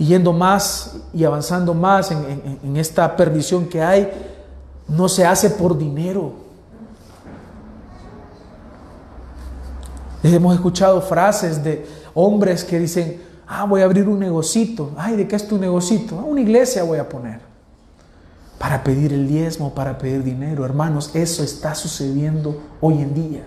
y 0.00 0.06
yendo 0.06 0.32
más 0.32 0.96
y 1.12 1.24
avanzando 1.24 1.74
más 1.74 2.10
en, 2.10 2.74
esta 2.78 3.14
perdición 3.14 3.66
que 3.66 3.82
hay, 3.82 4.10
no 4.88 5.10
se 5.10 5.26
hace 5.26 5.50
por 5.50 5.76
dinero. 5.76 6.32
Hemos 10.22 10.54
escuchado 10.54 11.02
frases 11.02 11.62
de 11.62 11.86
hombres 12.14 12.64
que 12.64 12.78
dicen, 12.78 13.22
ah, 13.46 13.66
voy 13.66 13.82
a 13.82 13.84
abrir 13.84 14.08
un 14.08 14.18
negocito. 14.18 14.90
Ay, 14.96 15.16
¿de 15.16 15.28
qué 15.28 15.36
es 15.36 15.46
tu 15.46 15.58
negocito? 15.58 16.18
Ah, 16.18 16.24
una 16.24 16.40
iglesia 16.40 16.82
voy 16.82 16.96
a 16.96 17.06
poner 17.06 17.40
para 18.58 18.82
pedir 18.82 19.12
el 19.12 19.28
diezmo, 19.28 19.74
para 19.74 19.98
pedir 19.98 20.24
dinero. 20.24 20.64
Hermanos, 20.64 21.10
eso 21.12 21.42
está 21.42 21.74
sucediendo 21.74 22.58
hoy 22.80 23.02
en 23.02 23.12
día. 23.12 23.46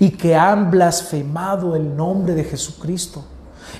Y 0.00 0.10
que 0.10 0.34
han 0.34 0.72
blasfemado 0.72 1.76
el 1.76 1.96
nombre 1.96 2.34
de 2.34 2.42
Jesucristo. 2.42 3.24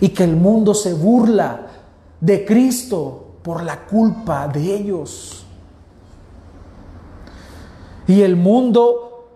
Y 0.01 0.11
que 0.11 0.25
el 0.25 0.37
mundo 0.37 0.75
se 0.75 0.95
burla 0.95 1.67
de 2.21 2.45
Cristo 2.45 3.37
por 3.43 3.63
la 3.63 3.87
culpa 3.87 4.49
de 4.49 4.75
ellos. 4.75 5.45
Y 8.07 8.23
el 8.23 8.37
mundo 8.37 9.29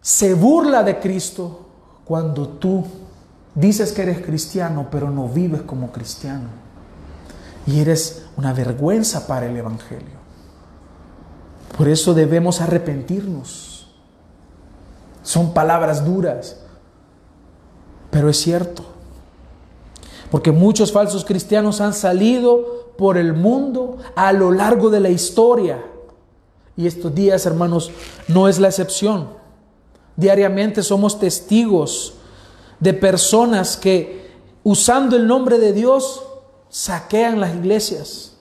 se 0.00 0.34
burla 0.34 0.82
de 0.82 0.98
Cristo 0.98 1.66
cuando 2.04 2.48
tú 2.48 2.84
Dices 3.54 3.92
que 3.92 4.02
eres 4.02 4.24
cristiano, 4.24 4.88
pero 4.90 5.10
no 5.10 5.28
vives 5.28 5.62
como 5.62 5.92
cristiano. 5.92 6.48
Y 7.66 7.80
eres 7.80 8.26
una 8.36 8.52
vergüenza 8.52 9.26
para 9.26 9.46
el 9.46 9.56
Evangelio. 9.56 10.22
Por 11.76 11.88
eso 11.88 12.14
debemos 12.14 12.60
arrepentirnos. 12.60 13.90
Son 15.22 15.52
palabras 15.52 16.04
duras, 16.04 16.60
pero 18.10 18.28
es 18.28 18.38
cierto. 18.38 18.84
Porque 20.32 20.50
muchos 20.50 20.92
falsos 20.92 21.26
cristianos 21.26 21.82
han 21.82 21.92
salido 21.92 22.94
por 22.96 23.18
el 23.18 23.34
mundo 23.34 23.98
a 24.16 24.32
lo 24.32 24.50
largo 24.50 24.88
de 24.88 24.98
la 24.98 25.10
historia. 25.10 25.84
Y 26.74 26.86
estos 26.86 27.14
días, 27.14 27.44
hermanos, 27.44 27.90
no 28.28 28.48
es 28.48 28.58
la 28.58 28.68
excepción. 28.68 29.28
Diariamente 30.16 30.82
somos 30.82 31.20
testigos 31.20 32.14
de 32.80 32.94
personas 32.94 33.76
que 33.76 34.32
usando 34.64 35.16
el 35.16 35.26
nombre 35.26 35.58
de 35.58 35.74
Dios 35.74 36.22
saquean 36.70 37.38
las 37.38 37.54
iglesias, 37.54 38.38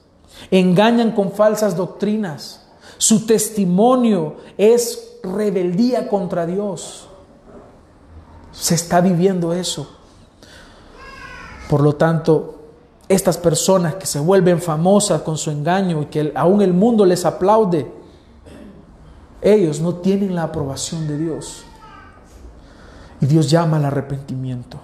engañan 0.50 1.12
con 1.12 1.34
falsas 1.34 1.76
doctrinas. 1.76 2.70
Su 3.00 3.26
testimonio 3.26 4.38
es 4.58 5.18
rebeldía 5.24 6.08
contra 6.08 6.46
Dios. 6.46 7.10
Se 8.54 8.76
está 8.76 9.02
viviendo 9.02 9.52
eso. 9.52 9.98
Por 11.72 11.80
lo 11.80 11.96
tanto, 11.96 12.56
estas 13.08 13.38
personas 13.38 13.96
que 13.96 14.06
se 14.06 14.20
vuelven 14.20 14.62
famosas 14.62 15.22
con 15.22 15.38
su 15.38 15.52
engaño 15.52 16.02
y 16.02 16.08
que 16.08 16.34
aún 16.36 16.62
el 16.62 16.74
mundo 16.74 17.06
les 17.06 17.24
aplaude, 17.24 17.90
ellos 19.42 19.80
no 19.80 19.96
tienen 19.96 20.36
la 20.36 20.44
aprobación 20.44 21.08
de 21.08 21.18
Dios. 21.18 21.64
Y 23.22 23.26
Dios 23.26 23.50
llama 23.50 23.78
al 23.78 23.86
arrepentimiento. 23.86 24.82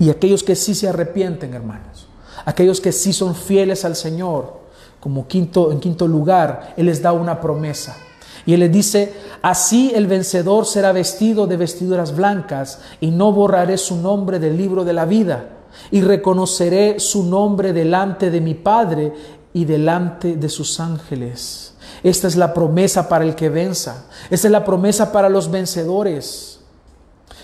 Y 0.00 0.10
aquellos 0.10 0.42
que 0.42 0.56
sí 0.56 0.74
se 0.74 0.88
arrepienten, 0.88 1.54
hermanos, 1.54 2.08
aquellos 2.44 2.80
que 2.80 2.90
sí 2.90 3.12
son 3.12 3.36
fieles 3.36 3.84
al 3.84 3.94
Señor, 3.94 4.62
como 4.98 5.28
quinto, 5.28 5.70
en 5.70 5.78
quinto 5.78 6.08
lugar, 6.08 6.74
Él 6.76 6.86
les 6.86 7.00
da 7.00 7.12
una 7.12 7.40
promesa. 7.40 7.96
Y 8.46 8.54
Él 8.54 8.60
les 8.60 8.72
dice, 8.72 9.12
así 9.42 9.92
el 9.94 10.06
vencedor 10.06 10.66
será 10.66 10.92
vestido 10.92 11.46
de 11.46 11.56
vestiduras 11.56 12.14
blancas 12.16 12.80
y 13.00 13.10
no 13.10 13.32
borraré 13.32 13.78
su 13.78 13.96
nombre 13.96 14.38
del 14.38 14.56
libro 14.56 14.84
de 14.84 14.92
la 14.92 15.04
vida 15.04 15.48
y 15.90 16.00
reconoceré 16.00 16.98
su 17.00 17.24
nombre 17.24 17.72
delante 17.72 18.30
de 18.30 18.40
mi 18.40 18.54
Padre 18.54 19.12
y 19.52 19.64
delante 19.64 20.36
de 20.36 20.48
sus 20.48 20.80
ángeles. 20.80 21.74
Esta 22.02 22.26
es 22.26 22.36
la 22.36 22.52
promesa 22.52 23.08
para 23.08 23.24
el 23.24 23.34
que 23.34 23.48
venza. 23.48 24.06
Esta 24.30 24.48
es 24.48 24.52
la 24.52 24.64
promesa 24.64 25.12
para 25.12 25.28
los 25.28 25.50
vencedores. 25.50 26.60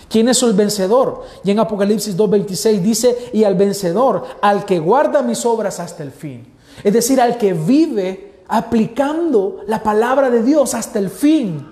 ¿Quién 0.09 0.27
es 0.27 0.41
el 0.41 0.53
vencedor? 0.53 1.23
Y 1.43 1.51
en 1.51 1.59
Apocalipsis 1.59 2.17
2.26 2.17 2.79
dice, 2.81 3.29
y 3.31 3.43
al 3.43 3.55
vencedor, 3.55 4.25
al 4.41 4.65
que 4.65 4.79
guarda 4.79 5.21
mis 5.21 5.45
obras 5.45 5.79
hasta 5.79 6.03
el 6.03 6.11
fin. 6.11 6.47
Es 6.83 6.93
decir, 6.93 7.21
al 7.21 7.37
que 7.37 7.53
vive 7.53 8.28
aplicando 8.49 9.61
la 9.67 9.81
palabra 9.83 10.29
de 10.29 10.43
Dios 10.43 10.73
hasta 10.73 10.99
el 10.99 11.09
fin. 11.09 11.65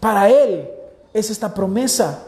Para 0.00 0.30
él 0.30 0.68
es 1.12 1.30
esta 1.30 1.52
promesa. 1.52 2.22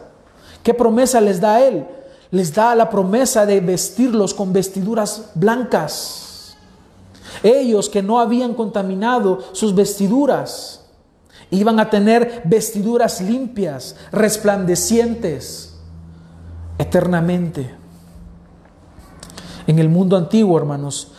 ¿Qué 0.63 0.75
promesa 0.75 1.21
les 1.21 1.41
da 1.41 1.55
a 1.55 1.61
él? 1.67 1.87
Les 2.31 2.53
da 2.53 2.75
la 2.75 2.91
promesa 2.91 3.47
de 3.47 3.61
vestirlos 3.61 4.35
con 4.35 4.53
vestiduras 4.53 5.31
blancas. 5.35 6.57
Ellos 7.43 7.89
que 7.89 8.03
no 8.03 8.19
habían 8.19 8.55
contaminado 8.55 9.41
sus 9.53 9.75
vestiduras, 9.75 10.87
iban 11.51 11.79
a 11.79 11.91
tener 11.91 12.43
vestiduras 12.45 13.21
limpias, 13.21 13.97
resplandecientes, 14.11 15.75
eternamente. 16.79 17.75
En 19.67 19.79
el 19.79 19.89
mundo 19.89 20.17
antiguo, 20.17 20.59
hermanos, 20.59 21.13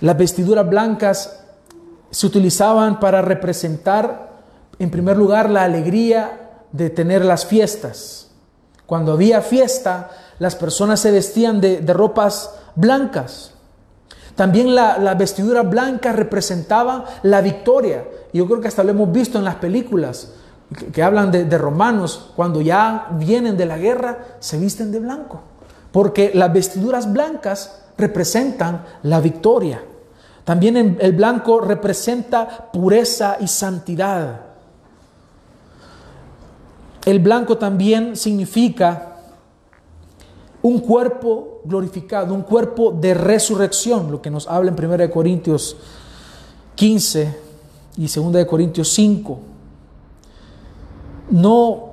las 0.00 0.16
vestiduras 0.16 0.68
blancas 0.68 1.45
se 2.10 2.26
utilizaban 2.26 3.00
para 3.00 3.22
representar, 3.22 4.30
en 4.78 4.90
primer 4.90 5.16
lugar, 5.16 5.50
la 5.50 5.64
alegría 5.64 6.46
de 6.72 6.90
tener 6.90 7.24
las 7.24 7.46
fiestas. 7.46 8.30
Cuando 8.86 9.12
había 9.12 9.42
fiesta, 9.42 10.10
las 10.38 10.54
personas 10.54 11.00
se 11.00 11.10
vestían 11.10 11.60
de, 11.60 11.80
ropas 11.92 12.54
blancas. 12.74 13.52
También 14.34 14.74
la, 14.74 15.14
vestidura 15.14 15.62
blanca 15.62 16.12
representaba 16.12 17.04
la 17.22 17.40
victoria. 17.40 18.04
Y 18.32 18.38
yo 18.38 18.46
creo 18.46 18.60
que 18.60 18.68
hasta 18.68 18.84
lo 18.84 18.90
hemos 18.90 19.10
visto 19.10 19.38
en 19.38 19.44
las 19.44 19.56
películas 19.56 20.32
que, 20.92 21.02
hablan 21.02 21.30
de, 21.30 21.58
romanos. 21.58 22.30
Cuando 22.36 22.60
ya 22.60 23.08
vienen 23.12 23.56
de 23.56 23.66
la 23.66 23.78
guerra, 23.78 24.18
se 24.38 24.58
visten 24.58 24.92
de 24.92 25.00
blanco. 25.00 25.40
Porque 25.90 26.30
las 26.34 26.52
vestiduras 26.52 27.12
blancas 27.12 27.82
representan 27.96 28.84
la 29.02 29.20
victoria. 29.20 29.82
También 30.46 30.96
el 31.00 31.12
blanco 31.12 31.60
representa 31.60 32.70
pureza 32.72 33.36
y 33.40 33.48
santidad. 33.48 34.42
El 37.04 37.18
blanco 37.18 37.58
también 37.58 38.14
significa 38.14 39.16
un 40.62 40.78
cuerpo 40.78 41.62
glorificado, 41.64 42.32
un 42.32 42.42
cuerpo 42.42 42.92
de 42.92 43.12
resurrección, 43.14 44.12
lo 44.12 44.22
que 44.22 44.30
nos 44.30 44.46
habla 44.46 44.70
en 44.70 44.84
1 44.84 45.10
Corintios 45.10 45.78
15 46.76 47.38
y 47.96 48.06
2 48.06 48.46
Corintios 48.46 48.88
5. 48.90 49.38
No 51.30 51.90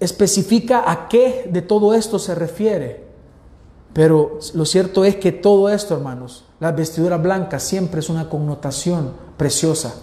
especifica 0.00 0.82
a 0.90 1.06
qué 1.06 1.48
de 1.48 1.62
todo 1.62 1.94
esto 1.94 2.18
se 2.18 2.34
refiere, 2.34 3.03
pero 3.94 4.40
lo 4.54 4.66
cierto 4.66 5.04
es 5.04 5.16
que 5.16 5.30
todo 5.30 5.68
esto, 5.70 5.94
hermanos, 5.94 6.44
la 6.58 6.72
vestidura 6.72 7.16
blanca 7.16 7.60
siempre 7.60 8.00
es 8.00 8.10
una 8.10 8.28
connotación 8.28 9.12
preciosa, 9.36 9.94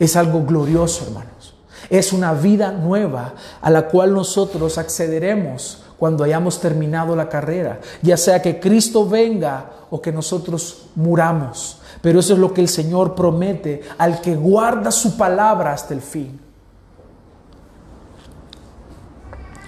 es 0.00 0.16
algo 0.16 0.44
glorioso, 0.44 1.04
hermanos. 1.06 1.54
Es 1.90 2.12
una 2.12 2.32
vida 2.32 2.72
nueva 2.72 3.34
a 3.60 3.70
la 3.70 3.88
cual 3.88 4.12
nosotros 4.12 4.78
accederemos 4.78 5.82
cuando 5.96 6.24
hayamos 6.24 6.60
terminado 6.60 7.14
la 7.14 7.28
carrera, 7.28 7.80
ya 8.02 8.16
sea 8.16 8.42
que 8.42 8.58
Cristo 8.58 9.08
venga 9.08 9.70
o 9.90 10.02
que 10.02 10.10
nosotros 10.10 10.86
muramos. 10.96 11.78
Pero 12.02 12.18
eso 12.18 12.32
es 12.32 12.40
lo 12.40 12.52
que 12.52 12.62
el 12.62 12.68
Señor 12.68 13.14
promete 13.14 13.82
al 13.96 14.20
que 14.20 14.34
guarda 14.34 14.90
su 14.90 15.16
palabra 15.16 15.72
hasta 15.72 15.94
el 15.94 16.00
fin. 16.00 16.40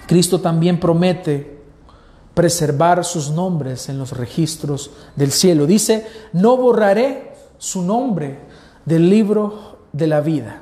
Cristo 0.05 0.41
también 0.41 0.79
promete 0.79 1.56
preservar 2.37 3.03
sus 3.03 3.31
nombres 3.31 3.89
en 3.89 3.97
los 3.97 4.11
registros 4.11 4.91
del 5.15 5.31
cielo. 5.31 5.65
Dice, 5.65 6.05
no 6.33 6.55
borraré 6.55 7.33
su 7.57 7.81
nombre 7.81 8.37
del 8.85 9.09
libro 9.09 9.79
de 9.91 10.05
la 10.05 10.21
vida. 10.21 10.61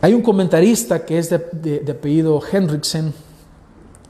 Hay 0.00 0.14
un 0.14 0.22
comentarista 0.22 1.04
que 1.04 1.18
es 1.18 1.28
de, 1.28 1.84
apellido 1.86 2.40
Henriksen, 2.50 3.12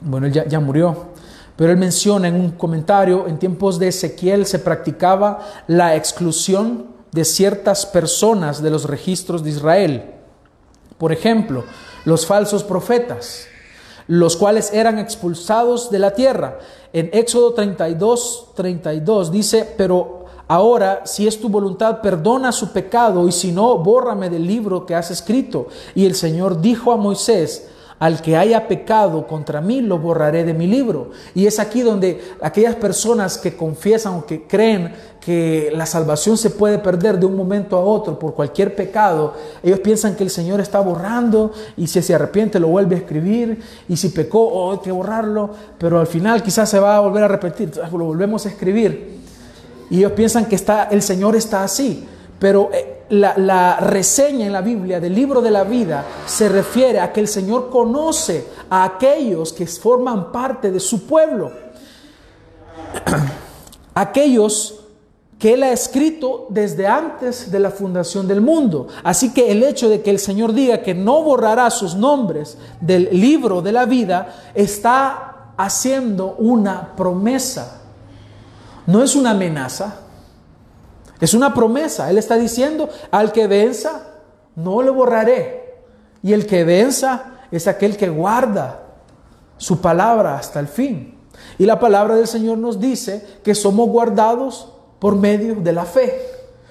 bueno, 0.01 0.29
él 0.29 0.45
ya, 0.49 0.61
murió, 0.61 1.09
pero 1.57 1.73
él 1.73 1.77
menciona 1.77 2.29
en 2.29 2.37
un 2.37 2.53
comentario, 2.53 3.27
en 3.27 3.37
tiempos 3.37 3.81
de 3.81 3.89
Ezequiel 3.89 4.47
se 4.47 4.61
practicaba 4.61 5.41
la 5.67 5.97
exclusión 5.97 6.87
de 7.11 7.25
ciertas 7.25 7.85
personas 7.85 8.63
de 8.63 8.71
los 8.71 8.85
registros 8.85 9.43
de 9.43 9.51
Israel. 9.51 10.05
Por 10.99 11.11
ejemplo, 11.11 11.65
los 12.05 12.27
falsos 12.27 12.63
profetas, 12.63 13.49
los 14.07 14.37
cuales 14.37 14.73
eran 14.73 14.99
expulsados 14.99 15.91
de 15.91 15.99
la 15.99 16.13
tierra. 16.13 16.59
En 16.93 17.11
Éxodo 17.13 17.55
32, 17.55 18.49
32 18.55 19.33
dice, 19.33 19.75
pero 19.77 20.27
ahora, 20.47 21.03
si 21.05 21.27
es 21.27 21.41
tu 21.41 21.49
voluntad, 21.49 22.01
perdona 22.01 22.53
su 22.53 22.73
pecado 22.73 23.27
y 23.27 23.33
si 23.33 23.53
no, 23.53 23.79
bórrame 23.79 24.31
del 24.31 24.47
libro 24.47 24.87
que 24.87 24.95
has 24.95 25.11
escrito. 25.11 25.69
Y 25.95 26.07
el 26.07 26.15
Señor 26.15 26.61
dijo 26.61 26.93
a 26.93 26.97
Moisés, 26.97 27.69
al 27.99 28.21
que 28.21 28.37
haya 28.37 28.67
pecado 28.69 29.27
contra 29.27 29.61
mí, 29.61 29.81
lo 29.81 29.99
borraré 29.99 30.45
de 30.45 30.55
mi 30.55 30.67
libro. 30.67 31.11
Y 31.35 31.47
es 31.47 31.59
aquí 31.59 31.83
donde 31.83 32.21
aquellas 32.43 32.75
personas 32.75 33.39
que 33.39 33.57
confiesan 33.57 34.15
o 34.15 34.27
que 34.27 34.47
creen 34.47 34.93
que 35.21 35.73
la 35.75 35.87
salvación 35.87 36.37
se 36.37 36.51
puede 36.51 36.79
perder 36.79 37.19
de 37.19 37.25
un 37.25 37.35
momento 37.35 37.77
a 37.77 37.81
otro 37.81 38.19
por 38.19 38.35
cualquier 38.35 38.77
pecado, 38.77 39.33
ellos 39.63 39.81
piensan 39.81 40.17
que 40.17 40.23
el 40.23 40.29
Señor 40.29 40.61
está 40.61 40.81
borrando 40.81 41.53
y 41.79 41.87
si 41.87 42.03
se 42.03 42.15
arrepiente 42.15 42.61
lo 42.61 42.69
vuelve 42.69 42.97
a 42.97 42.99
escribir 42.99 43.59
y 43.89 43.97
si 43.97 44.11
pecó, 44.11 44.41
oh, 44.41 44.73
hay 44.73 44.79
que 44.79 44.93
borrarlo, 44.93 45.51
pero 45.79 45.99
al 45.99 46.07
final 46.07 46.43
quizás 46.43 46.69
se 46.69 46.79
va 46.79 46.97
a 46.97 47.01
volver 47.01 47.25
a 47.25 47.29
repetir, 47.29 47.73
lo 47.91 48.05
volvemos 48.05 48.45
a 48.45 48.51
escribir. 48.51 49.21
Y 49.89 49.99
ellos 49.99 50.13
piensan 50.13 50.45
que 50.45 50.57
está, 50.57 50.85
el 50.85 51.01
Señor 51.01 51.37
está 51.37 51.65
así, 51.65 52.07
pero 52.39 52.71
la, 53.11 53.77
reseña 53.77 54.47
en 54.47 54.53
la 54.53 54.61
Biblia 54.61 55.01
del 55.01 55.15
libro 55.15 55.41
de 55.41 55.51
la 55.51 55.65
vida 55.65 56.05
se 56.27 56.49
refiere 56.49 57.01
a 57.01 57.13
que 57.13 57.21
el 57.21 57.29
Señor 57.29 57.71
conoce 57.71 58.47
a 58.71 58.85
aquellos 58.85 59.53
que 59.53 59.67
forman 59.67 60.33
parte 60.33 60.71
de 60.71 60.81
su 60.81 61.07
pueblo. 61.07 61.53
aquellos 63.95 64.81
que 65.39 65.55
Él 65.55 65.63
ha 65.63 65.73
escrito 65.73 66.47
desde 66.49 66.87
antes 66.87 67.51
de 67.51 67.59
la 67.59 67.71
fundación 67.71 68.27
del 68.27 68.41
mundo. 68.41 68.89
Así 69.03 69.33
que 69.33 69.51
el 69.51 69.63
hecho 69.63 69.89
de 69.89 70.01
que 70.01 70.11
el 70.11 70.19
Señor 70.19 70.53
diga 70.53 70.83
que 70.83 70.95
no 70.95 71.23
borrará 71.23 71.71
sus 71.71 71.95
nombres 71.95 72.57
del 72.81 73.09
libro 73.13 73.61
de 73.61 73.73
la 73.73 73.85
vida 73.85 74.35
está 74.55 75.53
haciendo 75.57 76.35
una 76.39 76.95
promesa. 76.97 77.83
No 78.87 79.03
es 79.03 79.17
una 79.17 79.31
amenaza, 79.31 80.04
es 81.21 81.35
una 81.35 81.55
promesa. 81.55 82.11
Él 82.11 82.19
está 82.19 82.37
diciendo, 82.37 82.89
al 83.11 83.33
que 83.33 83.47
venza, 83.47 84.15
no 84.57 84.83
le 84.83 84.91
borraré. 84.91 85.75
Y 86.23 86.33
el 86.33 86.47
que 86.47 86.65
venza 86.65 87.35
es 87.51 87.67
aquel 87.67 87.97
que 87.97 88.09
guarda 88.09 88.81
su 89.57 89.81
palabra 89.81 90.37
hasta 90.37 90.61
el 90.61 90.69
fin. 90.69 91.19
Y 91.59 91.67
la 91.67 91.79
palabra 91.79 92.17
del 92.17 92.27
Señor 92.27 92.59
nos 92.59 92.81
dice 92.81 93.25
que 93.43 93.55
somos 93.55 93.89
guardados 93.89 94.73
por 94.99 95.17
medio 95.17 95.57
de 95.57 95.73
la 95.73 95.85
fe. 95.85 96.19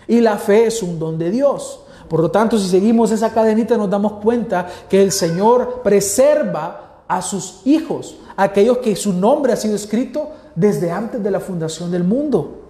Y 0.08 0.22
la 0.22 0.38
fe 0.38 0.68
es 0.68 0.84
un 0.84 1.00
don 1.00 1.18
de 1.18 1.32
Dios. 1.32 1.80
Por 2.10 2.20
lo 2.20 2.30
tanto, 2.30 2.58
si 2.58 2.68
seguimos 2.68 3.12
esa 3.12 3.34
cadenita 3.34 3.78
nos 3.78 3.90
damos 3.90 4.14
cuenta 4.14 4.68
que 4.90 5.02
el 5.02 5.12
Señor 5.12 5.82
preserva 5.84 7.04
a 7.08 7.22
sus 7.22 7.62
hijos, 7.66 8.18
aquellos 8.36 8.80
que 8.80 8.96
su 8.96 9.14
nombre 9.14 9.54
ha 9.54 9.56
sido 9.56 9.76
escrito 9.76 10.32
desde 10.56 10.92
antes 10.92 11.24
de 11.24 11.32
la 11.32 11.40
fundación 11.40 11.92
del 11.92 12.04
mundo. 12.04 12.63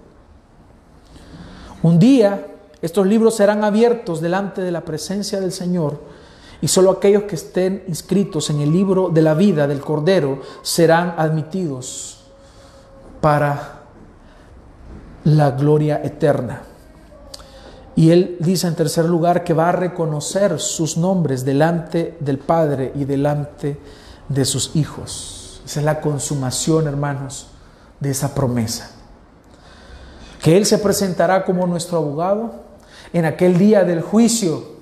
Un 1.83 1.99
día 1.99 2.47
estos 2.81 3.07
libros 3.07 3.35
serán 3.35 3.63
abiertos 3.63 4.19
delante 4.19 4.61
de 4.61 4.71
la 4.71 4.81
presencia 4.81 5.39
del 5.39 5.51
Señor 5.51 6.01
y 6.61 6.67
solo 6.67 6.91
aquellos 6.91 7.23
que 7.23 7.35
estén 7.35 7.83
inscritos 7.87 8.49
en 8.49 8.61
el 8.61 8.71
libro 8.71 9.09
de 9.09 9.21
la 9.21 9.33
vida 9.33 9.67
del 9.67 9.81
Cordero 9.81 10.41
serán 10.63 11.15
admitidos 11.17 12.23
para 13.21 13.83
la 15.25 15.51
gloria 15.51 16.01
eterna. 16.03 16.63
Y 17.95 18.11
él 18.11 18.37
dice 18.39 18.67
en 18.67 18.75
tercer 18.75 19.05
lugar 19.05 19.43
que 19.43 19.53
va 19.53 19.69
a 19.69 19.73
reconocer 19.73 20.59
sus 20.59 20.97
nombres 20.97 21.45
delante 21.45 22.17
del 22.19 22.39
Padre 22.39 22.91
y 22.95 23.05
delante 23.05 23.77
de 24.29 24.45
sus 24.45 24.75
hijos. 24.75 25.61
Esa 25.65 25.79
es 25.79 25.85
la 25.85 26.01
consumación, 26.01 26.87
hermanos, 26.87 27.47
de 27.99 28.11
esa 28.11 28.33
promesa. 28.33 28.92
Que 30.43 30.55
Él 30.57 30.67
se 30.67 30.77
presentará 30.77 31.43
como 31.43 31.65
nuestro 31.65 31.97
abogado 31.97 32.53
en 33.13 33.25
aquel 33.25 33.57
día 33.57 33.83
del 33.83 34.01
juicio 34.01 34.73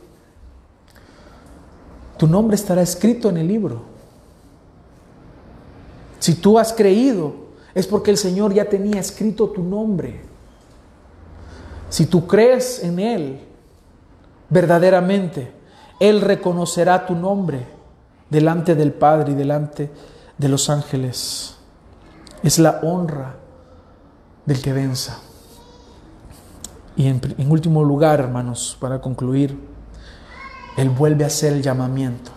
tu 2.22 2.28
nombre 2.28 2.53
estará 2.53 2.84
escrito 2.84 3.30
en 3.30 3.38
el 3.38 3.47
libro. 3.47 3.82
Si 6.20 6.36
tú 6.36 6.59
has 6.59 6.72
creído, 6.72 7.34
es 7.74 7.88
porque 7.88 8.12
el 8.12 8.18
Señor 8.18 8.53
ya 8.53 8.66
tenía 8.66 8.99
escrito 9.01 9.49
tu 9.49 9.64
nombre. 9.64 10.22
Si 11.89 12.05
tú 12.05 12.28
crees 12.28 12.84
en 12.84 12.99
Él 12.99 13.39
verdaderamente, 14.49 15.51
Él 15.99 16.22
reconocerá 16.22 17.07
tu 17.07 17.16
nombre 17.16 17.66
delante 18.30 18.76
del 18.76 18.93
Padre 18.93 19.32
y 19.32 19.36
delante 19.36 19.89
de 20.38 20.47
los 20.47 20.70
ángeles. 20.70 21.55
Es 22.43 22.59
la 22.59 22.82
honra 22.84 23.38
del 24.45 24.62
que 24.62 24.74
venza. 24.74 25.18
Y 27.02 27.08
en, 27.08 27.20
último 27.49 27.84
lugar, 27.84 28.20
hermanos, 28.20 28.78
para 28.80 29.02
concluir, 29.02 29.58
él 30.78 30.91
vuelve 30.91 31.24
a 31.24 31.28
hacer 31.28 31.52
el 31.52 31.64
llamamiento. 31.64 32.30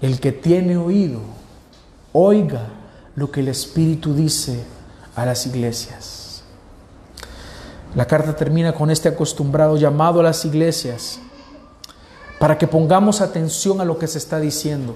El 0.00 0.20
que 0.20 0.32
tiene 0.32 0.78
oído, 0.78 1.20
oiga 2.14 2.68
lo 3.14 3.30
que 3.30 3.40
el 3.40 3.48
Espíritu 3.48 4.14
dice 4.14 4.64
a 5.14 5.26
las 5.26 5.44
iglesias. 5.46 6.44
La 7.94 8.06
carta 8.06 8.34
termina 8.34 8.72
con 8.72 8.90
este 8.90 9.10
acostumbrado 9.10 9.76
llamado 9.76 10.20
a 10.20 10.22
las 10.22 10.46
iglesias 10.46 11.18
para 12.38 12.56
que 12.56 12.66
pongamos 12.66 13.20
atención 13.20 13.82
a 13.82 13.84
lo 13.84 13.98
que 13.98 14.06
se 14.06 14.16
está 14.16 14.40
diciendo. 14.40 14.94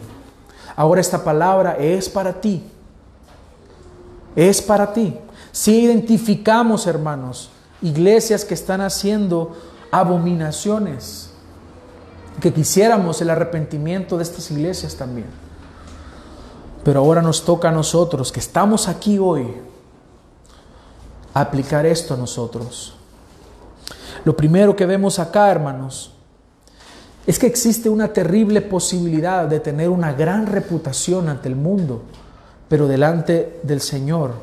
Ahora 0.76 1.02
esta 1.02 1.22
palabra 1.22 1.76
es 1.78 2.08
para 2.08 2.40
ti. 2.40 2.64
Es 4.34 4.62
para 4.62 4.94
ti. 4.94 5.14
Si 5.52 5.78
identificamos, 5.78 6.86
hermanos, 6.86 7.50
iglesias 7.82 8.44
que 8.44 8.54
están 8.54 8.80
haciendo 8.80 9.56
abominaciones, 9.90 11.30
que 12.40 12.52
quisiéramos 12.52 13.20
el 13.20 13.30
arrepentimiento 13.30 14.16
de 14.16 14.22
estas 14.22 14.50
iglesias 14.50 14.94
también. 14.94 15.28
Pero 16.84 17.00
ahora 17.00 17.22
nos 17.22 17.44
toca 17.44 17.68
a 17.68 17.72
nosotros, 17.72 18.32
que 18.32 18.40
estamos 18.40 18.88
aquí 18.88 19.18
hoy, 19.18 19.54
aplicar 21.34 21.86
esto 21.86 22.14
a 22.14 22.16
nosotros. 22.16 22.94
Lo 24.24 24.36
primero 24.36 24.74
que 24.74 24.86
vemos 24.86 25.18
acá, 25.18 25.50
hermanos, 25.50 26.12
es 27.26 27.38
que 27.38 27.46
existe 27.46 27.90
una 27.90 28.12
terrible 28.12 28.62
posibilidad 28.62 29.46
de 29.46 29.60
tener 29.60 29.90
una 29.90 30.12
gran 30.12 30.46
reputación 30.46 31.28
ante 31.28 31.48
el 31.48 31.56
mundo, 31.56 32.02
pero 32.68 32.88
delante 32.88 33.60
del 33.62 33.80
Señor 33.80 34.34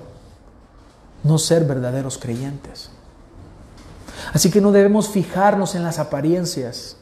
no 1.24 1.40
ser 1.40 1.66
verdaderos 1.66 2.18
creyentes. 2.20 2.92
Así 4.34 4.52
que 4.52 4.62
no 4.62 4.72
debemos 4.72 5.10
fijarnos 5.10 5.76
en 5.76 5.84
las 5.84 6.00
apariencias. 6.00 6.98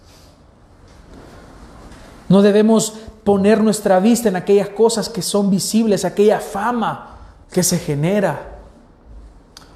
No 2.29 2.41
debemos 2.41 2.93
poner 3.23 3.61
nuestra 3.61 3.99
vista 3.99 4.29
en 4.29 4.35
aquellas 4.35 4.69
cosas 4.69 5.09
que 5.09 5.21
son 5.21 5.49
visibles, 5.49 6.05
aquella 6.05 6.39
fama 6.39 7.17
que 7.51 7.63
se 7.63 7.77
genera. 7.77 8.59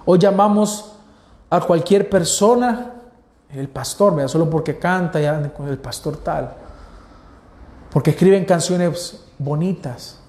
Hoy 0.06 0.20
llamamos 0.20 0.94
a 1.50 1.62
cualquier 1.62 2.10
persona 2.10 2.94
el 3.50 3.70
pastor, 3.70 4.30
solo 4.30 4.50
porque 4.50 4.78
canta 4.78 5.52
con 5.54 5.68
el 5.68 5.78
pastor 5.78 6.18
tal, 6.18 6.54
porque 7.92 8.12
escriben 8.12 8.44
canciones 8.46 9.24
bonitas, 9.38 10.20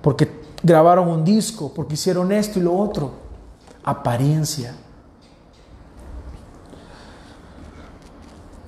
porque 0.00 0.40
grabaron 0.62 1.08
un 1.08 1.24
disco, 1.24 1.72
porque 1.74 1.94
hicieron 1.94 2.32
esto 2.32 2.58
y 2.58 2.62
lo 2.62 2.74
otro. 2.74 3.27
Apariencia. 3.84 4.74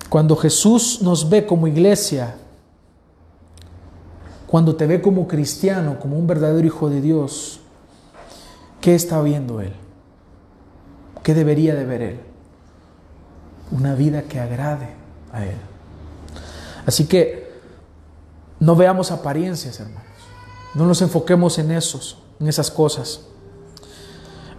Cuando 0.09 0.35
Jesús 0.35 1.01
nos 1.01 1.29
ve 1.29 1.45
como 1.45 1.67
iglesia, 1.67 2.35
cuando 4.45 4.75
te 4.75 4.85
ve 4.85 5.01
como 5.01 5.27
cristiano, 5.27 5.97
como 5.99 6.17
un 6.17 6.27
verdadero 6.27 6.67
hijo 6.67 6.89
de 6.89 6.99
Dios, 6.99 7.61
¿qué 8.81 8.93
está 8.93 9.21
viendo 9.21 9.61
Él? 9.61 9.73
¿Qué 11.23 11.33
debería 11.33 11.75
de 11.75 11.85
ver 11.85 12.01
Él? 12.01 12.19
Una 13.71 13.95
vida 13.95 14.23
que 14.23 14.41
agrade 14.41 14.89
a 15.31 15.45
Él. 15.45 15.55
Así 16.85 17.05
que 17.05 17.61
no 18.59 18.75
veamos 18.75 19.11
apariencias, 19.11 19.79
hermanos. 19.79 20.03
No 20.73 20.85
nos 20.85 21.01
enfoquemos 21.01 21.57
en 21.57 21.71
esos, 21.71 22.17
en 22.39 22.47
esas 22.47 22.69
cosas. 22.69 23.21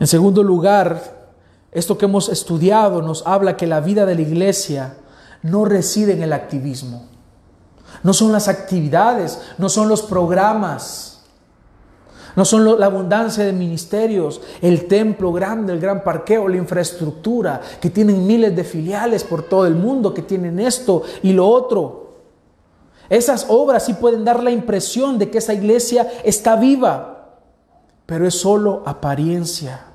En 0.02 0.08
segundo 0.08 0.42
lugar, 0.42 1.28
esto 1.70 1.96
que 1.96 2.06
hemos 2.06 2.28
estudiado 2.28 3.02
nos 3.02 3.24
habla 3.24 3.56
que 3.56 3.68
la 3.68 3.78
vida 3.78 4.04
de 4.04 4.16
la 4.16 4.22
iglesia 4.22 4.96
no 5.42 5.64
reside 5.64 6.14
en 6.14 6.24
el 6.24 6.32
activismo. 6.32 7.04
No 8.02 8.12
son 8.12 8.32
las 8.32 8.48
actividades, 8.48 9.40
no 9.58 9.68
son 9.68 9.88
los 9.88 10.02
programas, 10.02 11.22
no 12.34 12.44
son 12.44 12.80
la 12.80 12.86
abundancia 12.86 13.44
de 13.44 13.52
ministerios, 13.52 14.40
el 14.60 14.88
templo 14.88 15.32
grande, 15.32 15.72
el 15.72 15.78
gran 15.78 16.02
parqueo, 16.02 16.48
la 16.48 16.56
infraestructura, 16.56 17.60
que 17.80 17.88
tienen 17.88 18.26
miles 18.26 18.56
de 18.56 18.64
filiales 18.64 19.22
por 19.22 19.44
todo 19.44 19.66
el 19.66 19.76
mundo, 19.76 20.12
que 20.12 20.22
tienen 20.22 20.58
esto 20.58 21.04
y 21.22 21.32
lo 21.32 21.46
otro. 21.46 22.16
Esas 23.08 23.46
obras 23.48 23.86
sí 23.86 23.94
pueden 23.94 24.24
dar 24.24 24.42
la 24.42 24.50
impresión 24.50 25.16
de 25.20 25.30
que 25.30 25.38
esa 25.38 25.54
iglesia 25.54 26.10
está 26.24 26.56
viva, 26.56 27.38
pero 28.04 28.26
es 28.26 28.34
solo 28.34 28.82
apariencia. 28.84 29.91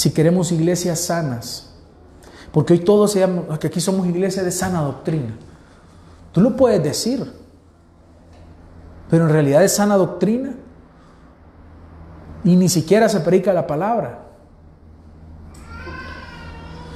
Si 0.00 0.12
queremos 0.12 0.50
iglesias 0.50 0.98
sanas, 0.98 1.74
porque 2.52 2.72
hoy 2.72 2.78
todos 2.78 3.12
se 3.12 3.28
que 3.60 3.66
aquí 3.66 3.82
somos 3.82 4.06
iglesia 4.06 4.42
de 4.42 4.50
sana 4.50 4.80
doctrina. 4.80 5.36
Tú 6.32 6.40
lo 6.40 6.56
puedes 6.56 6.82
decir, 6.82 7.30
pero 9.10 9.26
en 9.26 9.30
realidad 9.30 9.62
es 9.62 9.74
sana 9.74 9.98
doctrina 9.98 10.54
y 12.42 12.56
ni 12.56 12.70
siquiera 12.70 13.10
se 13.10 13.20
predica 13.20 13.52
la 13.52 13.66
palabra. 13.66 14.20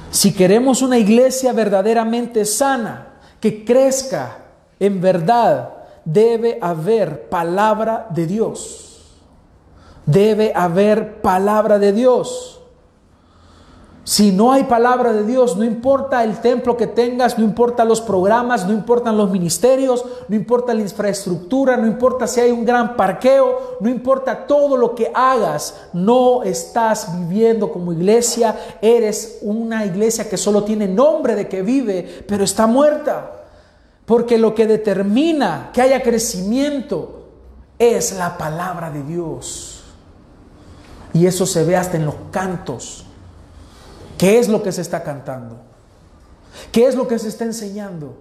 Si 0.09 0.33
queremos 0.33 0.81
una 0.81 0.97
iglesia 0.97 1.53
verdaderamente 1.53 2.43
sana, 2.43 3.19
que 3.39 3.63
crezca 3.63 4.37
en 4.79 4.99
verdad, 4.99 5.73
debe 6.05 6.57
haber 6.59 7.29
palabra 7.29 8.07
de 8.09 8.25
Dios. 8.25 9.21
Debe 10.07 10.53
haber 10.55 11.21
palabra 11.21 11.77
de 11.77 11.93
Dios. 11.93 12.55
Si 14.07 14.31
no 14.31 14.51
hay 14.51 14.65
palabra 14.65 15.11
de 15.13 15.23
Dios, 15.23 15.57
no 15.57 15.63
importa 15.63 16.23
el 16.23 16.39
templo 16.39 16.77
que 16.77 16.85
tengas, 16.85 17.39
no 17.39 17.43
importa 17.43 17.83
los 17.83 18.01
programas, 18.01 18.67
no 18.67 18.71
importan 18.71 19.17
los 19.17 19.31
ministerios, 19.31 20.05
no 20.27 20.35
importa 20.35 20.75
la 20.75 20.81
infraestructura, 20.81 21.75
no 21.75 21.87
importa 21.87 22.27
si 22.27 22.39
hay 22.39 22.51
un 22.51 22.65
gran 22.65 22.95
parqueo, 22.95 23.77
no 23.79 23.89
importa 23.89 24.45
todo 24.45 24.77
lo 24.77 24.93
que 24.93 25.11
hagas, 25.11 25.87
no 25.91 26.43
estás 26.43 27.17
viviendo 27.17 27.71
como 27.71 27.93
iglesia, 27.93 28.55
eres 28.79 29.39
una 29.41 29.87
iglesia 29.87 30.29
que 30.29 30.37
solo 30.37 30.63
tiene 30.63 30.87
nombre 30.87 31.33
de 31.33 31.47
que 31.47 31.63
vive, 31.63 32.25
pero 32.27 32.43
está 32.43 32.67
muerta. 32.67 33.31
Porque 34.05 34.37
lo 34.37 34.53
que 34.53 34.67
determina 34.67 35.71
que 35.73 35.81
haya 35.81 36.03
crecimiento 36.03 37.23
es 37.79 38.15
la 38.15 38.37
palabra 38.37 38.91
de 38.91 39.01
Dios. 39.01 39.83
Y 41.11 41.25
eso 41.25 41.47
se 41.47 41.63
ve 41.63 41.75
hasta 41.75 41.97
en 41.97 42.05
los 42.05 42.15
cantos 42.29 43.04
¿Qué 44.17 44.39
es 44.39 44.47
lo 44.47 44.63
que 44.63 44.71
se 44.71 44.81
está 44.81 45.03
cantando? 45.03 45.57
¿Qué 46.71 46.87
es 46.87 46.95
lo 46.95 47.07
que 47.07 47.19
se 47.19 47.27
está 47.27 47.43
enseñando? 47.43 48.17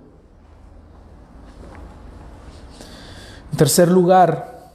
En 3.52 3.58
tercer 3.58 3.88
lugar, 3.88 4.72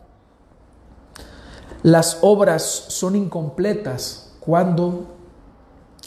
las 1.84 2.20
obras 2.22 2.64
son 2.64 3.16
incompletas 3.16 4.32
cuando 4.40 5.16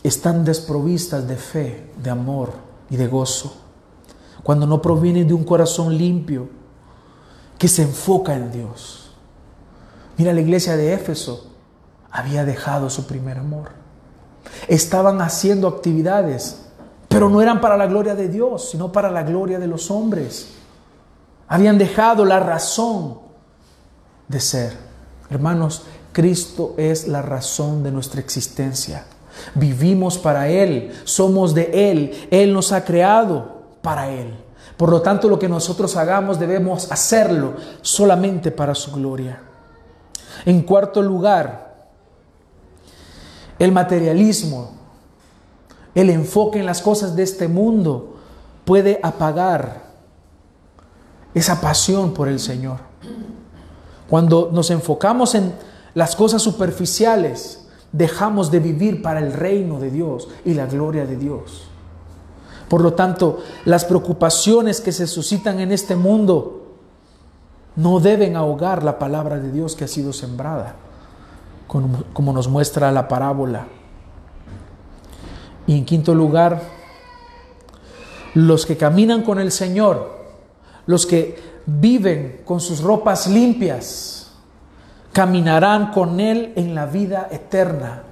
están 0.03 0.45
desprovistas 0.45 1.29
de 1.29 1.37
fe, 1.37 1.91
de 2.03 2.11
amor 2.11 2.53
y 2.89 2.97
de 2.97 3.07
gozo. 3.07 3.55
Cuando 4.43 4.67
no 4.67 4.83
provienen 4.83 5.29
de 5.29 5.35
un 5.35 5.45
corazón 5.45 5.97
limpio 5.97 6.49
que 7.59 7.69
se 7.69 7.83
enfoca 7.83 8.35
en 8.35 8.51
Dios. 8.51 9.13
Mira, 10.17 10.33
la 10.33 10.41
iglesia 10.41 10.77
de 10.77 10.95
Éfeso 10.95 11.53
había 12.11 12.45
dejado 12.45 12.91
su 12.91 13.07
primer 13.07 13.39
amor. 13.39 13.82
Estaban 14.69 15.21
haciendo 15.21 15.69
actividades, 15.69 16.63
pero 17.09 17.29
no 17.29 17.43
eran 17.43 17.61
para 17.61 17.77
la 17.77 17.87
gloria 17.87 18.15
de 18.15 18.29
Dios, 18.29 18.71
sino 18.71 18.93
para 18.93 19.11
la 19.11 19.23
gloria 19.23 19.59
de 19.59 19.67
los 19.67 19.91
hombres. 19.91 20.49
Habían 21.49 21.79
dejado 21.79 22.25
la 22.25 22.41
razón 22.41 23.19
de 24.29 24.41
ser. 24.41 24.77
Hermanos, 25.31 25.85
Cristo 26.13 26.75
es 26.77 27.09
la 27.09 27.23
razón 27.23 27.83
de 27.83 27.91
nuestra 27.91 28.21
existencia. 28.21 29.05
Vivimos 29.55 30.19
para 30.19 30.49
Él, 30.49 30.93
somos 31.05 31.55
de 31.55 31.91
Él, 31.91 32.29
Él 32.31 32.53
nos 32.53 32.73
ha 32.73 32.85
creado 32.85 33.63
para 33.83 34.09
Él. 34.11 34.35
Por 34.77 34.91
lo 34.91 35.01
tanto, 35.03 35.29
lo 35.29 35.39
que 35.39 35.49
nosotros 35.49 35.97
hagamos 35.97 36.39
debemos 36.39 36.91
hacerlo 36.91 37.55
solamente 37.83 38.51
para 38.51 38.75
su 38.75 38.93
gloria. 38.93 39.41
En 40.45 40.63
cuarto 40.63 41.03
lugar, 41.03 41.72
el 43.63 43.71
materialismo, 43.71 44.73
el 45.95 46.11
enfoque 46.11 46.59
en 46.59 46.67
las 46.67 46.83
cosas 46.83 47.15
de 47.15 47.23
este 47.23 47.47
mundo 47.47 48.17
puede 48.65 48.99
apagar 49.05 49.85
esa 51.33 51.61
pasión 51.61 52.13
por 52.13 52.27
el 52.27 52.41
Señor. 52.41 52.79
Cuando 54.11 54.51
nos 54.53 54.73
enfocamos 54.73 55.37
en 55.37 55.53
las 55.95 56.17
cosas 56.17 56.43
superficiales, 56.43 57.69
dejamos 57.93 58.51
de 58.51 58.59
vivir 58.59 59.01
para 59.01 59.21
el 59.21 59.33
reino 59.33 59.79
de 59.79 59.93
Dios 59.93 60.27
y 60.45 60.55
la 60.55 60.67
gloria 60.67 61.07
de 61.07 61.17
Dios. 61.17 61.69
Por 62.69 62.81
lo 62.81 62.95
tanto, 62.95 63.45
las 63.65 63.85
preocupaciones 63.85 64.81
que 64.81 64.91
se 64.91 65.07
suscitan 65.07 65.61
en 65.61 65.71
este 65.71 65.95
mundo 65.95 66.67
no 67.77 68.01
deben 68.01 68.35
ahogar 68.35 68.83
la 68.83 68.99
palabra 68.99 69.39
de 69.39 69.53
Dios 69.53 69.77
que 69.77 69.85
ha 69.85 69.89
sido 69.89 70.13
sembrada 70.13 70.82
como, 71.73 72.33
nos 72.35 72.49
muestra 72.49 72.93
la 72.93 73.09
parábola. 73.09 73.67
Y 75.67 75.79
en 75.79 75.87
quinto 75.87 76.15
lugar, 76.15 76.61
los 78.35 78.67
que 78.67 78.77
caminan 78.77 79.23
con 79.23 79.41
el 79.41 79.51
Señor, 79.51 80.11
los 80.85 81.07
que 81.07 81.63
viven 81.65 82.43
con 82.45 82.61
sus 82.61 82.83
ropas 82.83 83.27
limpias, 83.27 84.33
caminarán 85.13 85.93
con 85.93 86.21
Él 86.21 86.53
en 86.57 86.75
la 86.75 86.85
vida 86.85 87.29
eterna 87.31 88.03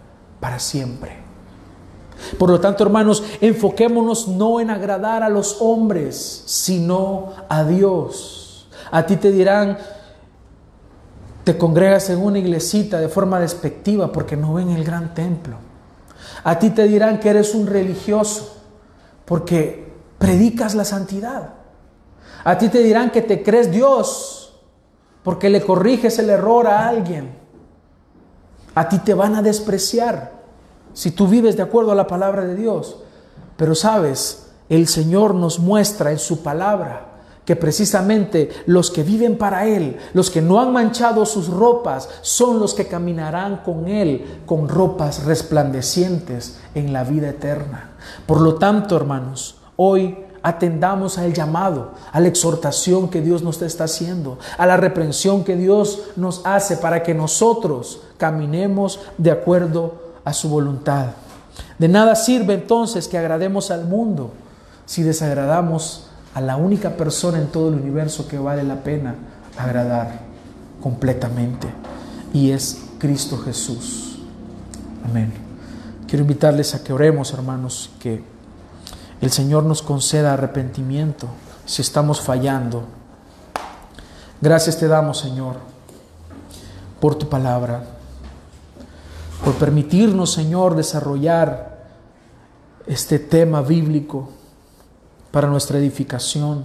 para 0.41 0.59
siempre. 0.59 1.19
Por 2.39 2.51
lo 2.51 2.61
tanto, 2.61 2.85
hermanos, 2.85 3.23
enfoquémonos 3.41 4.29
no 4.29 4.61
en 4.61 4.71
agradar 4.71 5.23
a 5.23 5.29
los 5.29 5.59
hombres, 5.61 6.45
sino 6.47 7.33
a 7.49 7.65
Dios. 7.65 8.69
A 8.91 9.05
ti 9.05 9.17
te 9.17 9.31
dirán, 9.31 9.79
te 11.45 11.57
congregas 11.57 12.11
en 12.11 12.23
una 12.23 12.39
iglesita 12.39 13.01
de 13.01 13.09
forma 13.09 13.41
despectiva 13.41 14.13
porque 14.13 14.37
no 14.37 14.55
ven 14.55 14.71
el 14.71 14.85
gran 14.85 15.15
templo. 15.15 15.57
A 16.45 16.59
ti 16.59 16.71
te 16.71 16.85
dirán 16.85 17.21
que 17.21 17.31
eres 17.31 17.55
un 17.55 17.67
religioso 17.67 18.57
porque 19.25 19.93
predicas 20.19 20.75
la 20.75 20.85
santidad. 20.85 21.55
A 22.45 22.59
ti 22.59 22.69
te 22.69 22.83
dirán 22.83 23.11
que 23.11 23.23
te 23.23 23.43
crees 23.43 23.71
Dios 23.71 24.61
porque 25.23 25.51
le 25.51 25.63
corriges 25.63 26.19
el 26.19 26.31
error 26.31 26.67
a 26.67 26.89
alguien. 26.89 27.31
A 28.75 28.89
ti 28.89 28.99
te 28.99 29.15
van 29.15 29.35
a 29.35 29.43
despreciar 29.43 30.33
si 30.93 31.11
tú 31.11 31.27
vives 31.27 31.57
de 31.57 31.63
acuerdo 31.63 31.93
a 31.93 31.95
la 31.97 32.07
palabra 32.07 32.45
de 32.45 32.55
Dios. 32.55 32.99
Pero 33.57 33.75
sabes, 33.75 34.51
el 34.69 34.89
Señor 34.89 35.35
nos 35.35 35.59
muestra 35.59 36.13
en 36.13 36.19
su 36.19 36.43
palabra 36.43 37.10
que 37.51 37.57
precisamente 37.57 38.49
los 38.67 38.93
que 38.93 39.03
viven 39.03 39.37
para 39.37 39.67
Él, 39.67 39.97
los 40.15 40.31
que 40.31 40.41
no 40.41 40.61
han 40.61 40.73
manchado 40.73 41.27
sus 41.27 41.49
ropas, 41.49 42.09
son 42.23 42.61
los 42.61 42.75
que 42.75 42.87
caminarán 42.87 43.63
con 43.65 43.89
Él 43.89 44.43
con 44.47 44.69
ropas 44.69 45.25
resplandecientes 45.25 46.61
en 46.77 46.93
la 46.93 47.03
vida 47.03 47.31
eterna. 47.31 47.91
Por 48.25 48.41
lo 48.41 48.55
tanto, 48.55 48.95
hermanos, 48.95 49.57
hoy 49.75 50.17
atendamos 50.45 51.19
al 51.19 51.33
llamado, 51.33 51.91
a 52.13 52.21
la 52.21 52.29
exhortación 52.29 53.09
que 53.11 53.21
Dios 53.21 53.43
nos 53.43 53.61
está 53.63 53.83
haciendo, 53.83 54.39
a 54.57 54.65
la 54.65 54.77
reprensión 54.77 55.43
que 55.43 55.57
Dios 55.57 56.03
nos 56.15 56.43
hace 56.45 56.77
para 56.77 57.03
que 57.03 57.15
nosotros 57.15 58.03
caminemos 58.17 59.01
de 59.19 59.33
acuerdo 59.33 59.95
a 60.25 60.33
su 60.35 60.51
voluntad. 60.51 61.07
De 61.81 61.89
nada 61.89 62.15
sirve 62.15 62.55
entonces 62.55 63.09
que 63.09 63.19
agrademos 63.19 63.73
al 63.73 63.87
mundo 63.87 64.31
si 64.87 65.03
desagradamos 65.03 66.10
a 66.35 66.41
la 66.41 66.57
única 66.57 66.97
persona 66.97 67.39
en 67.39 67.49
todo 67.49 67.69
el 67.69 67.75
universo 67.75 68.29
que 68.29 68.39
vale 68.39 68.63
la 68.63 68.83
pena 68.83 69.15
agradar 69.59 70.21
completamente 70.81 71.69
y 72.33 72.51
es 72.51 72.85
Cristo 72.99 73.39
Jesús. 73.39 74.19
Amén. 75.05 75.33
Quiero 76.07 76.23
invitarles 76.23 76.75
a 76.75 76.85
que 76.85 76.93
oremos, 76.93 77.33
hermanos, 77.33 77.91
que 78.01 78.23
el 79.21 79.31
Señor 79.31 79.65
nos 79.65 79.83
conceda 79.83 80.33
arrepentimiento 80.33 81.29
si 81.67 81.83
estamos 81.83 82.21
fallando. 82.21 82.85
Gracias 84.41 84.79
te 84.79 84.89
damos, 84.89 85.19
Señor, 85.19 85.57
por 87.01 87.15
tu 87.17 87.29
palabra, 87.29 87.85
por 89.45 89.55
permitirnos, 89.55 90.33
Señor, 90.33 90.75
desarrollar 90.75 91.79
este 92.87 93.19
tema 93.19 93.63
bíblico 93.63 94.31
para 95.31 95.49
nuestra 95.49 95.79
edificación. 95.79 96.65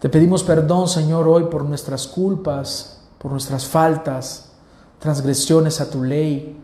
Te 0.00 0.08
pedimos 0.08 0.42
perdón, 0.42 0.88
Señor, 0.88 1.26
hoy 1.26 1.44
por 1.44 1.64
nuestras 1.64 2.06
culpas, 2.06 3.00
por 3.18 3.32
nuestras 3.32 3.66
faltas, 3.66 4.52
transgresiones 4.98 5.80
a 5.80 5.90
tu 5.90 6.04
ley, 6.04 6.58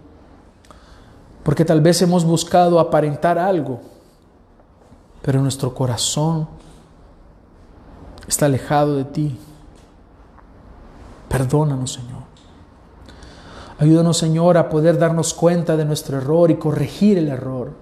porque 1.43 1.65
tal 1.65 1.81
vez 1.81 2.01
hemos 2.03 2.25
buscado 2.25 2.79
aparentar 2.79 3.39
algo, 3.39 3.81
pero 5.23 5.41
nuestro 5.41 5.75
corazón 5.75 6.49
está 8.29 8.47
alejado 8.47 8.97
de 8.97 9.05
ti. 9.05 9.39
Perdónanos, 11.29 11.93
Señor. 11.95 12.23
Ayúdanos, 13.79 14.19
Señor, 14.19 14.59
a 14.59 14.69
poder 14.69 14.99
darnos 14.99 15.35
cuenta 15.35 15.77
de 15.77 15.85
nuestro 15.85 16.19
error 16.19 16.51
y 16.51 16.57
corregir 16.57 17.19
el 17.19 17.29
error. 17.29 17.82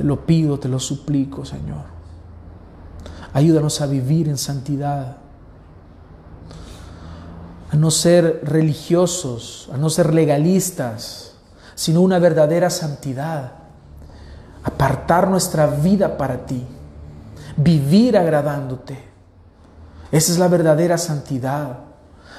Te 0.00 0.06
lo 0.06 0.24
pido, 0.24 0.58
te 0.58 0.66
lo 0.66 0.80
suplico, 0.80 1.44
Señor. 1.44 1.84
Ayúdanos 3.34 3.82
a 3.82 3.86
vivir 3.86 4.30
en 4.30 4.38
santidad, 4.38 5.18
a 7.70 7.76
no 7.76 7.90
ser 7.90 8.40
religiosos, 8.42 9.68
a 9.70 9.76
no 9.76 9.90
ser 9.90 10.14
legalistas, 10.14 11.34
sino 11.74 12.00
una 12.00 12.18
verdadera 12.18 12.70
santidad. 12.70 13.52
Apartar 14.64 15.28
nuestra 15.28 15.66
vida 15.66 16.16
para 16.16 16.46
ti, 16.46 16.64
vivir 17.58 18.16
agradándote. 18.16 19.04
Esa 20.10 20.32
es 20.32 20.38
la 20.38 20.48
verdadera 20.48 20.96
santidad. 20.96 21.80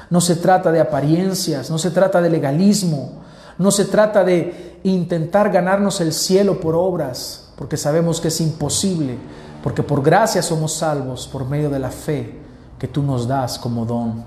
No 0.10 0.20
se 0.20 0.36
trata 0.36 0.72
de 0.72 0.80
apariencias, 0.80 1.70
no 1.70 1.78
se 1.78 1.92
trata 1.92 2.24
de 2.24 2.30
legalismo, 2.32 3.22
no 3.60 3.70
se 3.70 3.86
trata 3.86 4.24
de 4.24 4.80
intentar 4.82 5.52
ganarnos 5.52 6.02
el 6.02 6.12
cielo 6.12 6.60
por 6.60 6.74
obras, 6.74 7.41
porque 7.62 7.78
sabemos 7.78 8.20
que 8.20 8.30
es 8.30 8.42
imposible, 8.42 9.20
porque 9.62 9.84
por 9.84 10.02
gracia 10.02 10.42
somos 10.42 10.74
salvos 10.74 11.28
por 11.28 11.48
medio 11.48 11.70
de 11.70 11.78
la 11.78 11.92
fe 11.92 12.40
que 12.80 12.88
tú 12.88 13.04
nos 13.04 13.28
das 13.28 13.60
como 13.60 13.86
don. 13.86 14.24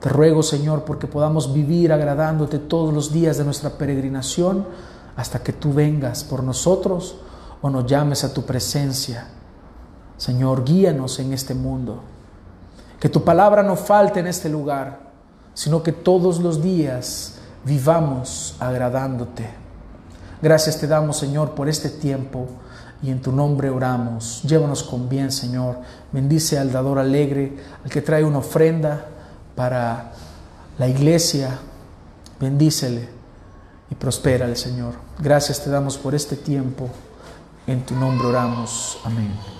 Te 0.00 0.08
ruego, 0.08 0.42
Señor, 0.42 0.84
porque 0.84 1.06
podamos 1.06 1.52
vivir 1.52 1.92
agradándote 1.92 2.58
todos 2.58 2.92
los 2.92 3.12
días 3.12 3.38
de 3.38 3.44
nuestra 3.44 3.70
peregrinación 3.70 4.66
hasta 5.14 5.40
que 5.40 5.52
tú 5.52 5.72
vengas 5.72 6.24
por 6.24 6.42
nosotros 6.42 7.14
o 7.62 7.70
nos 7.70 7.86
llames 7.86 8.24
a 8.24 8.34
tu 8.34 8.42
presencia. 8.42 9.28
Señor, 10.16 10.64
guíanos 10.64 11.20
en 11.20 11.32
este 11.32 11.54
mundo. 11.54 12.00
Que 12.98 13.08
tu 13.08 13.22
palabra 13.22 13.62
no 13.62 13.76
falte 13.76 14.18
en 14.18 14.26
este 14.26 14.48
lugar, 14.48 15.12
sino 15.54 15.80
que 15.80 15.92
todos 15.92 16.40
los 16.40 16.60
días 16.60 17.36
vivamos 17.64 18.56
agradándote. 18.58 19.59
Gracias 20.42 20.78
te 20.78 20.86
damos, 20.86 21.18
Señor, 21.18 21.54
por 21.54 21.68
este 21.68 21.90
tiempo 21.90 22.46
y 23.02 23.10
en 23.10 23.20
tu 23.20 23.32
nombre 23.32 23.70
oramos. 23.70 24.42
Llévanos 24.42 24.82
con 24.82 25.08
bien, 25.08 25.30
Señor. 25.30 25.78
Bendice 26.12 26.58
al 26.58 26.72
dador 26.72 26.98
alegre, 26.98 27.56
al 27.84 27.90
que 27.90 28.02
trae 28.02 28.24
una 28.24 28.38
ofrenda 28.38 29.06
para 29.54 30.12
la 30.78 30.88
iglesia. 30.88 31.58
Bendícele 32.40 33.08
y 33.90 33.94
prospérale, 33.94 34.56
Señor. 34.56 34.94
Gracias 35.18 35.62
te 35.62 35.70
damos 35.70 35.98
por 35.98 36.14
este 36.14 36.36
tiempo. 36.36 36.88
En 37.66 37.84
tu 37.84 37.94
nombre 37.94 38.28
oramos. 38.28 38.98
Amén. 39.04 39.59